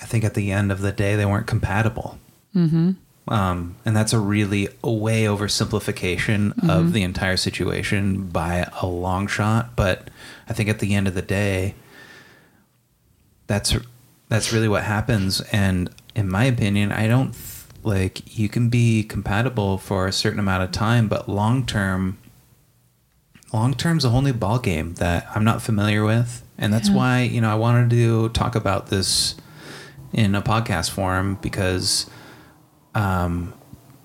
I 0.00 0.06
think 0.06 0.24
at 0.24 0.34
the 0.34 0.50
end 0.50 0.70
of 0.70 0.80
the 0.80 0.92
day, 0.92 1.16
they 1.16 1.26
weren't 1.26 1.46
compatible. 1.46 2.18
Mm-hmm. 2.54 2.92
Um, 3.26 3.76
and 3.84 3.96
that's 3.96 4.12
a 4.12 4.18
really 4.18 4.68
a 4.82 4.92
way 4.92 5.24
oversimplification 5.24 6.68
of 6.68 6.92
the 6.92 7.02
entire 7.02 7.36
situation 7.38 8.28
by 8.28 8.68
a 8.82 8.86
long 8.86 9.26
shot. 9.28 9.76
But 9.76 10.08
I 10.48 10.52
think 10.52 10.68
at 10.68 10.78
the 10.78 10.94
end 10.94 11.08
of 11.08 11.14
the 11.14 11.22
day, 11.22 11.74
that's 13.46 13.76
that's 14.28 14.52
really 14.52 14.68
what 14.68 14.84
happens. 14.84 15.40
And 15.52 15.90
in 16.14 16.28
my 16.30 16.44
opinion, 16.44 16.92
I 16.92 17.06
don't 17.08 17.32
th- 17.32 17.44
like 17.82 18.38
you 18.38 18.48
can 18.48 18.68
be 18.70 19.02
compatible 19.04 19.76
for 19.78 20.06
a 20.06 20.12
certain 20.12 20.38
amount 20.40 20.62
of 20.62 20.72
time, 20.72 21.08
but 21.08 21.28
long 21.28 21.66
term, 21.66 22.18
long 23.52 23.74
term's 23.74 24.04
a 24.04 24.10
whole 24.10 24.22
new 24.22 24.32
ball 24.32 24.58
game 24.58 24.94
that 24.94 25.26
I'm 25.34 25.44
not 25.44 25.62
familiar 25.62 26.04
with, 26.04 26.42
and 26.58 26.72
that's 26.72 26.88
Yeah. 26.88 26.96
why 26.96 27.20
you 27.22 27.40
know 27.40 27.50
I 27.50 27.54
wanted 27.56 27.90
to 27.90 28.28
talk 28.30 28.54
about 28.54 28.88
this 28.88 29.34
in 30.12 30.34
a 30.34 30.42
podcast 30.42 30.90
form 30.90 31.38
because 31.42 32.08
um, 32.94 33.52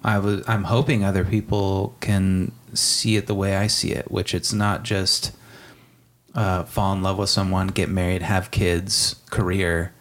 I 0.03 0.17
was 0.19 0.43
I'm 0.47 0.65
hoping 0.65 1.03
other 1.03 1.23
people 1.23 1.95
can 1.99 2.51
see 2.73 3.15
it 3.15 3.27
the 3.27 3.35
way 3.35 3.55
I 3.55 3.67
see 3.67 3.91
it, 3.91 4.11
which 4.11 4.33
it's 4.33 4.51
not 4.53 4.83
just 4.83 5.31
uh, 6.35 6.63
fall 6.63 6.93
in 6.93 7.01
love 7.01 7.17
with 7.17 7.29
someone, 7.29 7.67
get 7.67 7.89
married, 7.89 8.21
have 8.21 8.51
kids, 8.51 9.15
career, 9.29 9.93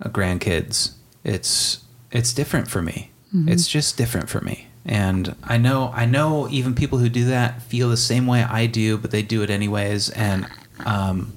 uh, 0.00 0.08
grandkids. 0.08 0.92
It's 1.24 1.84
it's 2.10 2.32
different 2.32 2.68
for 2.68 2.82
me. 2.82 3.10
It's 3.48 3.66
just 3.66 3.96
different 3.96 4.28
for 4.28 4.40
me. 4.42 4.68
And 4.84 5.34
I 5.44 5.56
know 5.58 5.90
I 5.94 6.04
know 6.06 6.48
even 6.50 6.74
people 6.74 6.98
who 6.98 7.08
do 7.08 7.24
that 7.26 7.62
feel 7.62 7.88
the 7.88 7.96
same 7.96 8.26
way 8.26 8.42
I 8.42 8.66
do, 8.66 8.98
but 8.98 9.10
they 9.10 9.22
do 9.22 9.42
it 9.42 9.48
anyways. 9.50 10.10
And 10.10 10.46
um, 10.84 11.32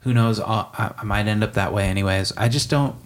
who 0.00 0.12
knows? 0.12 0.40
I'll, 0.40 0.70
I, 0.76 0.92
I 0.98 1.04
might 1.04 1.26
end 1.26 1.44
up 1.44 1.52
that 1.54 1.72
way 1.72 1.86
anyways. 1.88 2.32
I 2.36 2.48
just 2.48 2.70
don't. 2.70 2.96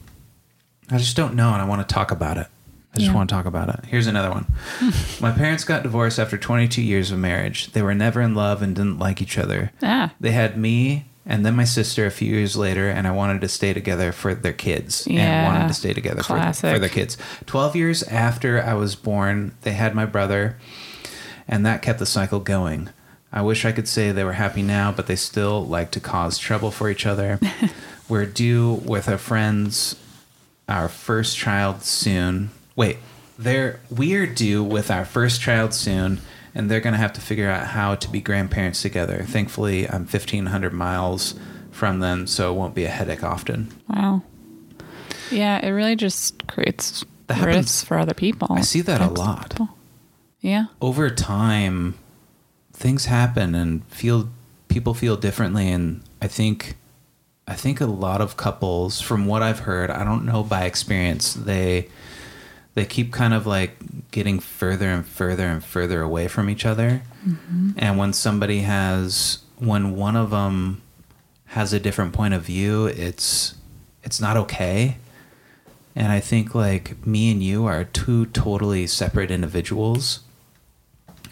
I 0.91 0.99
just 0.99 1.16
don't 1.16 1.35
know, 1.35 1.53
and 1.53 1.61
I 1.62 1.64
want 1.64 1.87
to 1.87 1.95
talk 1.95 2.11
about 2.11 2.37
it. 2.39 2.47
I 2.95 2.99
just 2.99 3.09
Yeah. 3.11 3.14
want 3.14 3.30
to 3.30 3.34
talk 3.34 3.47
about 3.47 3.68
it. 3.70 3.86
Here's 3.86 4.07
another 4.07 4.30
one. 4.30 4.47
My 5.20 5.30
parents 5.32 5.64
got 5.64 5.82
divorced 5.82 6.18
after 6.18 6.36
22 6.36 6.82
years 6.82 7.11
of 7.11 7.18
marriage. 7.18 7.72
They 7.72 7.80
were 7.82 7.95
never 7.95 8.20
in 8.20 8.34
love 8.34 8.61
and 8.62 8.76
didn't 8.76 8.99
like 8.99 9.22
each 9.22 9.38
other. 9.38 9.70
Ah, 9.82 10.12
They 10.20 10.32
had 10.32 10.57
me 10.59 11.07
and 11.24 11.47
then 11.47 11.55
my 11.57 11.64
sister 11.64 12.05
a 12.05 12.11
few 12.11 12.34
years 12.34 12.57
later, 12.57 12.88
and 12.90 13.07
I 13.07 13.12
wanted 13.12 13.40
to 13.43 13.49
stay 13.49 13.72
together 13.72 14.11
for 14.11 14.34
their 14.34 14.53
kids. 14.53 15.07
And 15.07 15.14
Yeah. 15.16 15.45
wanted 15.47 15.68
to 15.68 15.74
stay 15.74 15.93
together 15.93 16.22
for, 16.22 16.36
for 16.53 16.78
their 16.80 16.88
kids. 16.88 17.16
12 17.47 17.76
years 17.76 18.03
after 18.03 18.61
I 18.61 18.74
was 18.74 18.97
born, 18.97 19.53
they 19.62 19.72
had 19.72 19.95
my 19.95 20.05
brother, 20.05 20.57
and 21.49 21.64
that 21.64 21.80
kept 21.80 22.01
the 22.01 22.07
cycle 22.07 22.40
going. 22.40 22.88
I 23.32 23.40
wish 23.40 23.64
I 23.64 23.70
could 23.72 23.86
say 23.88 24.11
they 24.12 24.24
were 24.24 24.32
happy 24.34 24.62
now, 24.62 24.90
but 24.93 25.07
they 25.07 25.14
still 25.16 25.64
like 25.64 25.93
to 25.93 26.01
cause 26.01 26.38
trouble 26.38 26.70
for 26.72 26.90
each 26.90 27.07
other. 27.07 27.38
we're 28.09 28.26
due 28.26 28.82
with 28.84 29.09
our 29.09 29.16
friends 29.16 29.97
our 30.68 30.88
first 30.88 31.36
child 31.38 31.82
soon. 31.82 32.51
Wait, 32.77 32.99
they're 33.39 33.81
we're 33.91 34.27
due 34.27 34.62
with 34.62 34.91
our 34.91 35.05
first 35.05 35.41
child 35.41 35.75
soon, 35.75 36.20
and 36.55 36.70
they're 36.70 36.81
gonna 36.81 36.97
have 36.97 37.12
to 37.14 37.20
figure 37.20 37.49
out 37.51 37.68
how 37.68 37.95
to 37.95 38.09
be 38.11 38.20
grandparents 38.20 38.83
together. 38.83 39.25
Thankfully, 39.27 39.89
I'm 39.89 40.07
1,500 40.07 40.73
miles 40.73 41.35
from 41.70 42.01
them, 42.01 42.27
so 42.27 42.53
it 42.53 42.57
won't 42.57 42.75
be 42.75 42.85
a 42.85 42.89
headache 42.91 43.25
often. 43.25 43.68
wow. 43.89 44.23
Yeah, 45.31 45.64
it 45.64 45.70
really 45.70 45.97
just 45.97 46.47
creates 46.47 47.05
That 47.29 47.35
happens- 47.39 47.57
risks 47.57 47.83
for 47.85 47.99
other 47.99 48.12
people. 48.12 48.49
I 48.51 48.61
see 48.61 48.83
that 48.83 49.01
a 49.01 49.09
lot. 49.09 49.51
people. 49.51 49.70
Yeah. 50.43 50.66
Over 50.83 51.09
time, 51.09 51.95
things 52.75 53.07
happen 53.07 53.55
and 53.55 53.83
feel 53.87 54.29
people 54.68 54.93
feel 54.93 55.16
differently, 55.16 55.70
and 55.70 56.03
I 56.20 56.27
think. 56.29 56.77
I 57.49 57.55
think 57.55 57.81
a 57.81 57.87
lot 57.87 58.20
of 58.20 58.37
couples, 58.37 59.01
from 59.01 59.27
what 59.27 59.43
I've 59.43 59.61
heard, 59.61 59.91
I 59.91 60.05
don't 60.05 60.25
know 60.25 60.45
by 60.45 60.64
experience, 60.64 61.35
they 61.35 61.89
they 62.75 62.85
keep 62.87 63.12
kind 63.12 63.35
of 63.35 63.47
like 63.47 64.11
getting 64.11 64.39
further 64.39 64.89
and 64.89 65.05
further 65.05 65.47
and 65.47 65.64
further 65.64 66.03
away 66.03 66.29
from 66.29 66.49
each 66.49 66.64
other. 66.64 67.03
Mm-hmm. 67.27 67.73
And 67.77 67.99
when 67.99 68.12
somebody 68.12 68.61
has, 68.61 69.39
when 69.59 69.95
one 69.95 70.16
of 70.16 70.31
them 70.31 70.83
has 71.47 71.73
a 71.73 71.81
different 71.81 72.12
point 72.12 72.35
of 72.35 72.43
view, 72.43 72.87
it's 72.87 73.55
it's 74.03 74.20
not 74.20 74.37
okay. 74.37 74.97
And 75.95 76.11
I 76.11 76.20
think 76.20 76.55
like 76.55 77.07
me 77.07 77.31
and 77.31 77.43
you 77.43 77.66
are 77.66 77.85
two 77.85 78.27
totally 78.27 78.87
separate 78.87 79.31
individuals 79.31 80.20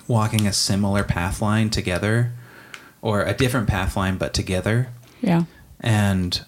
walking 0.07 0.47
a 0.47 0.53
similar 0.53 1.05
path 1.05 1.41
line 1.41 1.71
together, 1.71 2.33
or 3.01 3.23
a 3.23 3.33
different 3.33 3.69
path 3.69 3.97
line 3.97 4.19
but 4.19 4.35
together. 4.35 4.89
Yeah. 5.23 5.45
And 5.81 6.45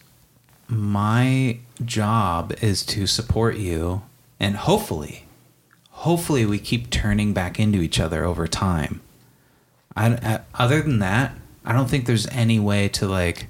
my 0.68 1.58
job 1.84 2.52
is 2.60 2.84
to 2.86 3.06
support 3.06 3.56
you 3.56 4.02
and 4.42 4.56
hopefully 4.56 5.24
hopefully 5.90 6.44
we 6.44 6.58
keep 6.58 6.90
turning 6.90 7.32
back 7.32 7.58
into 7.60 7.80
each 7.80 8.00
other 8.00 8.24
over 8.24 8.46
time. 8.48 9.00
I, 9.96 10.06
I- 10.14 10.40
other 10.54 10.82
than 10.82 10.98
that, 10.98 11.32
I 11.64 11.72
don't 11.72 11.88
think 11.88 12.06
there's 12.06 12.26
any 12.28 12.58
way 12.58 12.88
to 12.88 13.06
like 13.06 13.46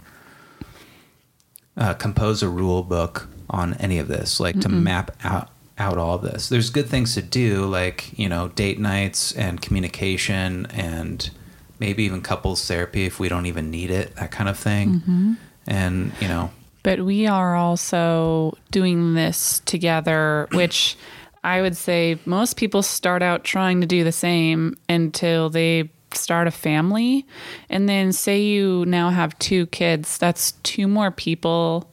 uh, 1.76 1.94
compose 1.94 2.42
a 2.42 2.48
rule 2.48 2.82
book 2.82 3.28
on 3.48 3.74
any 3.74 3.98
of 3.98 4.08
this, 4.08 4.38
like 4.40 4.60
to 4.60 4.68
map 4.68 5.16
out 5.24 5.48
out 5.78 5.96
all 5.96 6.16
of 6.16 6.22
this. 6.22 6.48
There's 6.50 6.68
good 6.70 6.86
things 6.86 7.14
to 7.14 7.22
do, 7.22 7.64
like 7.64 8.16
you 8.18 8.28
know, 8.28 8.48
date 8.48 8.78
nights 8.78 9.32
and 9.32 9.60
communication, 9.62 10.66
and 10.66 11.30
maybe 11.78 12.04
even 12.04 12.20
couples 12.20 12.66
therapy 12.66 13.06
if 13.06 13.18
we 13.18 13.28
don't 13.28 13.46
even 13.46 13.70
need 13.70 13.90
it, 13.90 14.14
that 14.16 14.30
kind 14.30 14.48
of 14.48 14.58
thing. 14.58 15.36
And 15.66 16.12
you 16.20 16.28
know, 16.28 16.50
But 16.82 17.00
we 17.04 17.26
are 17.26 17.54
also 17.54 18.56
doing 18.70 19.14
this 19.14 19.60
together, 19.64 20.48
which 20.52 20.96
I 21.44 21.60
would 21.60 21.76
say 21.76 22.18
most 22.24 22.56
people 22.56 22.82
start 22.82 23.22
out 23.22 23.44
trying 23.44 23.80
to 23.80 23.86
do 23.86 24.04
the 24.04 24.12
same 24.12 24.76
until 24.88 25.50
they 25.50 25.90
start 26.12 26.46
a 26.46 26.50
family. 26.50 27.26
And 27.68 27.88
then, 27.88 28.12
say 28.12 28.42
you 28.42 28.84
now 28.86 29.10
have 29.10 29.38
two 29.38 29.66
kids, 29.66 30.18
that's 30.18 30.52
two 30.62 30.86
more 30.88 31.10
people 31.10 31.88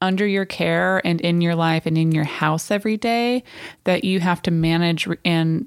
under 0.00 0.26
your 0.26 0.44
care 0.44 1.00
and 1.06 1.20
in 1.20 1.40
your 1.40 1.54
life 1.54 1.86
and 1.86 1.96
in 1.96 2.10
your 2.10 2.24
house 2.24 2.70
every 2.70 2.96
day 2.96 3.44
that 3.84 4.02
you 4.02 4.18
have 4.18 4.42
to 4.42 4.50
manage 4.50 5.06
and 5.24 5.66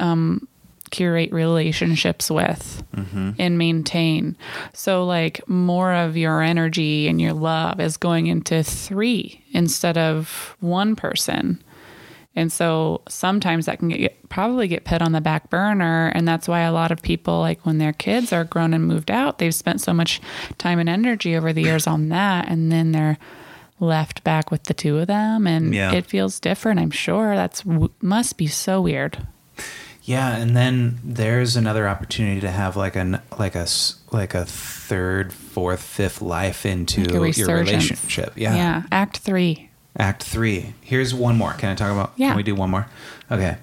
um, 0.00 0.48
curate 0.90 1.32
relationships 1.32 2.30
with 2.30 2.82
mm-hmm. 2.94 3.30
and 3.38 3.58
maintain. 3.58 4.36
So, 4.72 5.04
like, 5.04 5.46
more 5.48 5.92
of 5.92 6.16
your 6.16 6.42
energy 6.42 7.08
and 7.08 7.20
your 7.20 7.32
love 7.32 7.80
is 7.80 7.96
going 7.96 8.26
into 8.26 8.62
three 8.62 9.44
instead 9.52 9.98
of 9.98 10.56
one 10.60 10.96
person. 10.96 11.62
And 12.36 12.52
so 12.52 13.02
sometimes 13.08 13.66
that 13.66 13.80
can 13.80 13.88
get 13.88 14.28
probably 14.28 14.68
get 14.68 14.84
put 14.84 15.02
on 15.02 15.10
the 15.10 15.20
back 15.20 15.50
burner. 15.50 16.12
And 16.14 16.28
that's 16.28 16.46
why 16.46 16.60
a 16.60 16.72
lot 16.72 16.92
of 16.92 17.02
people, 17.02 17.40
like 17.40 17.66
when 17.66 17.78
their 17.78 17.92
kids 17.92 18.32
are 18.32 18.44
grown 18.44 18.74
and 18.74 18.86
moved 18.86 19.10
out, 19.10 19.38
they've 19.38 19.54
spent 19.54 19.80
so 19.80 19.92
much 19.92 20.20
time 20.56 20.78
and 20.78 20.88
energy 20.88 21.34
over 21.34 21.52
the 21.52 21.62
years 21.62 21.88
on 21.88 22.10
that. 22.10 22.48
And 22.48 22.70
then 22.70 22.92
they're 22.92 23.18
left 23.80 24.22
back 24.22 24.52
with 24.52 24.64
the 24.64 24.74
two 24.74 24.98
of 24.98 25.08
them. 25.08 25.48
And 25.48 25.74
Yeah. 25.74 25.92
it 25.92 26.06
feels 26.06 26.38
different, 26.38 26.78
I'm 26.78 26.92
sure. 26.92 27.34
That's 27.34 27.64
must 28.00 28.36
be 28.36 28.46
so 28.46 28.82
weird. 28.82 29.26
Yeah, 30.08 30.34
and 30.36 30.56
then 30.56 31.00
there's 31.04 31.54
another 31.54 31.86
opportunity 31.86 32.40
to 32.40 32.50
have 32.50 32.76
like 32.78 32.96
an 32.96 33.20
like 33.38 33.54
a 33.54 33.66
like 34.10 34.34
a 34.34 34.46
third, 34.46 35.34
fourth, 35.34 35.82
fifth 35.82 36.22
life 36.22 36.64
into 36.64 37.02
Like 37.02 37.36
your 37.36 37.48
relationship. 37.54 38.32
Yeah. 38.34 38.54
Yeah. 38.56 38.82
Act 38.90 39.18
three. 39.18 39.68
Act 39.98 40.22
three. 40.22 40.72
Here's 40.80 41.14
one 41.14 41.36
more. 41.36 41.52
Can 41.52 41.68
I 41.68 41.74
talk 41.74 41.92
about? 41.92 42.12
Yeah. 42.16 42.28
Can 42.28 42.38
we 42.38 42.42
do 42.42 42.54
one 42.54 42.70
more? 42.70 42.86
Okay. 43.30 43.58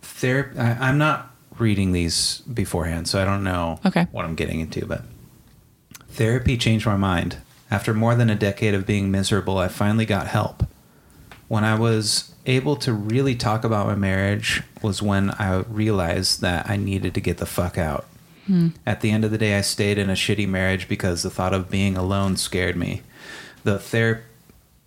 Therapy. 0.00 0.56
I'm 0.60 0.96
not 0.96 1.34
reading 1.58 1.90
these 1.90 2.42
beforehand, 2.42 3.08
so 3.08 3.20
I 3.20 3.24
don't 3.24 3.42
know 3.42 3.80
Okay. 3.84 4.06
what 4.12 4.24
I'm 4.24 4.36
getting 4.36 4.60
into. 4.60 4.86
But 4.86 5.02
therapy 6.08 6.56
changed 6.56 6.86
my 6.86 6.96
mind. 6.96 7.38
After 7.68 7.92
more 7.92 8.14
than 8.14 8.30
a 8.30 8.36
decade 8.36 8.74
of 8.74 8.86
being 8.86 9.10
miserable, 9.10 9.58
I 9.58 9.66
finally 9.66 10.06
got 10.06 10.28
help. 10.28 10.68
When 11.48 11.64
I 11.64 11.74
was 11.74 12.32
able 12.50 12.76
to 12.76 12.92
really 12.92 13.34
talk 13.34 13.64
about 13.64 13.86
my 13.86 13.94
marriage 13.94 14.62
was 14.82 15.00
when 15.00 15.30
I 15.30 15.60
realized 15.60 16.40
that 16.40 16.68
I 16.68 16.76
needed 16.76 17.14
to 17.14 17.20
get 17.20 17.38
the 17.38 17.46
fuck 17.46 17.78
out. 17.78 18.06
Hmm. 18.46 18.68
At 18.84 19.00
the 19.00 19.10
end 19.10 19.24
of 19.24 19.30
the 19.30 19.38
day, 19.38 19.56
I 19.56 19.60
stayed 19.60 19.98
in 19.98 20.10
a 20.10 20.14
shitty 20.14 20.48
marriage 20.48 20.88
because 20.88 21.22
the 21.22 21.30
thought 21.30 21.54
of 21.54 21.70
being 21.70 21.96
alone 21.96 22.36
scared 22.36 22.76
me. 22.76 23.02
The 23.64 23.78
ther- 23.78 24.24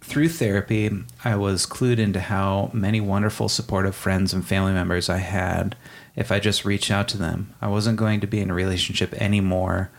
through 0.01 0.29
therapy, 0.29 0.91
I 1.23 1.35
was 1.35 1.65
clued 1.65 1.97
into 1.97 2.19
how 2.19 2.69
many 2.73 2.99
wonderful, 2.99 3.47
supportive 3.47 3.95
friends 3.95 4.33
and 4.33 4.45
family 4.45 4.73
members 4.73 5.09
I 5.09 5.19
had 5.19 5.75
if 6.15 6.31
I 6.31 6.39
just 6.39 6.65
reached 6.65 6.91
out 6.91 7.07
to 7.09 7.17
them. 7.17 7.53
I 7.61 7.67
wasn't 7.67 7.97
going 7.97 8.19
to 8.19 8.27
be 8.27 8.41
in 8.41 8.51
a 8.51 8.53
relationship 8.53 9.13
anymore, 9.13 9.89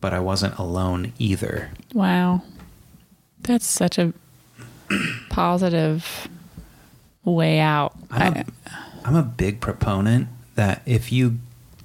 but 0.00 0.12
I 0.12 0.18
wasn't 0.18 0.58
alone 0.58 1.12
either. 1.18 1.70
Wow. 1.94 2.42
That's 3.42 3.66
such 3.66 3.98
a 3.98 4.12
positive 5.30 6.28
way 7.34 7.60
out. 7.60 7.96
I'm 8.10 8.36
a, 8.36 8.44
I'm 9.04 9.16
a 9.16 9.22
big 9.22 9.60
proponent 9.60 10.28
that 10.54 10.82
if 10.86 11.12
you 11.12 11.38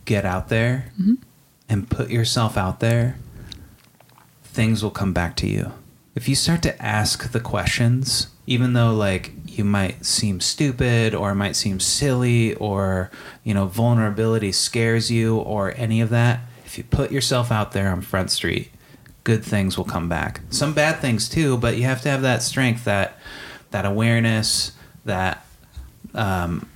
get 0.06 0.26
out 0.26 0.50
there 0.50 0.92
mm-hmm. 1.00 1.16
and 1.70 1.90
put 1.90 2.10
yourself 2.10 2.58
out 2.58 2.80
there, 2.80 3.18
things 4.44 4.84
will 4.84 4.92
come 4.92 5.14
back 5.14 5.36
to 5.38 5.48
you. 5.48 5.72
If 6.16 6.30
you 6.30 6.36
start 6.36 6.62
to 6.64 6.82
ask 6.82 7.32
the 7.32 7.40
questions, 7.40 8.28
even 8.48 8.74
though 8.74 8.94
like 8.94 9.32
you 9.46 9.64
might 9.64 10.06
seem 10.06 10.40
stupid 10.40 11.14
or 11.14 11.32
it 11.32 11.36
might 11.36 11.56
seem 11.56 11.80
silly 11.80 12.54
or 12.56 13.12
you 13.44 13.54
know 13.54 13.66
vulnerability 13.66 14.52
scares 14.52 15.12
you 15.12 15.38
or 15.38 15.74
any 15.76 16.00
of 16.02 16.10
that, 16.10 16.42
if 16.66 16.78
you 16.78 16.84
put 16.84 17.12
yourself 17.12 17.52
out 17.52 17.72
there 17.74 17.90
on 17.90 18.02
Front 18.02 18.32
Street, 18.32 18.72
good 19.24 19.44
things 19.44 19.78
will 19.78 19.86
come 19.86 20.08
back. 20.08 20.42
Some 20.50 20.74
bad 20.74 21.00
things 21.00 21.28
too, 21.28 21.58
but 21.58 21.78
you 21.78 21.84
have 21.84 22.02
to 22.02 22.10
have 22.10 22.22
that 22.22 22.44
strength, 22.44 22.86
that 22.86 23.18
that 23.72 23.86
awareness, 23.86 24.72
that 25.06 25.46
um, 26.14 26.70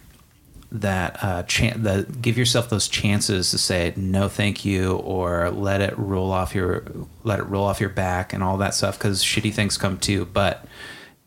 that 0.72 1.24
uh, 1.24 1.44
chan- 1.44 2.06
give 2.22 2.38
yourself 2.38 2.70
those 2.70 2.88
chances 2.88 3.52
to 3.52 3.58
say 3.58 3.94
no, 3.96 4.30
thank 4.30 4.64
you, 4.64 4.94
or 4.98 5.50
let 5.50 5.82
it 5.82 5.98
roll 5.98 6.32
off 6.32 6.54
your 6.54 6.86
let 7.24 7.40
it 7.40 7.44
roll 7.44 7.66
off 7.66 7.80
your 7.80 7.90
back 7.90 8.34
and 8.34 8.44
all 8.44 8.58
that 8.58 8.74
stuff 8.74 8.98
because 8.98 9.24
shitty 9.24 9.54
things 9.54 9.78
come 9.78 9.98
too. 9.98 10.26
But 10.26 10.66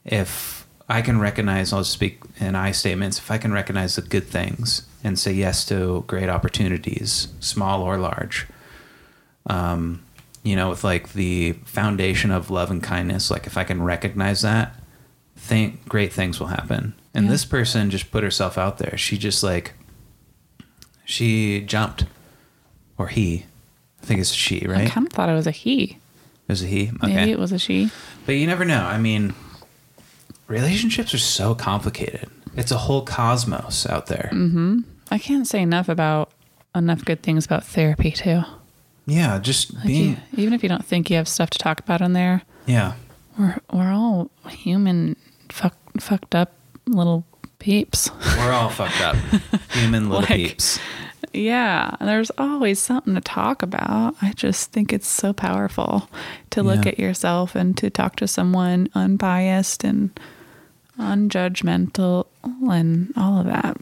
if 0.05 0.67
I 0.89 1.03
can 1.03 1.19
recognize, 1.19 1.73
I'll 1.73 1.85
speak 1.85 2.21
in 2.39 2.55
I 2.55 2.71
statements. 2.71 3.19
If 3.19 3.31
I 3.31 3.39
can 3.39 3.53
recognize 3.53 3.97
the 3.97 4.03
good 4.03 4.25
things 4.25 4.87
and 5.03 5.19
say 5.19 5.33
yes 5.33 5.65
to 5.67 6.05
great 6.07 6.29
opportunities, 6.29 7.29
small 7.41 7.83
or 7.83 7.97
large, 7.97 8.47
um, 9.47 10.03
you 10.45 10.55
know, 10.55 10.71
with 10.71 10.85
like 10.85 11.15
the 11.15 11.53
foundation 11.65 12.31
of 12.31 12.51
love 12.51 12.71
and 12.71 12.83
kindness, 12.83 13.31
like 13.31 13.47
if 13.47 13.57
I 13.57 13.65
can 13.65 13.83
recognize 13.83 14.43
that, 14.43 14.77
think 15.43 15.87
great 15.89 16.13
things 16.13 16.39
will 16.41 16.47
happen. 16.49 16.95
And 17.15 17.27
Yeah. 17.27 17.33
this 17.33 17.45
person 17.45 17.91
just 17.91 18.11
put 18.11 18.23
herself 18.25 18.57
out 18.57 18.79
there. 18.79 18.97
She 18.97 19.19
just 19.19 19.43
like 19.43 19.75
she 21.05 21.61
jumped, 21.63 22.05
or 22.97 23.09
he. 23.09 23.45
I 24.03 24.07
think 24.07 24.21
it's 24.21 24.33
she, 24.33 24.67
I 24.69 24.87
kind 24.89 25.07
of 25.07 25.13
thought 25.13 25.29
it 25.29 25.35
was 25.35 25.47
a 25.47 25.51
he. 25.53 25.83
It 26.49 26.49
was 26.49 26.63
a 26.63 26.67
he. 26.67 26.91
Maybe 27.03 27.31
it 27.31 27.39
was 27.39 27.53
a 27.53 27.59
she. 27.59 27.91
but 28.27 28.33
you 28.33 28.47
never 28.47 28.65
know. 28.65 28.83
I 28.85 28.99
mean, 28.99 29.35
relationships 30.49 31.15
are 31.15 31.19
so 31.19 31.55
complicated. 31.55 32.29
It's 32.57 32.71
a 32.73 32.79
whole 32.79 33.03
cosmos 33.03 33.87
out 33.87 34.07
there. 34.07 34.29
Mm-hmm. 34.33 34.81
I 35.11 35.19
can't 35.19 35.47
say 35.47 35.61
enough 35.63 35.89
about 35.89 36.31
enough 36.75 37.05
good 37.05 37.23
things 37.23 37.45
about 37.47 37.65
therapy 37.65 38.11
too. 38.11 38.43
Yeah, 39.07 39.39
just 39.39 39.75
Like 39.75 39.87
being. 39.87 40.11
you, 40.11 40.17
even 40.43 40.53
if 40.53 40.63
you 40.63 40.69
don't 40.69 40.85
think 40.85 41.11
you 41.11 41.17
have 41.17 41.29
stuff 41.29 41.51
to 41.51 41.59
talk 41.59 41.81
about 41.81 42.01
in 42.01 42.13
there, 42.13 42.43
Yeah, 42.67 42.95
we're 43.39 43.57
we're 43.73 43.93
all 43.93 44.31
human, 44.49 45.17
fuck, 45.53 45.77
fucked 46.01 46.35
up 46.35 46.53
little 46.87 47.25
peeps. 47.59 48.11
we're 48.39 48.53
all 48.53 48.69
fucked 48.71 49.01
up, 49.01 49.17
human 49.71 50.09
little 50.09 50.21
Like- 50.23 50.29
peeps. 50.29 50.79
Yeah, 51.35 51.97
there's 52.01 52.31
always 52.37 52.79
something 52.79 53.15
to 53.15 53.21
talk 53.23 53.63
about. 53.63 54.17
I 54.21 54.33
just 54.33 54.71
think 54.73 54.93
it's 54.93 55.09
so 55.09 55.33
powerful 55.33 56.11
to 56.51 56.63
look 56.63 56.85
Yeah. 56.85 56.91
at 56.91 56.99
yourself 56.99 57.55
and 57.55 57.75
to 57.79 57.89
talk 57.89 58.17
to 58.17 58.29
someone 58.29 58.89
unbiased 58.95 59.83
and 59.83 60.11
unjudgmental 60.99 62.27
and 62.71 63.13
all 63.17 63.39
of 63.41 63.47
that. 63.47 63.79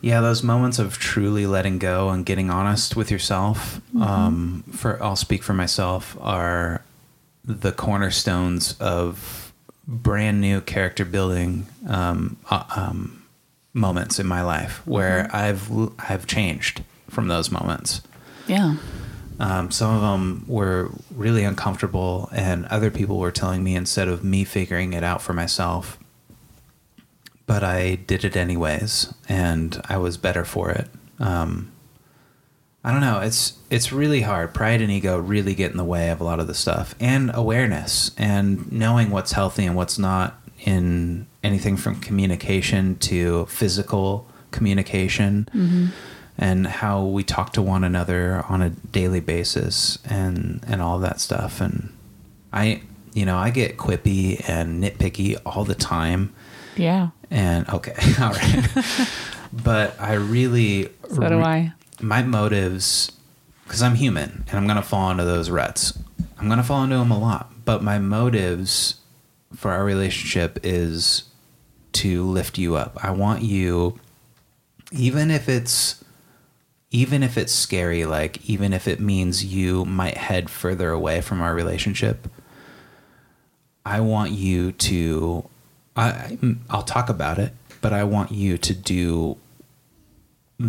Yeah, 0.00 0.20
those 0.20 0.42
moments 0.44 0.78
of 0.78 0.98
truly 0.98 1.44
letting 1.46 1.78
go 1.78 2.10
and 2.10 2.24
getting 2.24 2.50
honest 2.50 2.94
with 2.94 3.10
yourself. 3.10 3.80
Um, 4.00 4.62
for 4.72 5.02
I'll 5.02 5.16
speak 5.16 5.42
for 5.42 5.54
myself 5.54 6.16
are 6.20 6.84
the 7.44 7.72
cornerstones 7.72 8.76
of 8.78 9.41
brand 9.86 10.40
new 10.40 10.60
character 10.60 11.04
building 11.04 11.66
um, 11.88 12.36
uh, 12.50 12.64
um, 12.76 13.24
moments 13.74 14.18
in 14.18 14.26
my 14.26 14.42
life 14.42 14.86
where 14.86 15.28
I've 15.32 15.70
I've 15.98 16.26
changed 16.26 16.82
from 17.08 17.28
those 17.28 17.50
moments. 17.50 18.02
Yeah. 18.46 18.76
Um, 19.40 19.70
some 19.70 19.94
of 19.94 20.02
them 20.02 20.44
were 20.46 20.90
really 21.10 21.42
uncomfortable, 21.42 22.28
and 22.32 22.64
other 22.66 22.90
people 22.90 23.18
were 23.18 23.32
telling 23.32 23.64
me 23.64 23.74
instead 23.74 24.06
of 24.06 24.22
me 24.22 24.44
figuring 24.44 24.92
it 24.92 25.02
out 25.02 25.20
for 25.20 25.32
myself. 25.32 25.98
But 27.46 27.64
I 27.64 27.96
did 27.96 28.24
it 28.24 28.36
anyways, 28.36 29.12
and 29.28 29.80
I 29.88 29.96
was 29.96 30.16
better 30.16 30.44
for 30.44 30.70
it. 30.70 30.88
Um, 31.18 31.71
I 32.84 32.90
don't 32.90 33.00
know. 33.00 33.20
It's 33.20 33.54
it's 33.70 33.92
really 33.92 34.22
hard. 34.22 34.52
Pride 34.54 34.80
and 34.82 34.90
ego 34.90 35.16
really 35.18 35.54
get 35.54 35.70
in 35.70 35.76
the 35.76 35.84
way 35.84 36.10
of 36.10 36.20
a 36.20 36.24
lot 36.24 36.40
of 36.40 36.46
the 36.48 36.54
stuff, 36.54 36.94
and 36.98 37.30
awareness, 37.34 38.10
and 38.18 38.70
knowing 38.72 39.10
what's 39.10 39.32
healthy 39.32 39.64
and 39.64 39.76
what's 39.76 39.98
not 39.98 40.40
in 40.64 41.26
anything 41.42 41.76
from 41.76 42.00
communication 42.00 42.96
to 42.96 43.46
physical 43.46 44.26
communication 44.52 45.48
mm-hmm. 45.54 45.86
and 46.38 46.66
how 46.66 47.02
we 47.04 47.24
talk 47.24 47.52
to 47.54 47.62
one 47.62 47.82
another 47.84 48.44
on 48.48 48.62
a 48.62 48.70
daily 48.70 49.18
basis 49.20 49.98
and 50.04 50.62
and 50.68 50.80
all 50.82 50.98
that 51.00 51.20
stuff 51.20 51.60
and 51.60 51.92
i 52.52 52.80
you 53.14 53.24
know 53.24 53.36
i 53.36 53.50
get 53.50 53.76
quippy 53.76 54.46
and 54.48 54.82
nitpicky 54.84 55.36
all 55.46 55.64
the 55.64 55.74
time 55.74 56.32
Yeah. 56.76 57.08
and 57.30 57.68
okay 57.70 57.94
all 58.20 58.30
right 58.30 58.68
but 59.52 59.98
i 60.00 60.12
really 60.12 60.90
So 61.08 61.28
do 61.28 61.40
I. 61.40 61.72
my 62.02 62.22
motives 62.22 63.12
because 63.64 63.82
i'm 63.82 63.94
human 63.94 64.44
and 64.48 64.58
i'm 64.58 64.66
gonna 64.66 64.82
fall 64.82 65.10
into 65.10 65.24
those 65.24 65.50
ruts. 65.50 65.98
I'm 66.38 66.48
gonna 66.48 66.64
fall 66.64 66.82
into 66.82 66.96
them 66.96 67.10
a 67.10 67.18
lot 67.18 67.52
but 67.64 67.82
my 67.82 67.98
motives 67.98 68.96
for 69.54 69.70
our 69.70 69.84
relationship 69.84 70.58
is 70.62 71.24
to 71.92 72.24
lift 72.24 72.58
you 72.58 72.74
up. 72.74 72.98
I 73.04 73.10
want 73.10 73.42
you 73.42 73.98
even 74.90 75.30
if 75.30 75.48
it's 75.48 76.02
even 76.90 77.22
if 77.22 77.38
it's 77.38 77.52
scary 77.52 78.04
like 78.04 78.44
even 78.48 78.72
if 78.72 78.86
it 78.86 79.00
means 79.00 79.44
you 79.44 79.84
might 79.84 80.16
head 80.16 80.50
further 80.50 80.90
away 80.90 81.22
from 81.22 81.40
our 81.40 81.54
relationship 81.54 82.28
i 83.86 83.98
want 83.98 84.30
you 84.30 84.72
to 84.72 85.48
I, 85.96 86.36
i'll 86.68 86.82
talk 86.82 87.08
about 87.08 87.38
it 87.38 87.54
but 87.80 87.94
i 87.94 88.04
want 88.04 88.30
you 88.30 88.58
to 88.58 88.74
do 88.74 89.38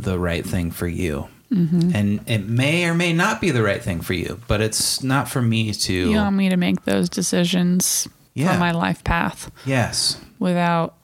the 0.01 0.17
right 0.19 0.45
thing 0.45 0.71
for 0.71 0.87
you. 0.87 1.27
Mm-hmm. 1.51 1.91
And 1.93 2.27
it 2.27 2.47
may 2.47 2.85
or 2.85 2.95
may 2.95 3.13
not 3.13 3.39
be 3.39 3.51
the 3.51 3.61
right 3.61 3.81
thing 3.81 4.01
for 4.01 4.13
you 4.13 4.39
but 4.47 4.59
it's 4.59 5.03
not 5.03 5.29
for 5.29 5.39
me 5.39 5.71
to 5.71 5.93
You 5.93 6.15
want 6.17 6.35
me 6.35 6.49
to 6.49 6.57
make 6.57 6.83
those 6.85 7.09
decisions 7.09 8.07
Yeah. 8.33 8.53
for 8.53 8.59
my 8.59 8.71
life 8.71 9.03
path 9.03 9.51
yes. 9.63 10.17
without 10.39 10.95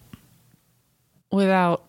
without 1.32 1.84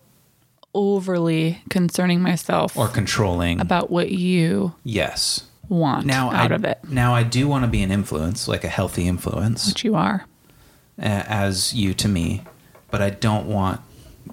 overly 0.75 1.61
concerning 1.71 2.21
myself 2.21 2.77
or 2.77 2.87
controlling. 2.87 3.59
about 3.59 3.89
what 3.89 4.11
you 4.11 4.73
yes. 4.83 5.45
want 5.67 6.05
now 6.05 6.29
out 6.31 6.51
I, 6.51 6.55
of 6.55 6.63
it, 6.63 6.79
now 6.87 7.13
i 7.15 7.23
do 7.23 7.47
want 7.47 7.65
to 7.65 7.67
be 7.69 7.81
an 7.81 7.91
influence 7.91 8.47
like 8.47 8.63
a 8.63 8.69
healthy 8.69 9.07
influence. 9.07 9.67
Which 9.67 9.83
you 9.83 9.95
are. 9.95 10.25
as 10.99 11.73
you 11.73 11.93
to 11.95 12.07
me, 12.07 12.43
but 12.91 13.01
I 13.01 13.09
don't 13.09 13.47
want 13.47 13.81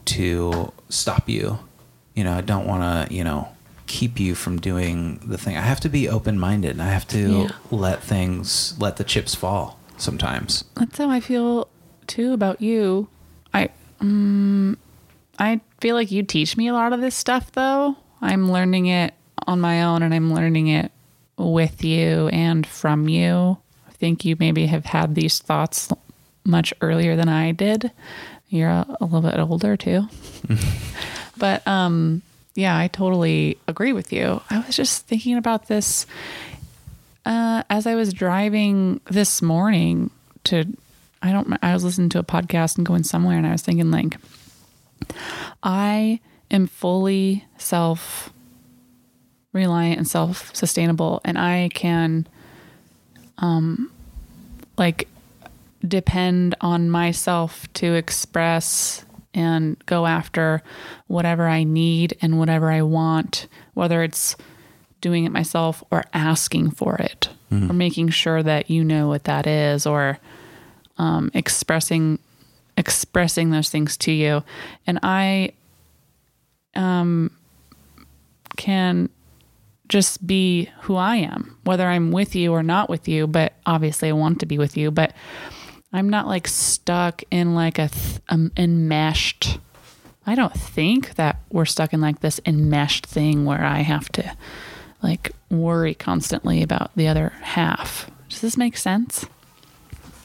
to 0.06 0.72
stop 0.90 1.28
you. 1.30 1.58
You 2.18 2.24
know, 2.24 2.32
I 2.34 2.40
don't 2.40 2.66
want 2.66 2.82
to, 3.08 3.14
you 3.14 3.22
know, 3.22 3.46
keep 3.86 4.18
you 4.18 4.34
from 4.34 4.58
doing 4.60 5.20
the 5.24 5.38
thing. 5.38 5.56
I 5.56 5.60
have 5.60 5.78
to 5.80 5.88
be 5.88 6.08
open 6.08 6.36
minded 6.38 6.72
and 6.72 6.82
I 6.82 6.88
have 6.90 7.06
to 7.08 7.42
Yeah. 7.42 7.48
let 7.70 8.02
things, 8.02 8.74
let 8.78 8.96
the 8.96 9.04
chips 9.04 9.36
fall 9.36 9.78
sometimes. 9.98 10.64
That's 10.74 10.98
how 10.98 11.10
I 11.10 11.20
feel 11.20 11.68
too 12.08 12.32
about 12.32 12.60
you. 12.60 13.06
I 13.54 13.68
um, 14.00 14.76
I 15.38 15.60
feel 15.80 15.94
like 15.94 16.10
you 16.10 16.24
teach 16.24 16.56
me 16.56 16.66
a 16.66 16.72
lot 16.72 16.92
of 16.92 17.00
this 17.00 17.14
stuff 17.14 17.52
though. 17.52 17.96
I'm 18.20 18.50
learning 18.50 18.86
it 18.86 19.14
on 19.46 19.60
my 19.60 19.82
own 19.84 20.02
and 20.02 20.12
I'm 20.12 20.34
learning 20.34 20.66
it 20.66 20.90
with 21.36 21.84
you 21.84 22.28
and 22.32 22.66
from 22.66 23.08
you. 23.08 23.58
I 23.88 23.92
think 23.92 24.24
you 24.24 24.34
maybe 24.40 24.66
have 24.66 24.86
had 24.86 25.14
these 25.14 25.38
thoughts 25.38 25.88
much 26.44 26.74
earlier 26.80 27.14
than 27.14 27.28
I 27.28 27.52
did. 27.52 27.92
You're 28.48 28.70
a, 28.70 28.96
a 29.00 29.04
little 29.04 29.20
bit 29.30 29.38
older 29.38 29.76
too. 29.76 30.08
but 31.38 31.66
um 31.66 32.22
yeah, 32.54 32.76
I 32.76 32.88
totally 32.88 33.56
agree 33.68 33.92
with 33.92 34.12
you. 34.12 34.42
I 34.50 34.58
was 34.58 34.74
just 34.74 35.06
thinking 35.06 35.36
about 35.36 35.68
this 35.68 36.06
uh, 37.28 37.62
as 37.68 37.86
I 37.86 37.94
was 37.94 38.14
driving 38.14 39.00
this 39.10 39.42
morning 39.42 40.10
to, 40.44 40.64
I 41.20 41.30
don't, 41.30 41.58
I 41.62 41.74
was 41.74 41.84
listening 41.84 42.08
to 42.10 42.18
a 42.18 42.24
podcast 42.24 42.78
and 42.78 42.86
going 42.86 43.02
somewhere, 43.02 43.36
and 43.36 43.46
I 43.46 43.52
was 43.52 43.60
thinking 43.60 43.90
like, 43.90 44.16
I 45.62 46.20
am 46.50 46.66
fully 46.66 47.44
self 47.58 48.32
reliant 49.52 49.98
and 49.98 50.08
self 50.08 50.54
sustainable, 50.56 51.20
and 51.22 51.38
I 51.38 51.68
can, 51.74 52.26
um, 53.36 53.92
like, 54.78 55.06
depend 55.86 56.54
on 56.62 56.88
myself 56.88 57.70
to 57.74 57.92
express 57.92 59.04
and 59.34 59.76
go 59.86 60.06
after 60.06 60.62
whatever 61.06 61.46
I 61.46 61.64
need 61.64 62.16
and 62.20 62.38
whatever 62.38 62.70
I 62.70 62.82
want, 62.82 63.46
whether 63.74 64.02
it's 64.02 64.36
doing 65.00 65.24
it 65.24 65.32
myself 65.32 65.82
or 65.90 66.04
asking 66.12 66.70
for 66.72 66.96
it 66.96 67.28
or 67.70 67.72
making 67.72 68.08
sure 68.08 68.42
that 68.42 68.68
you 68.68 68.84
know 68.84 69.08
what 69.08 69.24
that 69.24 69.46
is 69.46 69.86
or 69.86 70.18
um, 70.98 71.30
expressing 71.34 72.18
expressing 72.76 73.50
those 73.50 73.70
things 73.70 73.96
to 73.96 74.12
you. 74.12 74.42
And 74.86 74.98
i 75.02 75.52
um, 76.74 77.30
can 78.56 79.08
just 79.88 80.26
be 80.26 80.68
who 80.82 80.96
i 80.96 81.16
am 81.16 81.56
whether 81.64 81.86
i'm 81.86 82.12
with 82.12 82.34
you 82.34 82.52
or 82.52 82.62
not 82.62 82.90
with 82.90 83.08
you 83.08 83.26
but 83.26 83.54
obviously 83.64 84.10
i 84.10 84.12
want 84.12 84.38
to 84.38 84.44
be 84.44 84.58
with 84.58 84.76
you 84.76 84.90
but 84.90 85.14
i'm 85.92 86.08
not 86.08 86.26
like 86.26 86.46
stuck 86.48 87.22
in 87.30 87.54
like 87.54 87.78
a 87.78 87.88
th- 87.88 88.20
um, 88.28 88.50
enmeshed 88.56 89.58
i 90.26 90.34
don't 90.34 90.54
think 90.54 91.14
that 91.14 91.38
we're 91.50 91.64
stuck 91.64 91.92
in 91.92 92.00
like 92.00 92.20
this 92.20 92.40
enmeshed 92.46 93.06
thing 93.06 93.44
where 93.44 93.64
i 93.64 93.78
have 93.80 94.08
to 94.10 94.36
like 95.02 95.32
worry 95.50 95.94
constantly 95.94 96.60
about 96.60 96.90
the 96.96 97.06
other 97.06 97.28
half. 97.40 98.10
Does 98.28 98.40
this 98.40 98.56
make 98.56 98.76
sense? 98.76 99.26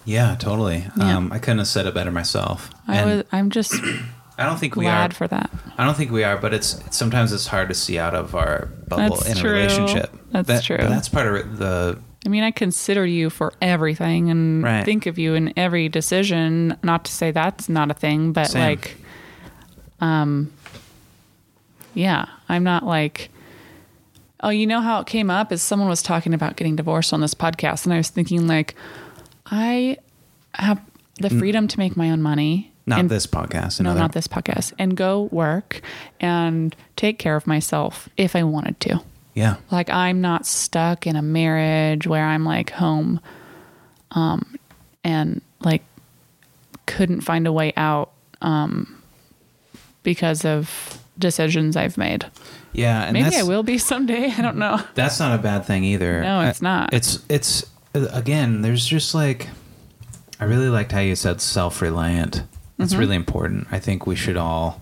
Yeah, 0.04 0.36
totally. 0.36 0.86
Yeah. 0.98 1.16
Um, 1.18 1.32
I 1.32 1.38
couldn't 1.38 1.60
have 1.60 1.68
said 1.68 1.86
it 1.86 1.94
better 1.94 2.10
myself. 2.10 2.72
I 2.88 2.98
and 2.98 3.10
was, 3.10 3.24
I'm 3.32 3.52
just 3.52 3.74
I 4.38 4.46
don't 4.46 4.58
think 4.60 4.76
we 4.76 4.86
glad 4.86 5.12
are. 5.12 5.14
for 5.14 5.28
that. 5.28 5.52
I 5.78 5.86
don't 5.86 5.96
think 5.96 6.10
we 6.12 6.24
are, 6.24 6.38
but 6.38 6.56
it's 6.56 6.80
sometimes 6.90 7.32
it's 7.32 7.46
hard 7.46 7.70
to 7.70 7.76
see 7.76 8.00
out 8.00 8.16
of 8.16 8.34
our 8.34 8.66
bubble 8.88 9.18
That's 9.18 9.30
in 9.30 9.38
true. 9.38 9.52
a 9.52 9.54
relationship. 9.54 10.12
That's 10.32 10.48
That- 10.48 10.64
true. 10.64 10.78
That's 10.78 11.08
part 11.08 11.28
of 11.28 11.58
the 11.60 12.00
I 12.26 12.30
mean, 12.30 12.44
I 12.44 12.52
consider 12.52 13.06
you 13.06 13.30
for 13.30 13.52
everything 13.62 14.30
and 14.30 14.64
Right. 14.64 14.86
think 14.86 15.06
of 15.08 15.18
you 15.20 15.34
in 15.34 15.54
every 15.58 15.90
decision. 15.90 16.78
Not 16.82 17.04
to 17.06 17.12
say 17.12 17.32
that's 17.32 17.68
not 17.68 17.92
a 17.92 17.94
thing, 17.94 18.32
but 18.32 18.48
Same. 18.48 18.62
like, 18.62 18.98
um, 20.00 20.52
yeah, 21.94 22.26
I'm 22.50 22.64
not 22.64 22.86
like, 22.86 23.30
oh, 24.42 24.50
you 24.50 24.66
know 24.68 24.82
how 24.82 25.00
it 25.02 25.08
came 25.08 25.30
up 25.30 25.52
is 25.52 25.62
someone 25.62 25.90
was 25.90 26.02
talking 26.02 26.34
about 26.34 26.56
getting 26.56 26.76
divorced 26.76 27.14
on 27.14 27.22
this 27.22 27.34
podcast, 27.34 27.86
and 27.86 27.94
I 27.94 27.98
was 27.98 28.10
thinking 28.10 28.48
like, 28.48 28.76
I 29.46 29.98
have 30.56 30.82
the 31.20 31.30
freedom 31.30 31.68
to 31.68 31.78
make 31.80 31.96
my 31.98 32.10
own 32.10 32.22
money. 32.22 32.72
not 32.86 33.00
and 33.00 33.10
this 33.10 33.28
podcast. 33.28 33.80
no, 33.82 33.94
not 33.94 34.14
this 34.14 34.28
podcast, 34.28 34.74
and 34.80 34.98
go 34.98 35.30
work 35.32 35.82
and 36.20 36.76
take 36.96 37.20
care 37.20 37.36
of 37.36 37.46
myself 37.48 38.10
if 38.18 38.36
I 38.36 38.44
wanted 38.44 38.80
to. 38.82 39.02
Yeah, 39.34 39.56
Like 39.72 39.90
I'm 39.90 40.22
not 40.22 40.46
stuck 40.46 41.08
in 41.08 41.16
a 41.16 41.22
marriage 41.22 42.06
where 42.06 42.24
I'm 42.26 42.46
like 42.46 42.70
home 42.72 43.20
um 44.12 44.58
and 45.04 45.42
like 45.62 45.84
couldn't 46.86 47.22
find 47.22 47.48
a 47.48 47.52
way 47.52 47.74
out 47.76 48.12
um 48.42 49.02
because 50.04 50.46
of 50.46 51.00
decisions 51.18 51.76
I've 51.78 51.98
made. 51.98 52.26
Yeah, 52.74 53.04
and 53.04 53.14
Maybe 53.14 53.36
I 53.36 53.44
will 53.44 53.64
be 53.64 53.78
someday. 53.78 54.32
I 54.38 54.42
don't 54.42 54.58
know. 54.58 54.82
That's 54.96 55.20
not 55.20 55.38
a 55.40 55.42
bad 55.42 55.66
thing 55.66 55.84
either. 55.84 56.22
No, 56.22 56.42
it's 56.42 56.62
not. 56.62 56.94
It's 56.94 57.24
it's 57.30 57.64
uh, 57.96 58.08
again. 58.12 58.62
There's 58.62 58.86
just 58.86 59.14
like 59.16 59.48
I 60.40 60.46
really 60.46 60.70
liked 60.70 60.92
how 60.92 61.00
you 61.00 61.16
said 61.16 61.42
self-reliant. 61.42 62.44
That's 62.78 62.92
Mm-hmm. 62.92 63.00
really 63.00 63.16
important. 63.16 63.68
I 63.72 63.80
think 63.80 64.06
we 64.08 64.16
should 64.16 64.36
all 64.38 64.82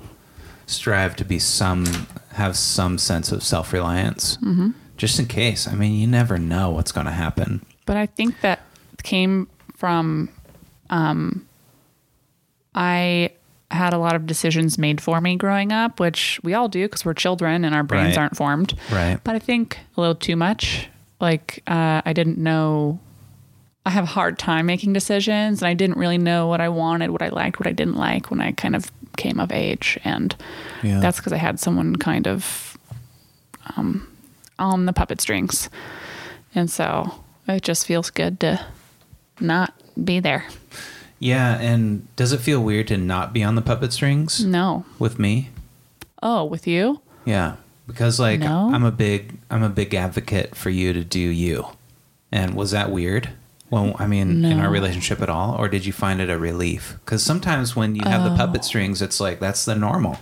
strive 0.65 1.15
to 1.17 1.25
be 1.25 1.37
some 1.39 2.07
have 2.33 2.55
some 2.57 2.97
sense 2.97 3.31
of 3.31 3.43
self-reliance, 3.43 4.37
mm-hmm. 4.37 4.69
just 4.97 5.19
in 5.19 5.25
case. 5.27 5.67
I 5.67 5.75
mean, 5.75 5.93
you 5.93 6.07
never 6.07 6.37
know 6.37 6.69
what's 6.71 6.91
going 6.91 7.05
to 7.05 7.11
happen. 7.11 7.65
But 7.85 7.97
I 7.97 8.05
think 8.05 8.39
that 8.41 8.61
came 9.03 9.47
from 9.75 10.29
um, 10.89 11.47
I 12.75 13.31
had 13.69 13.93
a 13.93 13.97
lot 13.97 14.15
of 14.15 14.25
decisions 14.25 14.77
made 14.77 15.01
for 15.01 15.21
me 15.21 15.35
growing 15.37 15.71
up, 15.71 15.99
which 15.99 16.39
we 16.43 16.53
all 16.53 16.67
do 16.67 16.85
because 16.85 17.05
we're 17.05 17.13
children 17.13 17.63
and 17.65 17.73
our 17.73 17.83
brains 17.83 18.15
Right. 18.15 18.21
aren't 18.21 18.35
formed. 18.37 18.73
Right. 18.91 19.19
But 19.23 19.35
I 19.35 19.39
think 19.39 19.77
a 19.97 20.01
little 20.01 20.15
too 20.15 20.35
much. 20.35 20.89
Like 21.19 21.63
uh, 21.67 22.01
I 22.05 22.13
didn't 22.13 22.37
know. 22.37 22.99
I 23.85 23.89
have 23.89 24.03
a 24.03 24.07
hard 24.07 24.37
time 24.37 24.67
making 24.67 24.93
decisions, 24.93 25.61
and 25.61 25.67
I 25.67 25.73
didn't 25.73 25.97
really 25.97 26.17
know 26.19 26.47
what 26.47 26.61
I 26.61 26.69
wanted, 26.69 27.09
what 27.09 27.21
I 27.23 27.29
liked, 27.29 27.59
what 27.59 27.67
I 27.67 27.71
didn't 27.71 27.97
like 27.97 28.29
when 28.29 28.39
I 28.41 28.51
kind 28.51 28.75
of 28.75 28.91
came 29.17 29.39
of 29.39 29.51
age, 29.51 29.99
and 30.03 30.35
Yeah. 30.83 30.99
that's 30.99 31.17
because 31.17 31.33
I 31.33 31.37
had 31.37 31.59
someone 31.59 31.95
kind 31.95 32.27
of 32.27 32.77
um, 33.75 34.07
on 34.59 34.85
the 34.85 34.93
puppet 34.93 35.19
strings, 35.21 35.69
and 36.53 36.69
so 36.69 37.11
it 37.47 37.63
just 37.63 37.85
feels 37.87 38.09
good 38.11 38.39
to 38.41 38.63
not 39.39 39.73
be 40.03 40.19
there. 40.19 40.45
Yeah, 41.19 41.59
and 41.59 42.07
does 42.15 42.33
it 42.33 42.39
feel 42.39 42.61
weird 42.63 42.87
to 42.89 42.97
not 42.97 43.33
be 43.33 43.43
on 43.43 43.55
the 43.55 43.61
puppet 43.61 43.93
strings 43.93 44.43
No. 44.45 44.85
with 44.99 45.19
me? 45.19 45.49
Oh, 46.23 46.43
with 46.45 46.67
you? 46.67 47.01
Yeah, 47.25 47.55
because 47.87 48.19
like 48.19 48.39
No? 48.39 48.71
I'm 48.73 48.83
a 48.83 48.91
big 48.91 49.37
I'm 49.49 49.63
a 49.63 49.69
big 49.69 49.93
advocate 49.93 50.55
for 50.55 50.69
you 50.69 50.93
to 50.93 51.03
do 51.03 51.19
you. 51.19 51.65
And 52.31 52.55
was 52.55 52.71
that 52.71 52.91
weird? 52.91 53.29
Well, 53.71 53.95
I 53.97 54.05
mean, 54.05 54.43
in 54.43 54.59
our 54.59 54.69
relationship 54.69 55.21
at 55.21 55.29
all, 55.29 55.55
or 55.57 55.69
did 55.69 55.85
you 55.85 55.93
find 55.93 56.19
it 56.19 56.29
a 56.29 56.37
relief? 56.37 56.97
Because 57.05 57.23
sometimes 57.23 57.73
when 57.75 57.95
you 57.95 58.03
have 58.05 58.23
the 58.23 58.31
Oh. 58.33 58.35
puppet 58.37 58.65
strings, 58.65 59.01
it's 59.01 59.19
like 59.21 59.39
that's 59.39 59.63
the 59.65 59.75
normal. 59.75 60.17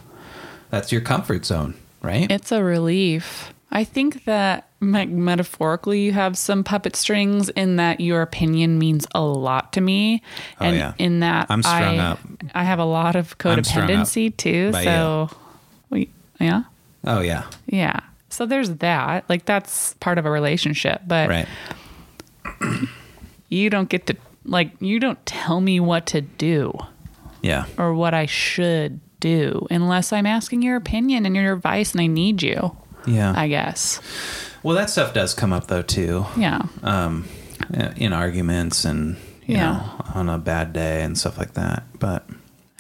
That's 0.70 0.92
your 0.92 1.02
comfort 1.02 1.46
zone, 1.46 1.74
right? 2.04 2.30
It's 2.32 2.52
a 2.52 2.64
relief. 2.64 3.52
I 3.72 3.84
think 3.84 4.26
that 4.26 4.68
me- 4.80 5.06
metaphorically, 5.08 6.02
you 6.02 6.12
have 6.14 6.38
some 6.38 6.64
puppet 6.64 6.96
strings 6.96 7.50
in 7.50 7.76
that 7.78 8.00
your 8.00 8.22
opinion 8.22 8.78
means 8.80 9.08
a 9.16 9.22
lot 9.22 9.74
to 9.74 9.82
me, 9.82 10.22
Oh, 10.62 10.66
and 10.66 10.76
yeah. 10.76 10.94
in 11.00 11.20
that 11.22 11.48
I'm 11.50 11.64
strung 11.64 12.00
I, 12.00 12.12
up. 12.12 12.20
I 12.54 12.64
have 12.64 12.78
a 12.80 12.86
lot 12.86 13.16
of 13.16 13.36
I'm 13.44 13.64
strung 13.64 13.84
up 13.86 13.90
codependency 13.90 14.36
too. 14.38 14.72
So, 14.74 15.30
we, 15.90 16.10
yeah, 16.40 16.64
oh 17.06 17.22
yeah, 17.22 17.44
yeah. 17.66 18.00
So 18.30 18.46
there's 18.46 18.70
that. 18.76 19.26
Like 19.28 19.46
that's 19.46 19.96
part 19.96 20.20
of 20.20 20.26
a 20.28 20.32
relationship, 20.32 21.02
but 21.08 21.30
right. 21.30 21.48
You 23.50 23.70
don't 23.70 23.90
get 23.90 24.08
to 24.08 24.16
like 24.46 24.72
you 24.80 25.00
don't 25.00 25.24
tell 25.26 25.60
me 25.62 25.80
what 25.80 26.06
to 26.08 26.22
do 26.22 26.74
Yeah, 27.42 27.66
or 27.78 27.94
what 27.94 28.14
I 28.14 28.26
should 28.26 29.00
do 29.20 29.68
unless 29.70 30.14
I'm 30.14 30.26
asking 30.26 30.62
your 30.62 30.76
opinion 30.78 31.26
and 31.26 31.36
your 31.36 31.54
advice, 31.54 31.92
and 31.92 32.02
I 32.02 32.08
need 32.08 32.42
you. 32.42 32.76
yeah. 33.06 33.34
I 33.36 33.48
guess. 33.48 34.00
well, 34.64 34.76
that 34.76 34.90
stuff 34.90 35.14
does 35.14 35.34
come 35.34 35.52
up 35.54 35.68
though 35.68 35.82
too. 35.82 36.26
Yeah. 36.38 36.62
um, 36.84 37.26
in 37.98 38.14
arguments 38.14 38.86
and 38.86 39.18
you 39.46 39.56
Yeah. 39.56 39.72
know 39.74 40.06
on 40.16 40.30
a 40.30 40.38
bad 40.38 40.72
day 40.74 41.02
and 41.04 41.18
stuff 41.18 41.38
like 41.38 41.54
that. 41.56 41.84
But 42.00 42.28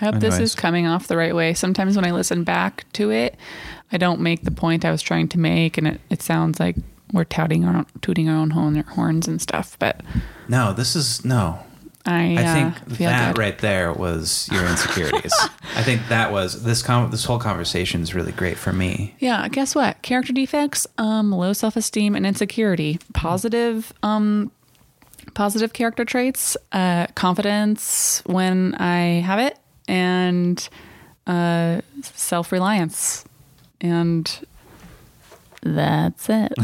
I 0.01 0.05
hope 0.05 0.19
this 0.21 0.39
is 0.39 0.55
coming 0.55 0.87
off 0.87 1.07
the 1.07 1.17
right 1.17 1.35
way. 1.35 1.53
Sometimes 1.53 1.97
when 1.97 2.05
I 2.05 2.11
listen 2.11 2.45
back 2.45 2.85
to 2.93 3.11
it, 3.11 3.35
I 3.91 3.97
don't 3.97 4.21
make 4.21 4.43
the 4.43 4.51
point 4.51 4.85
I 4.85 4.91
was 4.91 5.01
trying 5.01 5.27
to 5.29 5.39
make, 5.39 5.77
and 5.77 5.85
it, 5.87 5.99
it 6.09 6.21
sounds 6.21 6.57
like 6.59 6.77
we're 7.11 7.23
touting 7.23 7.65
our 7.65 7.77
own, 7.77 7.85
tooting 8.01 8.29
our 8.29 8.35
own 8.35 8.49
horns 8.51 9.27
and 9.27 9.41
stuff. 9.41 9.77
But 9.79 10.01
no, 10.47 10.73
this 10.73 10.95
is 10.95 11.25
no. 11.25 11.59
I, 12.05 12.35
I 12.37 12.43
uh, 12.43 12.53
think 12.53 12.97
feel 12.97 13.09
that 13.09 13.35
good. 13.35 13.39
right 13.39 13.57
there 13.59 13.93
was 13.93 14.49
your 14.51 14.65
insecurities. 14.65 15.33
I 15.75 15.83
think 15.83 16.07
that 16.07 16.31
was 16.31 16.63
this 16.63 16.81
com- 16.81 17.11
this 17.11 17.25
whole 17.25 17.39
conversation 17.39 18.01
is 18.01 18.15
really 18.15 18.31
great 18.31 18.57
for 18.57 18.71
me. 18.71 19.15
Yeah, 19.19 19.47
guess 19.49 19.75
what? 19.75 20.01
Character 20.01 20.33
defects, 20.33 20.87
um, 20.97 21.31
low 21.31 21.53
self 21.53 21.75
esteem, 21.75 22.15
and 22.15 22.25
insecurity. 22.25 22.99
Positive, 23.13 23.93
um, 24.01 24.51
positive 25.33 25.73
character 25.73 26.05
traits, 26.05 26.55
uh, 26.71 27.07
confidence 27.15 28.23
when 28.25 28.75
I 28.75 29.21
have 29.21 29.39
it, 29.39 29.59
and 29.87 30.67
uh, 31.27 31.81
self 32.01 32.51
reliance, 32.51 33.25
and 33.81 34.47
that's 35.61 36.27
it. 36.29 36.53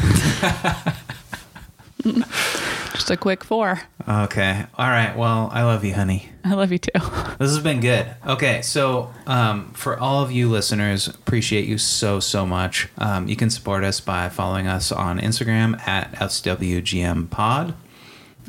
Just 2.93 3.09
a 3.11 3.17
quick 3.17 3.43
four. 3.43 3.81
Okay, 4.07 4.65
all 4.77 4.89
right. 4.89 5.17
Well, 5.17 5.49
I 5.51 5.63
love 5.63 5.83
you, 5.83 5.93
honey. 5.93 6.29
I 6.43 6.53
love 6.53 6.71
you 6.71 6.77
too. 6.77 6.91
This 7.37 7.49
has 7.49 7.59
been 7.59 7.81
good. 7.81 8.07
Okay, 8.25 8.61
so 8.61 9.11
um, 9.27 9.73
for 9.73 9.99
all 9.99 10.23
of 10.23 10.31
you 10.31 10.49
listeners, 10.49 11.07
appreciate 11.09 11.65
you 11.65 11.77
so 11.77 12.21
so 12.21 12.45
much. 12.45 12.87
Um, 12.97 13.27
you 13.27 13.35
can 13.35 13.49
support 13.49 13.83
us 13.83 13.99
by 13.99 14.29
following 14.29 14.67
us 14.67 14.89
on 14.91 15.19
Instagram 15.19 15.85
at 15.85 16.13
swgmpod. 16.13 17.73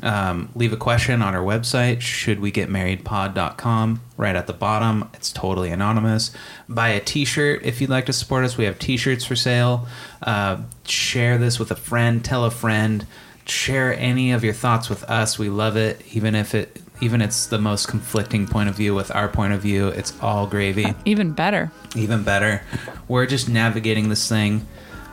Um, 0.03 0.49
leave 0.55 0.73
a 0.73 0.77
question 0.77 1.21
on 1.21 1.35
our 1.35 1.43
website, 1.43 1.97
shouldwegetmarriedpod.com. 1.97 4.01
Right 4.15 4.35
at 4.35 4.47
the 4.47 4.53
bottom, 4.53 5.09
it's 5.13 5.31
totally 5.31 5.69
anonymous. 5.69 6.31
Buy 6.67 6.89
a 6.89 6.99
T-shirt 6.99 7.63
if 7.63 7.81
you'd 7.81 7.89
like 7.89 8.05
to 8.07 8.13
support 8.13 8.45
us. 8.45 8.57
We 8.57 8.65
have 8.65 8.79
T-shirts 8.79 9.25
for 9.25 9.35
sale. 9.35 9.87
Uh, 10.21 10.57
share 10.85 11.37
this 11.37 11.59
with 11.59 11.71
a 11.71 11.75
friend. 11.75 12.23
Tell 12.25 12.45
a 12.45 12.51
friend. 12.51 13.05
Share 13.45 13.93
any 13.97 14.31
of 14.31 14.43
your 14.43 14.53
thoughts 14.53 14.89
with 14.89 15.03
us. 15.05 15.39
We 15.39 15.49
love 15.49 15.77
it, 15.77 16.01
even 16.13 16.35
if 16.35 16.53
it 16.55 16.81
even 16.99 17.21
it's 17.21 17.45
the 17.45 17.59
most 17.59 17.87
conflicting 17.87 18.47
point 18.47 18.69
of 18.69 18.75
view 18.75 18.95
with 18.95 19.13
our 19.15 19.27
point 19.27 19.53
of 19.53 19.61
view. 19.61 19.89
It's 19.89 20.19
all 20.19 20.47
gravy 20.47 20.95
Even 21.05 21.31
better. 21.31 21.71
even 21.95 22.23
better. 22.23 22.63
We're 23.07 23.27
just 23.27 23.47
navigating 23.47 24.09
this 24.09 24.27
thing 24.27 24.65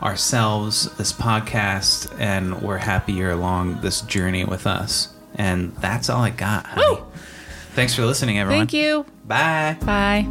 ourselves, 0.05 0.95
this 0.97 1.13
podcast, 1.13 2.15
and 2.21 2.61
we're 2.63 2.79
happy 2.79 3.13
you're 3.15 3.31
along 3.31 3.81
this 3.81 4.03
journey 4.03 4.45
with 4.45 4.67
us. 4.67 5.09
And 5.37 5.75
that's 5.77 6.09
all 6.11 6.23
I 6.23 6.31
got. 6.31 6.67
honey. 6.67 6.99
Thanks 7.73 7.95
for 7.95 8.05
listening, 8.05 8.39
everyone. 8.39 8.69
Thank 8.69 8.73
you. 8.75 9.05
Bye. 9.27 9.77
Bye. 9.85 10.29